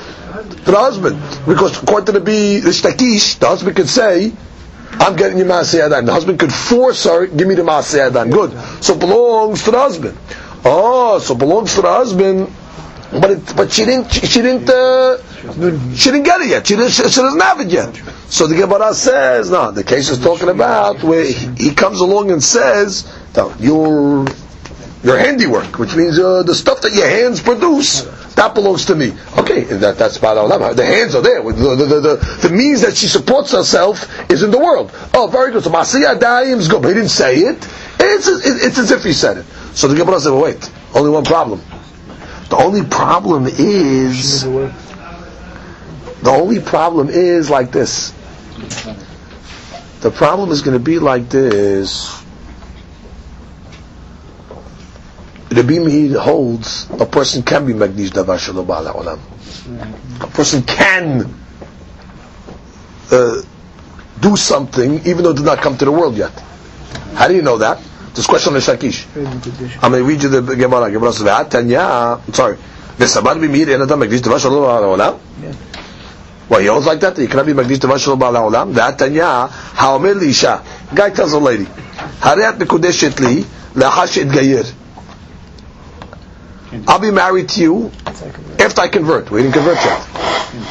to 0.66 0.70
the 0.70 0.78
husband 0.78 1.18
because 1.46 1.82
according 1.82 2.06
to 2.06 2.12
the 2.12 2.20
the 2.20 2.70
shtakish, 2.70 3.38
the 3.38 3.46
husband 3.46 3.76
could 3.76 3.88
say. 3.88 4.32
I'm 4.90 5.16
getting 5.16 5.36
you 5.38 5.44
Maaseh 5.44 6.04
The 6.06 6.12
husband 6.12 6.40
could 6.40 6.52
force 6.52 7.04
her, 7.04 7.26
give 7.26 7.46
me 7.46 7.54
the 7.54 7.62
Maaseh 7.62 8.32
Good. 8.32 8.82
So 8.82 8.94
it 8.94 9.00
belongs 9.00 9.62
to 9.64 9.70
the 9.70 9.78
husband. 9.78 10.18
Oh, 10.64 11.18
so 11.18 11.34
it 11.34 11.38
belongs 11.38 11.74
to 11.74 11.82
the 11.82 11.88
husband, 11.92 12.50
but 13.10 13.30
it, 13.30 13.56
but 13.56 13.72
she 13.72 13.84
didn't, 13.84 14.10
she, 14.12 14.42
didn't, 14.42 14.68
uh, 14.68 15.16
she 15.94 16.10
didn't 16.10 16.24
get 16.24 16.40
it 16.42 16.48
yet. 16.48 16.66
She, 16.66 16.76
didn't, 16.76 16.90
she, 16.90 17.02
she 17.08 17.20
doesn't 17.20 17.40
have 17.40 17.60
it 17.60 17.68
yet. 17.68 17.94
So 18.28 18.46
the 18.46 18.56
Gemara 18.56 18.92
says, 18.92 19.50
no, 19.50 19.70
the 19.70 19.84
case 19.84 20.10
is 20.10 20.18
talking 20.18 20.48
about 20.50 21.02
where 21.02 21.24
he, 21.24 21.74
comes 21.74 22.00
along 22.00 22.30
and 22.30 22.42
says, 22.42 23.10
no, 23.34 23.54
your, 23.58 24.26
your 25.02 25.18
handiwork, 25.18 25.78
which 25.78 25.96
means 25.96 26.18
uh, 26.18 26.42
the 26.42 26.54
stuff 26.54 26.82
that 26.82 26.92
your 26.92 27.08
hands 27.08 27.40
produce, 27.40 28.02
that 28.34 28.54
belongs 28.54 28.84
to 28.86 28.94
me. 28.94 29.12
Okay, 29.38 29.62
that, 29.64 29.96
that's 29.96 30.18
Ba'al 30.18 30.50
Olam. 30.50 30.76
The 30.76 30.84
hands 30.84 31.14
are 31.14 31.22
there. 31.22 31.42
The, 31.42 31.52
the, 31.52 31.84
the, 31.86 32.00
the, 32.00 32.48
the 32.48 32.54
means 32.54 32.82
that 32.82 32.94
she 32.96 33.06
supports 33.06 33.52
herself 33.52 34.30
is 34.30 34.42
in 34.42 34.50
the 34.50 34.58
world. 34.58 34.90
Oh, 35.14 35.28
very 35.28 35.50
good. 35.50 35.64
So 35.64 35.70
Masiyah 35.70 36.20
Daim 36.20 36.58
is 36.58 36.68
good, 36.68 36.82
but 36.82 36.88
he 36.88 36.94
didn't 36.94 37.08
say 37.08 37.36
it. 37.38 37.56
It's, 38.00 38.28
it's 38.28 38.78
as 38.78 38.90
if 38.90 39.02
he 39.02 39.12
said 39.14 39.38
it. 39.38 39.46
So 39.74 39.88
the 39.88 39.96
Gemara 39.96 40.20
said, 40.20 40.32
well, 40.32 40.42
wait, 40.42 40.70
only 40.94 41.10
one 41.10 41.24
problem. 41.24 41.62
The 42.48 42.56
only 42.56 42.84
problem 42.84 43.46
is 43.46 44.42
the 44.42 46.30
only 46.30 46.60
problem 46.60 47.08
is 47.10 47.50
like 47.50 47.70
this. 47.72 48.12
The 50.00 50.10
problem 50.10 50.50
is 50.50 50.62
going 50.62 50.76
to 50.78 50.82
be 50.82 50.98
like 50.98 51.28
this. 51.28 52.14
Rabbi 55.50 55.78
Meir 55.78 56.18
holds 56.20 56.88
a 56.90 57.06
person 57.06 57.42
can 57.42 57.66
be 57.66 57.72
magdish 57.72 58.10
davar 58.10 58.38
shalom 58.38 58.66
olam. 58.66 59.18
A 60.22 60.26
person 60.28 60.62
can 60.62 61.34
uh, 63.10 63.42
do 64.20 64.36
something 64.36 65.00
even 65.06 65.24
though 65.24 65.30
it 65.30 65.36
did 65.36 65.44
not 65.46 65.58
come 65.58 65.76
to 65.78 65.84
the 65.84 65.92
world 65.92 66.16
yet. 66.16 66.32
How 67.14 67.28
do 67.28 67.34
you 67.34 67.42
know 67.42 67.58
that? 67.58 67.80
This 68.18 68.26
question 68.26 68.56
is 68.56 68.66
Shakish. 68.66 69.06
I'm 69.80 69.92
going 69.92 70.02
to 70.02 70.08
read 70.08 70.20
you 70.24 70.28
the 70.28 70.56
Gemara. 70.56 70.90
Gemara 70.90 71.12
says, 71.12 71.48
"Tanya, 71.48 72.18
sorry, 72.32 72.56
v'samad 72.98 73.38
b'mir 73.38 73.68
en 73.68 73.82
adam 73.82 74.00
magdish 74.00 74.18
devash 74.18 74.44
lo 74.50 74.66
ba'al 74.66 75.20
Well, 76.48 76.58
he 76.60 76.66
holds 76.66 76.84
like 76.84 76.98
that. 76.98 77.16
He 77.16 77.28
cannot 77.28 77.46
be 77.46 77.52
magdish 77.52 77.78
devash 77.78 78.08
lo 78.08 78.16
ba'al 78.16 78.50
olam. 78.50 78.74
V'atanya 78.74 79.48
ha'omer 79.48 80.14
liisha. 80.14 80.64
Guy 80.92 81.10
tells 81.10 81.32
a 81.32 81.38
lady, 81.38 81.66
"Hareat 81.66 82.58
mekudeshet 82.58 83.20
li 83.20 83.46
lahash 83.76 84.20
etgayer." 84.20 84.68
I'll 86.88 86.98
be 86.98 87.12
married 87.12 87.50
to 87.50 87.60
you 87.60 87.92
after 88.04 88.80
I 88.80 88.88
convert. 88.88 89.30
We 89.30 89.42
didn't 89.42 89.54
convert 89.54 89.76
yet. 89.76 90.02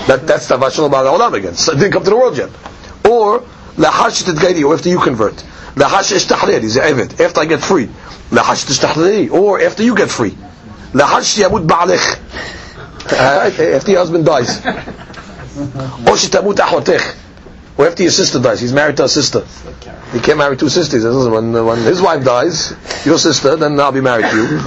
That, 0.08 0.28
that's 0.28 0.50
Tavash 0.50 0.76
Olam 0.86 1.34
again. 1.34 1.56
So 1.56 1.74
didn't 1.76 1.94
come 1.94 2.04
to 2.04 2.10
the 2.10 2.18
world 2.18 2.38
yet. 2.38 2.50
Or 3.10 3.46
לאחר 3.79 4.11
שתתגיירי, 4.11 4.63
or 4.65 4.79
after 4.79 4.87
you 4.87 5.05
convert. 5.07 5.43
לאחר 5.77 6.03
שאשתחרר, 6.03 6.59
he's 6.63 6.77
an 6.77 6.81
עבד, 6.81 7.07
after 7.21 7.37
I 7.39 7.45
get 7.47 7.71
free. 7.71 7.87
לאחר 8.33 8.55
שתשתחררי, 8.55 9.29
or 9.31 9.59
after 9.61 9.81
you 9.83 9.99
get 9.99 10.19
free. 10.21 10.35
לאחר 10.95 11.23
שימות 11.23 11.67
בעלך, 11.67 12.15
after 13.09 13.13
your 13.89 14.07
husband 14.07 14.29
dies, 14.29 14.69
או 16.07 16.19
שתמות 16.19 16.61
אחותך, 16.61 17.03
or 17.78 17.88
after 17.88 18.02
your 18.04 18.12
sister 18.12 18.40
dies, 18.40 18.60
he's 18.60 18.74
married 18.74 18.98
to 18.98 19.04
a 19.04 19.10
sister. 19.10 19.46
He 20.12 20.20
can't 20.20 20.38
marry 20.40 20.58
two 20.58 20.70
sisters. 20.70 21.04
When, 21.28 21.54
when 21.54 21.78
his 21.84 22.02
wife 22.02 22.24
dies, 22.24 22.74
your 23.06 23.20
sister, 23.20 23.56
then 23.56 23.80
I'll 23.80 23.92
be 23.92 24.02
married 24.02 24.26
to 24.32 24.36
you. 24.36 24.60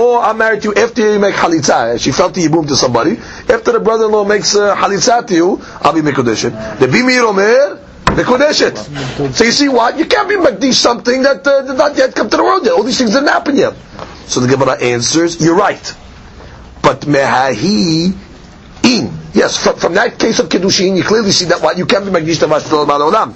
Or 0.00 0.22
I'm 0.22 0.38
married 0.38 0.62
to 0.62 0.68
you 0.68 0.74
after 0.74 1.12
you 1.12 1.18
make 1.18 1.34
halitza. 1.34 2.00
She 2.00 2.12
felt 2.12 2.34
the 2.34 2.46
yibum 2.46 2.66
to 2.68 2.76
somebody. 2.76 3.18
After 3.48 3.72
the 3.72 3.80
brother-in-law 3.80 4.24
makes 4.24 4.54
uh, 4.56 4.74
halitza 4.74 5.26
to 5.26 5.34
you, 5.34 5.60
I'll 5.82 5.92
be 5.92 6.00
mekodeshet. 6.00 6.78
The 6.78 6.86
bimir 6.86 7.24
omer, 7.28 7.78
mekodeshet. 8.06 9.34
So 9.34 9.44
you 9.44 9.52
see 9.52 9.68
what? 9.68 9.98
You 9.98 10.06
can't 10.06 10.28
be 10.28 10.36
makdish 10.36 10.74
something 10.74 11.22
that 11.24 11.46
uh, 11.46 11.62
did 11.62 11.76
not 11.76 11.94
yet 11.96 12.14
come 12.14 12.30
to 12.30 12.36
the 12.38 12.42
world 12.44 12.64
yet. 12.64 12.72
All 12.72 12.84
these 12.84 12.96
things 12.96 13.10
didn't 13.12 13.28
happen 13.28 13.56
yet. 13.56 13.74
So 14.26 14.40
the 14.40 14.48
Gemara 14.48 14.80
answers, 14.80 15.44
you're 15.44 15.56
right. 15.56 15.94
But 16.80 17.02
mehahi 17.02 18.14
in. 18.84 19.10
Yes, 19.32 19.56
from, 19.62 19.76
from 19.76 19.94
that 19.94 20.18
case 20.18 20.38
of 20.38 20.48
Kiddushin, 20.48 20.96
you 20.96 21.02
clearly 21.02 21.32
see 21.32 21.46
that 21.46 21.60
what 21.60 21.76
you 21.76 21.86
can't 21.86 22.04
be 22.04 22.10
Magdish 22.10 22.38
Tavash 22.38 22.62
Olam. 22.68 23.34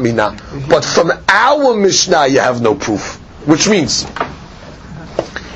Mina. 0.00 0.36
But 0.68 0.84
from 0.84 1.12
our 1.28 1.76
Mishnah, 1.76 2.26
you 2.28 2.40
have 2.40 2.62
no 2.62 2.74
proof. 2.74 3.16
Which 3.46 3.68
means, 3.68 4.04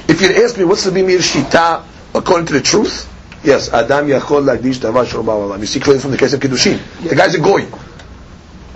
if 0.09 0.21
you'd 0.21 0.33
ask 0.33 0.59
me, 0.59 0.65
what's 0.65 0.85
the 0.85 0.91
Bimir 0.91 1.19
Shita 1.19 1.85
according 2.15 2.47
to 2.47 2.53
the 2.53 2.61
truth? 2.61 3.07
Yes, 3.43 3.73
Adam 3.73 4.07
Yachol 4.07 4.45
Lagdish 4.45 4.79
Tavash 4.79 5.13
Olam. 5.13 5.61
You 5.61 5.67
see 5.67 5.81
clearly 5.81 6.01
from 6.01 6.11
the 6.11 6.19
case 6.19 6.33
of 6.35 6.41
Kiddushin. 6.41 7.09
The 7.09 7.15
guy's 7.15 7.35
a 7.35 7.41
goy. 7.41 7.67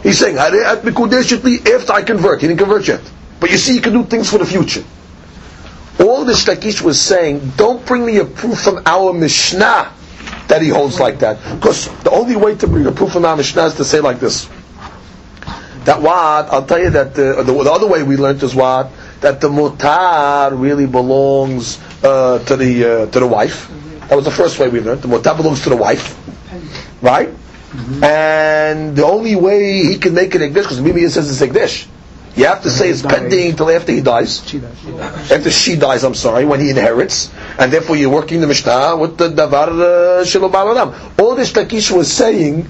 He's 0.02 0.18
saying, 0.18 0.36
after 0.38 1.92
I 1.92 2.02
convert. 2.02 2.40
He 2.40 2.46
didn't 2.48 2.60
convert 2.60 2.88
yet. 2.88 3.00
But 3.40 3.50
you 3.50 3.56
see, 3.58 3.74
he 3.74 3.80
can 3.80 3.92
do 3.92 4.04
things 4.04 4.30
for 4.30 4.38
the 4.38 4.46
future. 4.46 4.84
All 6.00 6.24
the 6.24 6.32
Shtakish 6.32 6.82
was 6.82 7.00
saying, 7.00 7.52
don't 7.56 7.84
bring 7.86 8.04
me 8.04 8.18
a 8.18 8.24
proof 8.24 8.60
from 8.60 8.82
our 8.84 9.12
Mishnah 9.12 9.92
that 10.48 10.60
he 10.60 10.68
holds 10.68 10.98
like 11.00 11.20
that. 11.20 11.38
Because 11.56 11.88
the 12.02 12.10
only 12.10 12.36
way 12.36 12.56
to 12.56 12.66
bring 12.66 12.86
a 12.86 12.92
proof 12.92 13.12
from 13.12 13.24
our 13.24 13.36
Mishnah 13.36 13.66
is 13.66 13.74
to 13.76 13.84
say 13.84 14.00
like 14.00 14.20
this. 14.20 14.48
That 15.84 16.00
what? 16.00 16.48
I'll 16.50 16.64
tell 16.64 16.80
you 16.80 16.90
that 16.90 17.14
the, 17.14 17.42
the, 17.42 17.52
the 17.52 17.70
other 17.70 17.86
way 17.86 18.02
we 18.02 18.16
learned 18.16 18.42
is 18.42 18.54
what? 18.54 18.90
That 19.20 19.40
the 19.40 19.48
mutar 19.48 20.58
really 20.58 20.86
belongs 20.86 21.78
uh, 22.02 22.38
to 22.44 22.56
the 22.56 22.84
uh, 22.84 23.06
to 23.06 23.20
the 23.20 23.26
wife. 23.26 23.70
That 24.08 24.16
was 24.16 24.24
the 24.24 24.30
first 24.30 24.58
way 24.58 24.68
we 24.68 24.80
learned. 24.80 25.02
The 25.02 25.08
mutar 25.08 25.36
belongs 25.36 25.62
to 25.64 25.68
the 25.70 25.76
wife, 25.76 26.16
right? 27.02 27.28
Mm-hmm. 27.28 28.04
And 28.04 28.96
the 28.96 29.04
only 29.04 29.36
way 29.36 29.82
he 29.84 29.98
can 29.98 30.14
make 30.14 30.34
it 30.34 30.40
ekdesh 30.40 30.62
because 30.62 30.80
Mimi 30.80 31.06
says 31.08 31.30
it's 31.30 31.52
ekdesh. 31.52 31.86
You 32.36 32.46
have 32.46 32.62
to 32.62 32.70
say 32.70 32.90
it's 32.90 33.02
pending 33.02 33.50
until 33.50 33.70
after 33.70 33.92
he 33.92 34.00
dies. 34.00 34.42
After 35.30 35.50
she 35.50 35.76
dies, 35.76 36.02
I'm 36.02 36.14
sorry, 36.14 36.44
when 36.44 36.58
he 36.58 36.70
inherits. 36.70 37.32
And 37.58 37.72
therefore 37.72 37.94
you're 37.96 38.10
working 38.10 38.40
the 38.40 38.48
Mishnah 38.48 38.96
with 38.96 39.16
the 39.18 39.28
Davar 39.28 39.68
uh, 39.68 40.24
Shiloh 40.24 40.50
All 41.20 41.36
this 41.36 41.52
Takish 41.52 41.92
was 41.92 42.12
saying, 42.12 42.66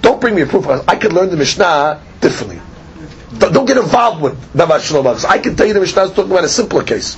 don't 0.00 0.18
bring 0.20 0.34
me 0.34 0.42
a 0.42 0.46
proof. 0.46 0.66
I 0.88 0.96
could 0.96 1.12
learn 1.12 1.28
the 1.28 1.36
Mishnah 1.36 2.02
differently. 2.22 2.60
Don't 3.38 3.66
get 3.66 3.76
involved 3.76 4.22
with 4.22 4.52
Davar 4.54 4.80
Shiloh 4.80 5.14
I 5.28 5.38
can 5.38 5.54
tell 5.54 5.66
you 5.66 5.74
the 5.74 5.80
Mishnah 5.80 6.04
is 6.04 6.12
talking 6.12 6.30
about 6.32 6.44
a 6.44 6.48
simpler 6.48 6.82
case. 6.84 7.16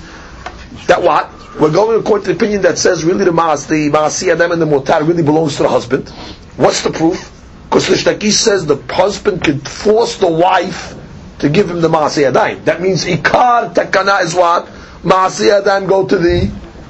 That 0.89 1.01
what? 1.01 1.31
We're 1.61 1.71
going 1.71 2.01
according 2.01 2.25
to 2.27 2.33
the 2.33 2.37
opinion 2.37 2.63
that 2.63 2.77
says 2.79 3.05
really 3.05 3.25
the 3.25 3.33
Maas, 3.33 3.67
the 3.69 3.89
Maasi 3.91 4.33
Adam 4.33 4.51
and 4.51 4.61
the 4.63 4.67
Motar 4.67 5.07
really 5.07 5.23
belongs 5.23 5.57
to 5.59 5.63
the 5.63 5.69
husband. 5.69 6.09
What's 6.57 6.83
the 6.83 6.91
proof? 6.91 7.31
Because 7.69 7.87
the 7.87 7.95
Shtakish 7.95 8.33
says 8.33 8.67
the 8.67 8.77
husband 8.93 9.45
could 9.45 9.69
force 9.69 10.17
the 10.17 10.29
wife 10.29 10.97
to 11.41 11.49
give 11.49 11.71
him 11.71 11.81
the 11.81 11.89
Yadayim. 11.89 12.65
That 12.65 12.81
means 12.81 13.05
Ikar 13.05 13.75
Takana 13.75 14.23
is 14.23 14.35
what? 14.35 14.67
Yadayim 15.05 15.89
go 15.89 16.07
to 16.07 16.17
the 16.17 16.47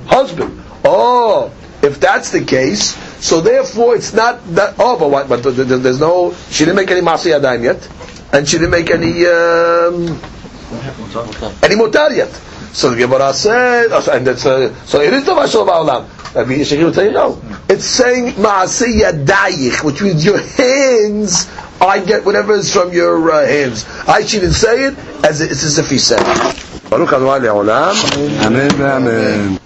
husband. 0.07 0.63
Oh, 0.85 1.53
if 1.83 2.01
that's 2.01 2.31
the 2.31 2.45
case, 2.45 2.97
so 3.25 3.41
therefore 3.41 3.95
it's 3.97 4.13
not 4.13 4.45
that, 4.55 4.75
oh, 4.79 4.99
but 4.99 5.11
what, 5.11 5.29
but 5.29 5.43
there's 5.43 6.01
no, 6.01 6.35
she 6.51 6.65
didn't 6.65 6.77
make 6.77 6.91
any 6.91 7.01
Yadayim 7.01 7.63
yet, 7.63 7.89
and 8.33 8.47
she 8.49 8.59
didn't 8.59 8.71
make 8.71 8.91
any, 8.91 9.25
um, 9.27 10.09
any 11.63 11.77
Mutar 11.77 12.15
yet. 12.15 12.31
So 12.73 12.91
the 12.91 12.97
Gemara 12.97 13.33
said, 13.35 13.89
oh, 13.91 14.07
and 14.13 14.27
that's, 14.27 14.47
uh, 14.47 14.75
so 14.85 15.01
it 15.01 15.13
is 15.13 15.25
the 15.25 15.33
Mashal 15.33 15.67
Ba'olam. 15.67 16.35
Rabbi 16.35 16.53
Yishakir 16.53 16.85
will 16.85 16.93
tell 16.93 17.05
you 17.05 17.11
no. 17.13 17.43
It's 17.69 17.85
saying 17.85 18.35
Maaseh 18.35 19.01
Yadayich, 19.03 19.83
which 19.83 20.01
means 20.01 20.25
your 20.25 20.39
hands 20.39 21.49
I 21.81 22.05
get 22.05 22.27
whatever 22.27 22.53
is 22.55 22.73
from 22.73 22.93
your 22.93 23.31
uh, 23.33 23.47
hands. 23.47 23.87
I 24.07 24.23
didn't 24.23 24.53
say 24.53 24.85
it 24.85 24.99
as 25.25 25.41
it's 25.41 25.65
as 25.65 25.79
if 25.79 25.89
he 25.89 25.97
said. 25.99 26.23
Baruch 26.91 27.13
Adonai 27.13 27.41
Le'olam. 27.47 28.45
Amen. 28.45 28.71
Amen. 28.83 29.61